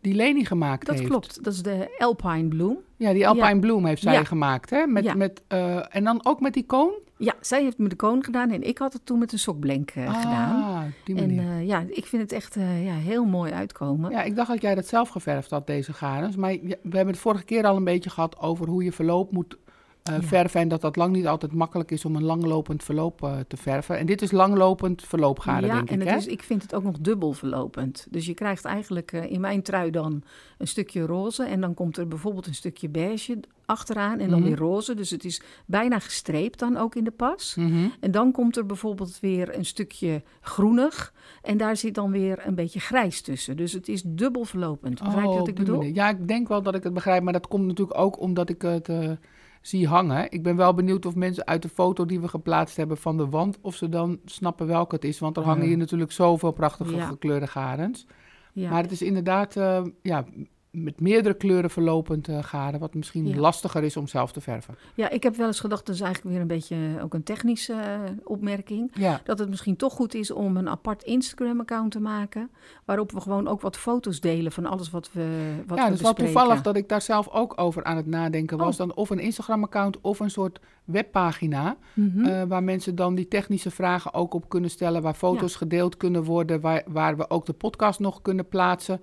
die 0.00 0.14
Leni 0.14 0.44
gemaakt 0.44 0.86
dat 0.86 0.96
heeft. 0.96 1.08
klopt. 1.08 1.44
Dat 1.44 1.52
is 1.52 1.62
de 1.62 1.94
Alpine 1.98 2.48
Bloom. 2.48 2.78
Ja, 2.96 3.12
die 3.12 3.28
Alpine 3.28 3.46
Ja. 3.54 3.58
Bloom 3.58 3.86
heeft 3.86 4.02
zij 4.02 4.12
Ja. 4.12 4.24
gemaakt, 4.24 4.70
hè? 4.70 4.86
Met, 4.86 5.04
Ja. 5.04 5.14
met, 5.14 5.42
eh, 5.48 5.96
en 5.96 6.04
dan 6.04 6.20
ook 6.26 6.40
met 6.40 6.52
die 6.54 6.64
koon? 6.66 6.92
Ja, 7.16 7.34
zij 7.40 7.62
heeft 7.62 7.78
met 7.78 7.90
de 7.90 7.96
koon 7.96 8.24
gedaan 8.24 8.50
en 8.50 8.62
ik 8.62 8.78
had 8.78 8.92
het 8.92 9.06
toen 9.06 9.18
met 9.18 9.32
een 9.32 9.38
sokblank 9.38 9.90
gedaan. 9.90 10.62
Ah, 10.62 10.82
die 11.04 11.16
En 11.16 11.26
manier. 11.34 11.50
eh, 11.50 11.66
ja, 11.66 11.84
ik 11.88 12.06
vind 12.06 12.22
het 12.22 12.32
echt 12.32 12.54
ja, 12.54 12.94
heel 12.94 13.24
mooi 13.24 13.52
uitkomen. 13.52 14.10
Ja, 14.10 14.22
ik 14.22 14.36
dacht 14.36 14.48
dat 14.50 14.62
jij 14.62 14.74
dat 14.74 14.86
zelf 14.86 15.08
geverfd 15.08 15.50
had, 15.50 15.66
deze 15.66 15.92
garens. 15.92 16.36
Maar 16.36 16.50
we 16.62 16.78
hebben 16.96 17.06
het 17.06 17.18
vorige 17.18 17.44
keer 17.44 17.64
al 17.66 17.76
een 17.76 17.84
beetje 17.84 18.10
gehad 18.10 18.38
over 18.38 18.68
hoe 18.68 18.84
je 18.84 18.92
verloop 18.92 19.32
moet 19.32 19.56
Ja. 20.12 20.22
verven. 20.22 20.60
En 20.60 20.68
dat 20.68 20.80
dat 20.80 20.96
lang 20.96 21.12
niet 21.14 21.26
altijd 21.26 21.52
makkelijk 21.52 21.90
is 21.90 22.04
om 22.04 22.16
een 22.16 22.24
langlopend 22.24 22.82
verloop 22.84 23.22
eh, 23.22 23.38
te 23.48 23.56
verven. 23.56 23.98
En 23.98 24.06
dit 24.06 24.22
is 24.22 24.30
langlopend 24.30 25.02
verloopgaren, 25.02 25.68
ja, 25.68 25.74
denk 25.74 25.88
en 25.90 25.94
ik, 25.94 26.00
het 26.00 26.10
hè? 26.10 26.16
is, 26.16 26.26
ik 26.26 26.42
vind 26.42 26.62
het 26.62 26.74
ook 26.74 26.82
nog 26.82 26.98
dubbel 26.98 27.32
verlopend. 27.32 28.06
Dus 28.10 28.26
je 28.26 28.34
krijgt 28.34 28.64
eigenlijk 28.64 29.12
eh, 29.12 29.30
in 29.30 29.40
mijn 29.40 29.62
trui 29.62 29.90
dan 29.90 30.22
een 30.58 30.66
stukje 30.66 31.06
roze. 31.06 31.44
En 31.44 31.60
dan 31.60 31.74
komt 31.74 31.96
er 31.96 32.08
bijvoorbeeld 32.08 32.46
een 32.46 32.54
stukje 32.54 32.88
beige 32.88 33.38
achteraan 33.66 34.18
en 34.18 34.28
dan 34.30 34.38
Mhm. 34.38 34.48
weer 34.48 34.58
roze. 34.58 34.94
Dus 34.94 35.10
het 35.10 35.24
is 35.24 35.42
bijna 35.66 35.98
gestreept 35.98 36.58
dan 36.58 36.76
ook 36.76 36.94
in 36.94 37.04
de 37.04 37.10
pas. 37.10 37.54
Mhm. 37.58 37.88
En 38.00 38.10
dan 38.10 38.32
komt 38.32 38.56
er 38.56 38.66
bijvoorbeeld 38.66 39.18
weer 39.20 39.56
een 39.56 39.64
stukje 39.64 40.22
groenig. 40.40 41.12
En 41.42 41.56
daar 41.56 41.76
zit 41.76 41.94
dan 41.94 42.10
weer 42.10 42.46
een 42.46 42.54
beetje 42.54 42.80
grijs 42.80 43.20
tussen. 43.20 43.56
Dus 43.56 43.72
het 43.72 43.88
is 43.88 44.02
dubbel 44.06 44.44
verlopend. 44.44 45.02
Begrijp 45.02 45.22
je 45.24 45.28
Oh, 45.30 45.38
wat 45.38 45.48
ik 45.48 45.54
bedoel? 45.54 45.76
manier. 45.76 45.94
Ja, 45.94 46.08
ik 46.08 46.28
denk 46.28 46.48
wel 46.48 46.62
dat 46.62 46.74
ik 46.74 46.82
het 46.82 46.94
begrijp, 46.94 47.22
maar 47.22 47.32
dat 47.32 47.48
komt 47.48 47.66
natuurlijk 47.66 47.98
ook 47.98 48.20
omdat 48.20 48.48
ik 48.48 48.62
het 48.62 48.88
zie 49.66 49.88
hangen. 49.88 50.30
Ik 50.30 50.42
ben 50.42 50.56
wel 50.56 50.74
benieuwd 50.74 51.06
of 51.06 51.14
mensen 51.14 51.46
uit 51.46 51.62
de 51.62 51.68
foto 51.68 52.06
die 52.06 52.20
we 52.20 52.28
geplaatst 52.28 52.76
hebben 52.76 52.96
van 52.96 53.16
de 53.16 53.28
wand, 53.28 53.58
of 53.60 53.74
ze 53.74 53.88
dan 53.88 54.20
snappen 54.24 54.66
welke 54.66 54.94
het 54.94 55.04
is. 55.04 55.18
Want 55.18 55.36
er 55.36 55.42
hangen 55.42 55.66
hier 55.66 55.76
natuurlijk 55.76 56.12
zoveel 56.12 56.52
prachtige 56.52 57.00
gekleurde 57.00 57.46
garens. 57.46 58.06
Ja. 58.52 58.70
Maar 58.70 58.82
het 58.82 58.90
is 58.92 59.02
inderdaad 59.02 59.56
eh, 59.56 59.82
ja, 60.02 60.24
met 60.74 61.00
meerdere 61.00 61.34
kleuren 61.34 61.70
verlopend 61.70 62.28
eh, 62.28 62.38
garen, 62.42 62.80
wat 62.80 62.94
misschien 62.94 63.26
Ja. 63.26 63.36
lastiger 63.36 63.82
is 63.82 63.96
om 63.96 64.06
zelf 64.06 64.32
te 64.32 64.40
verven. 64.40 64.74
ja, 64.94 65.10
ik 65.10 65.22
heb 65.22 65.36
wel 65.36 65.46
eens 65.46 65.60
gedacht, 65.60 65.86
dat 65.86 65.94
is 65.94 66.00
eigenlijk 66.00 66.32
weer 66.32 66.42
een 66.42 66.48
beetje 66.48 66.76
ook 67.02 67.14
een 67.14 67.22
technische 67.22 67.72
eh, 67.72 67.98
opmerking. 68.24 68.90
Ja, 68.94 69.20
dat 69.24 69.38
het 69.38 69.48
misschien 69.48 69.76
toch 69.76 69.92
goed 69.92 70.14
is 70.14 70.30
om 70.30 70.56
een 70.56 70.68
apart 70.68 71.02
Instagram-account 71.02 71.90
te 71.92 72.00
maken. 72.00 72.50
Waarop 72.84 73.12
we 73.12 73.20
gewoon 73.20 73.48
ook 73.48 73.60
wat 73.60 73.76
foto's 73.76 74.20
delen 74.20 74.52
van 74.52 74.66
alles 74.66 74.90
wat 74.90 75.12
we 75.12 75.54
wat 75.66 75.78
ja 75.78 75.84
we 75.84 75.90
het 75.90 75.98
is 75.98 76.04
wel 76.04 76.14
toevallig 76.14 76.62
dat 76.62 76.76
ik 76.76 76.88
daar 76.88 77.02
zelf 77.02 77.28
ook 77.28 77.52
over 77.60 77.84
aan 77.84 77.96
het 77.96 78.06
nadenken 78.06 78.58
was. 78.58 78.72
Oh. 78.72 78.78
Dan 78.78 78.94
of 78.94 79.10
een 79.10 79.18
Instagram-account 79.18 80.00
of 80.00 80.20
een 80.20 80.30
soort 80.30 80.60
webpagina. 80.84 81.76
Mhm. 81.94 82.24
Eh, 82.24 82.42
waar 82.42 82.62
mensen 82.62 82.94
dan 82.94 83.14
die 83.14 83.28
technische 83.28 83.70
vragen 83.70 84.14
ook 84.14 84.34
op 84.34 84.48
kunnen 84.48 84.70
stellen. 84.70 85.02
Waar 85.02 85.14
foto's 85.14 85.56
gedeeld 85.56 85.96
kunnen 85.96 86.24
worden. 86.24 86.60
Waar, 86.60 86.82
waar 86.86 87.16
we 87.16 87.30
ook 87.30 87.46
de 87.46 87.52
podcast 87.52 88.00
nog 88.00 88.22
kunnen 88.22 88.48
plaatsen. 88.48 89.00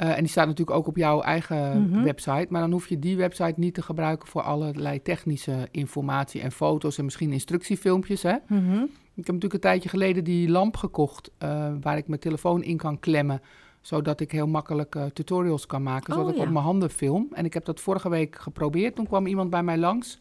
Eh, 0.00 0.08
en 0.10 0.18
die 0.18 0.28
staat 0.28 0.46
natuurlijk 0.46 0.76
ook 0.78 0.86
op 0.86 0.96
jouw 0.96 1.20
eigen 1.20 1.82
Mhm. 1.82 2.02
website. 2.02 2.46
Maar 2.48 2.60
dan 2.60 2.70
hoef 2.72 2.88
je 2.88 2.98
die 2.98 3.16
website 3.16 3.54
niet 3.56 3.74
te 3.74 3.82
gebruiken 3.82 4.28
voor 4.28 4.42
allerlei 4.42 5.02
technische 5.02 5.68
informatie 5.70 6.40
en 6.40 6.52
foto's. 6.52 6.98
En 6.98 7.04
misschien 7.04 7.32
instructiefilmpjes. 7.32 8.22
Hè? 8.22 8.34
Mhm. 8.48 8.72
Ik 9.14 9.26
heb 9.26 9.34
natuurlijk 9.34 9.54
een 9.54 9.60
tijdje 9.60 9.88
geleden 9.88 10.24
die 10.24 10.48
lamp 10.48 10.76
gekocht. 10.76 11.30
eh, 11.38 11.68
waar 11.80 11.96
ik 11.96 12.08
mijn 12.08 12.20
telefoon 12.20 12.62
in 12.62 12.76
kan 12.76 12.98
klemmen. 12.98 13.40
Zodat 13.80 14.20
ik 14.20 14.32
heel 14.32 14.46
makkelijk 14.46 14.94
eh, 14.94 15.04
tutorials 15.04 15.66
kan 15.66 15.82
maken. 15.82 16.12
Oh, 16.12 16.18
zodat 16.18 16.34
ik 16.34 16.40
op 16.40 16.48
mijn 16.50 16.64
handen 16.64 16.90
film. 16.90 17.28
En 17.32 17.44
ik 17.44 17.54
heb 17.54 17.64
dat 17.64 17.80
vorige 17.80 18.08
week 18.08 18.36
geprobeerd. 18.38 18.94
Toen 18.94 19.06
kwam 19.06 19.26
iemand 19.26 19.50
bij 19.50 19.62
mij 19.62 19.78
langs. 19.78 20.18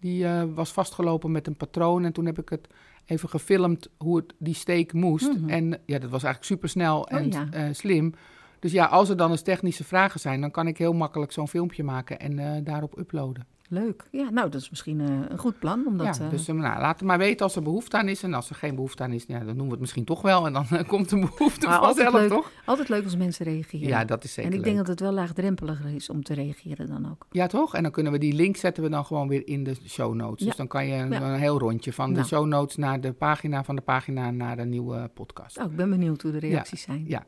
Die 0.00 0.26
was 0.54 0.72
vastgelopen 0.72 1.30
met 1.32 1.46
een 1.46 1.56
patroon. 1.56 2.04
En 2.04 2.12
toen 2.12 2.26
heb 2.26 2.38
ik 2.38 2.48
het 2.48 2.68
even 3.06 3.28
gefilmd 3.28 3.88
hoe 3.98 4.16
het, 4.16 4.34
die 4.38 4.54
steek 4.54 4.92
moest. 4.92 5.32
Mhm. 5.32 5.48
En 5.48 5.64
ja, 5.86 5.98
dat 5.98 6.10
was 6.10 6.22
eigenlijk 6.22 6.44
super 6.44 6.68
snel 6.68 7.08
en 7.08 7.24
Oh, 7.26 7.32
ja. 7.32 7.46
eh, 7.50 7.64
slim. 7.72 8.14
Dus 8.60 8.72
ja, 8.72 8.84
als 8.86 9.08
er 9.08 9.16
dan 9.16 9.30
eens 9.30 9.42
technische 9.42 9.84
vragen 9.84 10.20
zijn, 10.20 10.40
dan 10.40 10.50
kan 10.50 10.66
ik 10.66 10.78
heel 10.78 10.92
makkelijk 10.92 11.32
zo'n 11.32 11.48
filmpje 11.48 11.84
maken 11.84 12.18
en 12.20 12.38
eh, 12.38 12.64
daarop 12.64 12.98
uploaden. 12.98 13.46
Leuk. 13.72 14.04
Ja, 14.10 14.30
nou, 14.30 14.50
dat 14.50 14.60
is 14.60 14.70
misschien 14.70 15.00
eh, 15.00 15.06
een 15.28 15.38
goed 15.38 15.58
plan. 15.58 15.86
Omdat, 15.86 16.16
ja, 16.16 16.24
eh, 16.24 16.30
dus 16.30 16.46
nou, 16.46 16.60
laat 16.60 16.98
het 16.98 17.08
maar 17.08 17.18
weten 17.18 17.44
als 17.44 17.56
er 17.56 17.62
behoefte 17.62 17.96
aan 17.96 18.08
is. 18.08 18.22
En 18.22 18.34
als 18.34 18.50
er 18.50 18.54
geen 18.56 18.74
behoefte 18.74 19.02
aan 19.02 19.12
is, 19.12 19.24
ja, 19.26 19.38
dan 19.38 19.46
noemen 19.46 19.64
we 19.64 19.70
het 19.70 19.80
misschien 19.80 20.04
toch 20.04 20.22
wel. 20.22 20.46
En 20.46 20.52
dan 20.52 20.66
komt 20.86 21.08
de 21.08 21.18
behoefte 21.18 21.66
Maar 21.66 21.78
altijd 21.78 22.08
vanzelf, 22.10 22.30
leuk. 22.30 22.38
toch? 22.38 22.52
altijd 22.64 22.88
leuk 22.88 23.04
als 23.04 23.16
mensen 23.16 23.44
reageren. 23.46 23.88
Ja, 23.88 24.04
dat 24.04 24.24
is 24.24 24.32
zeker 24.32 24.52
en 24.52 24.58
ik 24.58 24.64
denk 24.64 24.76
dat 24.76 24.86
het 24.86 25.00
wel 25.00 25.12
laagdrempeliger 25.12 25.94
is 25.94 26.10
om 26.10 26.22
te 26.22 26.34
reageren 26.34 26.86
dan 26.86 27.10
ook. 27.10 27.26
Ja, 27.30 27.46
toch? 27.46 27.74
En 27.74 27.82
dan 27.82 27.92
kunnen 27.92 28.12
we 28.12 28.18
die 28.18 28.32
link 28.34 28.56
zetten 28.56 28.82
we 28.82 28.88
dan 28.88 29.04
gewoon 29.04 29.28
weer 29.28 29.46
in 29.46 29.64
de 29.64 29.74
show 29.86 30.14
notes. 30.14 30.38
Ja. 30.40 30.46
Dus 30.46 30.56
dan 30.56 30.66
kan 30.68 30.86
je 30.86 30.94
een, 30.94 31.10
Ja. 31.10 31.20
een 31.22 31.38
heel 31.38 31.58
rondje 31.58 31.92
van 31.92 32.08
de 32.08 32.14
Nou. 32.14 32.26
show 32.26 32.46
notes 32.46 32.76
naar 32.76 33.00
de 33.00 33.12
pagina, 33.12 33.64
van 33.64 33.76
de 33.76 33.82
pagina 33.82 34.30
naar 34.30 34.56
de 34.56 34.64
nieuwe 34.64 35.10
podcast. 35.14 35.58
Oh, 35.58 35.64
ik 35.64 35.76
ben 35.76 35.90
benieuwd 35.90 36.22
hoe 36.22 36.32
de 36.32 36.38
reacties 36.38 36.82
zijn. 36.82 37.04
ja. 37.06 37.24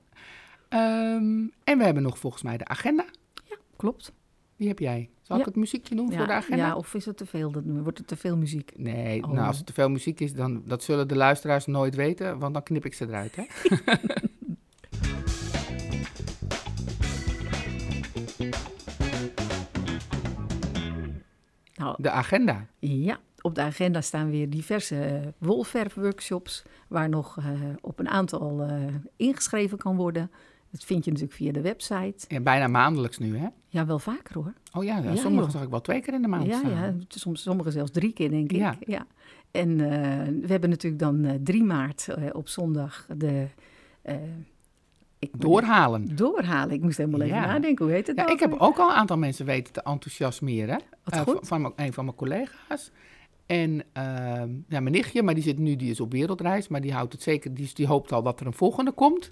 Ehm, 0.72 1.46
en 1.64 1.78
we 1.78 1.84
hebben 1.84 2.02
nog 2.02 2.18
volgens 2.18 2.42
mij 2.42 2.56
de 2.56 2.64
agenda. 2.64 3.04
Klopt. 3.76 4.12
Die 4.56 4.68
heb 4.68 4.78
jij. 4.78 5.10
Zal 5.22 5.36
ik 5.36 5.42
Ja. 5.42 5.48
het 5.48 5.58
muziekje 5.60 5.94
doen 5.94 6.10
Ja, 6.10 6.16
voor 6.16 6.26
de 6.26 6.32
agenda? 6.32 6.66
ja, 6.66 6.76
of 6.76 6.94
is 6.94 7.04
het 7.04 7.16
te 7.16 7.26
veel? 7.26 7.50
Dan 7.50 7.82
wordt 7.82 7.98
het 7.98 8.06
te 8.06 8.16
veel 8.16 8.36
muziek. 8.36 8.72
Nee, 8.76 9.22
Oh. 9.24 9.30
nou, 9.32 9.46
als 9.46 9.56
het 9.56 9.66
te 9.66 9.72
veel 9.72 9.88
muziek 9.90 10.20
is, 10.20 10.32
dan 10.34 10.62
dat 10.66 10.82
zullen 10.82 11.08
de 11.08 11.16
luisteraars 11.16 11.66
nooit 11.66 11.94
weten, 11.94 12.38
want 12.38 12.54
dan 12.54 12.62
knip 12.62 12.84
ik 12.84 12.94
ze 12.94 13.04
eruit. 13.06 13.36
Hè? 13.36 13.44
Nou, 21.74 21.94
De 21.98 22.10
agenda. 22.10 22.66
Ja, 22.78 23.18
op 23.40 23.54
de 23.54 23.60
agenda 23.62 24.00
staan 24.00 24.30
weer 24.30 24.50
diverse 24.50 25.04
eh, 25.04 25.26
wolverfworkshops... 25.38 26.62
waar 26.88 27.08
nog 27.08 27.38
eh, 27.38 27.44
op 27.80 27.98
een 27.98 28.08
aantal 28.08 28.62
eh, 28.62 28.84
ingeschreven 29.16 29.78
kan 29.78 29.96
worden. 29.96 30.30
Dat 30.72 30.84
vind 30.84 31.04
je 31.04 31.10
natuurlijk 31.10 31.38
via 31.38 31.52
de 31.52 31.60
website. 31.60 32.24
Ja, 32.28 32.40
bijna 32.40 32.66
maandelijks 32.66 33.18
nu, 33.18 33.36
hè? 33.36 33.46
Ja, 33.68 33.86
wel 33.86 33.98
vaker 33.98 34.34
hoor. 34.34 34.52
Oh 34.72 34.84
ja, 34.84 34.98
ja, 34.98 35.10
Ja, 35.10 35.16
sommige 35.16 35.50
zag 35.50 35.62
ik 35.62 35.68
wel 35.68 35.80
twee 35.80 36.00
keer 36.00 36.14
in 36.14 36.22
de 36.22 36.28
maand 36.28 36.46
Ja, 36.46 36.58
staan. 36.58 36.70
ja, 36.70 36.94
soms, 37.08 37.42
sommige 37.42 37.70
zelfs 37.70 37.90
drie 37.90 38.12
keer, 38.12 38.30
denk 38.30 38.52
ik. 38.52 38.58
Ja. 38.58 38.76
Ja. 38.86 39.06
En 39.50 39.70
eh, 39.80 40.26
we 40.40 40.46
hebben 40.46 40.70
natuurlijk 40.70 41.02
dan 41.02 41.24
eh 41.24 41.34
3 41.44 41.64
maart 41.64 42.08
eh, 42.08 42.24
op 42.32 42.48
zondag 42.48 43.06
de... 43.16 43.46
ik 45.18 45.30
Doorhalen. 45.40 46.16
Doorhalen. 46.16 46.74
Ik 46.74 46.82
moest 46.82 46.96
helemaal 46.96 47.20
even 47.20 47.36
nadenken. 47.40 47.84
Hoe 47.84 47.94
heet 47.94 48.06
het 48.06 48.16
Ja, 48.16 48.22
nou 48.22 48.34
ik 48.34 48.40
heb 48.40 48.52
ook 48.58 48.78
al 48.78 48.88
een 48.88 48.94
aantal 48.96 49.16
mensen 49.18 49.46
weten 49.46 49.72
te 49.72 49.82
enthousiasmeren. 49.82 50.80
Wat 51.04 51.18
goed. 51.18 51.38
van, 51.40 51.72
een 51.76 51.92
van 51.92 52.04
mijn 52.04 52.16
collega's. 52.16 52.90
En 53.46 53.82
ehm, 53.92 54.50
ja, 54.68 54.80
mijn 54.80 54.90
nichtje, 54.90 55.22
maar 55.22 55.34
die 55.34 55.42
zit 55.42 55.58
nu, 55.58 55.76
die 55.76 55.90
is 55.90 56.00
op 56.00 56.12
wereldreis. 56.12 56.68
Maar 56.68 56.80
die 56.80 56.92
houdt 56.92 57.12
het 57.12 57.22
zeker, 57.22 57.54
die, 57.54 57.70
die 57.74 57.86
hoopt 57.86 58.12
al 58.12 58.22
dat 58.22 58.40
er 58.40 58.46
een 58.46 58.52
volgende 58.52 58.92
komt. 58.92 59.30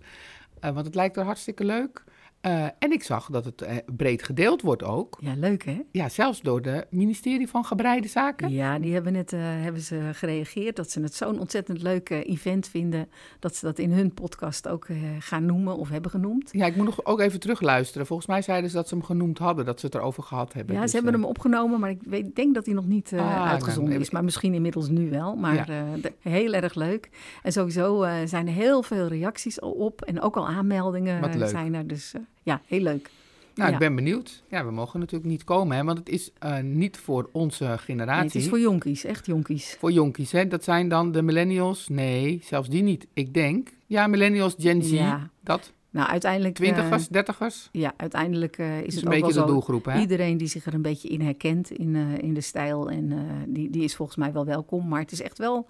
Eh, 0.60 0.72
want 0.72 0.86
het 0.86 0.94
lijkt 0.94 1.16
er 1.16 1.24
hartstikke 1.24 1.64
leuk. 1.64 2.04
Eh, 2.40 2.64
en 2.78 2.92
ik 2.92 3.02
zag 3.02 3.26
dat 3.30 3.44
het 3.44 3.62
eh, 3.62 3.76
breed 3.96 4.22
gedeeld 4.22 4.62
wordt 4.62 4.82
ook. 4.82 5.18
Ja, 5.20 5.32
leuk 5.36 5.64
hè? 5.64 5.82
Ja, 5.90 6.08
zelfs 6.08 6.40
door 6.40 6.62
de 6.62 6.86
ministerie 6.90 7.48
van 7.48 7.64
Gebreide 7.64 8.08
Zaken. 8.08 8.50
Ja, 8.50 8.78
die 8.78 8.92
hebben 8.92 9.12
net 9.12 9.32
eh, 9.32 9.40
hebben 9.42 9.82
ze 9.82 10.10
gereageerd 10.12 10.76
dat 10.76 10.90
ze 10.90 11.00
het 11.00 11.14
zo'n 11.14 11.38
ontzettend 11.40 11.82
leuk 11.82 12.10
event 12.10 12.68
vinden. 12.68 13.08
Dat 13.38 13.56
ze 13.56 13.64
dat 13.64 13.78
in 13.78 13.92
hun 13.92 14.14
podcast 14.14 14.68
ook 14.68 14.86
gaan 15.18 15.44
noemen 15.46 15.76
of 15.76 15.88
hebben 15.88 16.10
genoemd. 16.10 16.48
Ja, 16.52 16.66
ik 16.66 16.76
moet 16.76 16.84
nog 16.84 17.04
ook 17.04 17.20
even 17.20 17.40
terugluisteren. 17.40 18.06
Volgens 18.06 18.28
mij 18.28 18.42
zeiden 18.42 18.70
ze 18.70 18.76
dat 18.76 18.88
ze 18.88 18.94
hem 18.94 19.04
genoemd 19.04 19.38
hadden, 19.38 19.64
dat 19.64 19.80
ze 19.80 19.86
het 19.86 19.94
erover 19.94 20.22
gehad 20.22 20.52
hebben. 20.52 20.74
Ja, 20.74 20.80
Dus, 20.80 20.90
ze 20.90 20.96
hebben 20.96 21.14
eh, 21.14 21.20
hem 21.20 21.28
opgenomen, 21.28 21.80
maar 21.80 21.90
ik 21.90 22.02
weet, 22.02 22.36
denk 22.36 22.54
dat 22.54 22.64
hij 22.66 22.74
nog 22.74 22.86
niet 22.86 23.12
Ah, 23.16 23.48
uitgezonden 23.50 23.90
nou, 23.92 24.02
is. 24.04 24.10
Maar 24.10 24.24
misschien 24.24 24.54
inmiddels 24.54 24.88
nu 24.88 25.10
wel. 25.10 25.36
Maar 25.36 25.70
Ja. 25.70 25.96
heel 26.18 26.52
erg 26.52 26.74
leuk. 26.74 27.10
En 27.42 27.52
sowieso 27.52 28.06
zijn 28.24 28.46
er 28.46 28.52
heel 28.52 28.82
veel 28.82 29.06
reacties 29.06 29.60
al 29.60 29.70
op. 29.72 30.02
En 30.02 30.20
ook 30.20 30.36
al 30.36 30.48
aanmeldingen 30.48 31.48
zijn 31.48 31.74
er. 31.74 31.86
Dus 31.86 32.14
ja, 32.42 32.60
heel 32.66 32.80
leuk. 32.82 33.10
Nou, 33.54 33.68
Ja. 33.68 33.74
ik 33.74 33.80
ben 33.80 33.94
benieuwd. 33.94 34.42
Ja, 34.48 34.64
we 34.64 34.70
mogen 34.70 35.00
natuurlijk 35.00 35.30
niet 35.30 35.44
komen, 35.44 35.76
hè, 35.76 35.84
want 35.84 35.98
het 35.98 36.08
is 36.08 36.30
eh, 36.38 36.58
niet 36.60 36.96
voor 36.96 37.28
onze 37.32 37.64
Nee, 37.64 37.78
generatie. 37.78 38.24
het 38.26 38.34
is 38.34 38.48
voor 38.48 38.60
jonkies, 38.60 39.04
echt 39.04 39.26
jonkies. 39.26 39.76
Voor 39.78 39.92
jonkies, 39.92 40.32
hè? 40.32 40.48
Dat 40.48 40.64
zijn 40.64 40.88
dan 40.88 41.12
de 41.12 41.22
millennials? 41.22 41.88
Nee, 41.88 42.40
zelfs 42.44 42.68
die 42.68 42.82
niet. 42.82 43.06
Ik 43.12 43.34
denk, 43.34 43.68
ja, 43.86 44.06
millennials, 44.06 44.54
Gen 44.58 44.82
Z, 44.82 44.90
Ja. 44.90 45.30
dat. 45.40 45.72
Nou, 45.92 46.08
uiteindelijk... 46.08 46.58
eh, 46.58 46.64
Twintigers, 46.64 47.08
dertigers. 47.08 47.68
ja, 47.72 47.92
uiteindelijk 47.96 48.58
eh, 48.58 48.78
is 48.80 48.84
is 48.86 48.94
het 48.94 49.04
een 49.04 49.08
ook 49.12 49.14
wel 49.18 49.26
beetje 49.28 49.40
de 49.40 49.46
doelgroep, 49.46 49.84
hè? 49.84 50.00
Iedereen 50.00 50.36
die 50.36 50.48
zich 50.48 50.66
er 50.66 50.74
een 50.74 50.82
beetje 50.82 51.08
in 51.08 51.20
herkent 51.20 51.70
in, 51.70 51.96
in 52.20 52.34
de 52.34 52.40
stijl, 52.40 52.90
en, 52.90 53.12
die, 53.48 53.70
die 53.70 53.82
is 53.84 53.96
volgens 53.96 54.16
mij 54.18 54.32
wel 54.32 54.44
welkom. 54.44 54.88
Maar 54.88 55.00
het 55.00 55.12
is 55.12 55.22
echt 55.22 55.38
wel, 55.38 55.66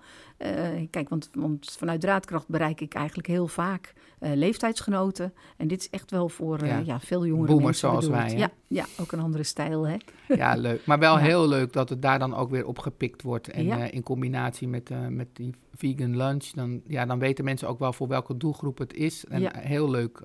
kijk, 0.90 1.08
want, 1.08 1.30
want 1.34 1.76
vanuit 1.78 2.00
Draadkracht 2.00 2.48
bereik 2.48 2.80
ik 2.80 2.94
eigenlijk 2.94 3.28
heel 3.28 3.46
vaak 3.46 3.92
eh, 4.20 4.30
leeftijdsgenoten. 4.34 5.32
En 5.56 5.68
dit 5.68 5.80
is 5.80 5.90
echt 5.90 6.10
wel 6.10 6.28
voor 6.28 6.58
eh, 6.58 6.68
Ja. 6.68 6.78
ja. 6.84 7.00
veel 7.00 7.26
jongere 7.26 7.46
Boomers 7.46 7.64
mensen 7.64 7.88
zoals 7.88 8.04
bedoeld. 8.06 8.22
wij, 8.22 8.32
hè? 8.32 8.38
Ja, 8.38 8.50
ja, 8.66 8.84
ook 9.00 9.12
een 9.12 9.20
andere 9.20 9.42
stijl, 9.44 9.86
hè? 9.86 9.96
Ja, 10.28 10.54
leuk. 10.68 10.86
Maar 10.86 10.98
wel 10.98 11.18
Ja. 11.18 11.24
heel 11.24 11.48
leuk 11.48 11.72
dat 11.72 11.88
het 11.88 12.02
daar 12.02 12.18
dan 12.18 12.34
ook 12.34 12.50
weer 12.50 12.66
op 12.66 12.78
gepikt 12.78 13.22
wordt. 13.22 13.48
En 13.48 13.64
Ja. 13.64 13.78
eh, 13.80 13.94
in 13.94 14.02
combinatie 14.02 14.68
met, 14.68 14.90
met 15.08 15.28
die 15.32 15.54
vegan 15.74 16.16
lunch, 16.16 16.44
dan, 16.46 16.80
ja, 16.86 17.06
dan 17.06 17.18
weten 17.18 17.44
mensen 17.44 17.68
ook 17.68 17.78
wel 17.78 17.92
voor 17.92 18.08
welke 18.08 18.36
doelgroep 18.36 18.78
het 18.78 18.94
is. 18.94 19.24
En 19.24 19.56
heel 19.58 19.90
leuk. 19.90 20.20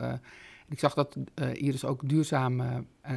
ik 0.69 0.79
zag 0.79 0.93
dat 0.93 1.17
Iris 1.53 1.85
ook 1.85 2.09
duurzaam 2.09 2.61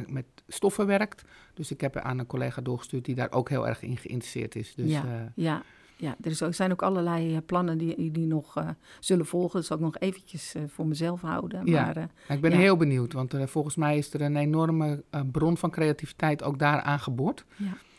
met 0.07 0.25
stoffen 0.47 0.85
werkt. 0.87 1.23
Dus 1.53 1.71
ik 1.71 1.81
heb 1.81 1.95
er 1.95 2.01
aan 2.01 2.19
een 2.19 2.25
collega 2.25 2.61
doorgestuurd 2.61 3.05
die 3.05 3.15
daar 3.15 3.31
ook 3.31 3.49
heel 3.49 3.67
erg 3.67 3.81
in 3.81 3.97
geïnteresseerd 3.97 4.55
is. 4.55 4.75
Dus 4.75 4.91
Ja. 4.91 5.31
Ja, 5.35 5.63
ja 6.01 6.15
er 6.21 6.53
zijn 6.53 6.71
ook 6.71 6.81
allerlei 6.81 7.35
eh, 7.35 7.41
plannen 7.45 7.77
die, 7.77 8.11
die 8.11 8.25
nog 8.27 8.57
eh, 8.57 8.69
zullen 8.99 9.25
volgen. 9.25 9.55
Dat 9.57 9.65
zal 9.65 9.77
ik 9.77 9.83
nog 9.83 9.97
eventjes 9.97 10.55
eh, 10.55 10.61
voor 10.67 10.87
mezelf 10.87 11.21
houden. 11.21 11.65
Ja. 11.65 11.85
Maar 11.85 11.93
Nou, 11.95 12.07
ik 12.27 12.41
ben 12.41 12.51
Ja. 12.51 12.57
heel 12.57 12.77
benieuwd, 12.77 13.13
want 13.13 13.33
volgens 13.45 13.75
mij 13.75 13.97
is 13.97 14.13
er 14.13 14.21
een 14.21 14.35
enorme 14.35 15.03
bron 15.31 15.57
van 15.57 15.69
creativiteit 15.71 16.43
ook 16.43 16.59
daar 16.59 16.81
aangeboord. 16.81 17.45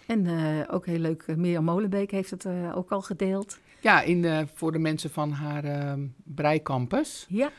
en 0.06 0.26
eh, 0.26 0.74
ook 0.74 0.86
heel 0.86 0.98
leuk, 0.98 1.36
Mirjam 1.36 1.64
Molenbeek 1.64 2.10
heeft 2.10 2.30
het 2.30 2.46
ook 2.74 2.90
al 2.90 3.02
gedeeld. 3.02 3.58
Ja, 3.80 4.02
in 4.02 4.22
de, 4.22 4.46
voor 4.54 4.72
de 4.72 4.78
mensen 4.78 5.10
van 5.10 5.30
haar 5.30 5.96
breicampus. 6.24 7.26
Ja. 7.28 7.50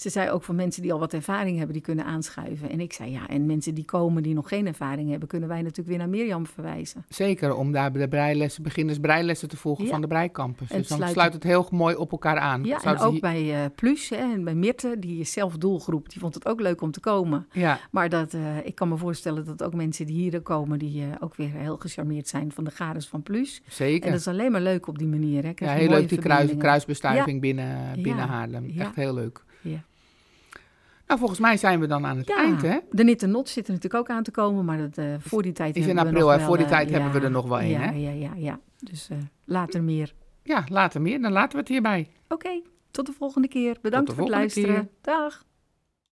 Ze 0.00 0.08
zei 0.10 0.30
ook 0.30 0.42
van 0.42 0.54
mensen 0.54 0.82
die 0.82 0.92
al 0.92 0.98
wat 0.98 1.12
ervaring 1.12 1.56
hebben, 1.56 1.72
die 1.74 1.82
kunnen 1.82 2.04
aanschuiven. 2.04 2.70
En 2.70 2.80
ik 2.80 2.92
zei 2.92 3.10
ja, 3.10 3.28
en 3.28 3.46
mensen 3.46 3.74
die 3.74 3.84
komen 3.84 4.22
die 4.22 4.34
nog 4.34 4.48
geen 4.48 4.66
ervaring 4.66 5.10
hebben, 5.10 5.28
kunnen 5.28 5.48
wij 5.48 5.62
natuurlijk 5.62 5.88
weer 5.88 5.98
naar 5.98 6.08
Mirjam 6.08 6.46
verwijzen. 6.46 7.04
Zeker, 7.08 7.54
om 7.54 7.72
daar 7.72 7.92
de 7.92 8.08
breilessen, 8.08 8.62
beginners 8.62 8.98
breilessen 8.98 9.48
te 9.48 9.56
volgen 9.56 9.84
Ja. 9.84 9.90
van 9.90 10.00
de 10.00 10.06
breicampus. 10.06 10.70
En 10.70 10.78
Dus 10.78 10.88
dan 10.88 10.96
sluit- 10.96 11.12
sluit 11.12 11.32
het 11.32 11.42
heel 11.42 11.66
mooi 11.70 11.94
op 11.94 12.10
elkaar 12.12 12.38
aan. 12.38 12.64
Ja, 12.64 12.80
Zouden 12.80 12.92
en 12.92 12.98
ze 12.98 13.04
ook 13.04 13.12
hier- 13.12 13.20
bij 13.20 13.64
eh 13.64 13.70
Plus 13.74 14.08
hè, 14.08 14.16
en 14.16 14.44
bij 14.44 14.54
Mirte, 14.54 14.96
die 14.98 15.20
is 15.20 15.32
zelf 15.32 15.56
doelgroep, 15.56 16.08
die 16.10 16.20
vond 16.20 16.34
het 16.34 16.46
ook 16.46 16.60
leuk 16.60 16.80
om 16.80 16.90
te 16.90 17.00
komen. 17.00 17.46
Ja, 17.52 17.78
Maar 17.90 18.08
dat, 18.08 18.34
eh, 18.34 18.40
ik 18.66 18.74
kan 18.74 18.88
me 18.88 18.96
voorstellen 18.96 19.44
dat 19.44 19.62
ook 19.62 19.74
mensen 19.74 20.06
die 20.06 20.16
hier 20.16 20.40
komen, 20.40 20.78
die 20.78 21.02
eh, 21.02 21.08
ook 21.20 21.34
weer 21.36 21.50
heel 21.52 21.76
gecharmeerd 21.76 22.28
zijn 22.28 22.52
van 22.52 22.64
de 22.64 22.70
gades 22.70 23.08
van 23.08 23.22
Plus. 23.22 23.62
zeker. 23.68 24.04
En 24.06 24.10
dat 24.10 24.20
is 24.20 24.28
alleen 24.28 24.52
maar 24.52 24.60
leuk 24.60 24.86
op 24.86 24.98
die 24.98 25.08
manier. 25.08 25.42
Hè. 25.42 25.52
Ja, 25.54 25.72
heel 25.72 25.88
leuk 25.88 26.08
die 26.08 26.18
kruis, 26.18 26.56
kruisbestuiving 26.58 27.40
binnen, 27.40 27.92
binnen 28.02 28.24
Ja. 28.24 28.26
Haarlem. 28.30 28.72
Echt 28.78 28.94
heel 28.94 29.14
leuk. 29.14 29.46
Nou, 31.08 31.20
volgens 31.20 31.40
mij 31.40 31.56
zijn 31.56 31.80
we 31.80 31.86
dan 31.86 32.06
aan 32.06 32.16
het 32.16 32.28
Ja, 32.28 32.36
eind, 32.36 32.62
hè? 32.62 32.78
de 32.90 33.04
Nit 33.04 33.22
en 33.22 33.30
Not 33.30 33.48
zit 33.48 33.66
er 33.66 33.72
natuurlijk 33.72 34.02
ook 34.02 34.16
aan 34.16 34.22
te 34.22 34.30
komen, 34.30 34.64
maar 34.64 34.78
dat, 34.78 34.98
eh, 34.98 35.14
voor 35.18 35.42
die 35.42 35.52
tijd 35.52 35.76
is 35.76 35.86
in 35.86 35.96
hebben 35.96 36.14
we 36.14 36.20
april, 36.20 36.38
hè? 36.38 36.44
Voor 36.44 36.56
die 36.56 36.66
eh, 36.66 36.72
tijd 36.72 36.90
hebben 36.90 37.12
we 37.12 37.20
er 37.20 37.30
nog 37.30 37.48
wel 37.48 37.60
één, 37.60 37.70
ja, 37.70 37.80
hè? 37.80 37.90
Ja, 37.90 38.10
ja, 38.10 38.30
ja. 38.36 38.60
Dus 38.78 39.08
eh, 39.08 39.18
later 39.44 39.82
meer. 39.82 40.14
Ja, 40.42 40.64
later 40.68 41.00
meer. 41.00 41.20
Dan 41.20 41.32
laten 41.32 41.52
we 41.52 41.58
het 41.58 41.68
hierbij. 41.68 42.08
Oké, 42.28 42.62
tot 42.90 43.06
de 43.06 43.12
volgende 43.12 43.48
keer. 43.48 43.78
Bedankt 43.82 44.08
de 44.08 44.14
voor 44.14 44.24
het 44.24 44.32
luisteren. 44.32 44.90
Dag. 45.00 45.44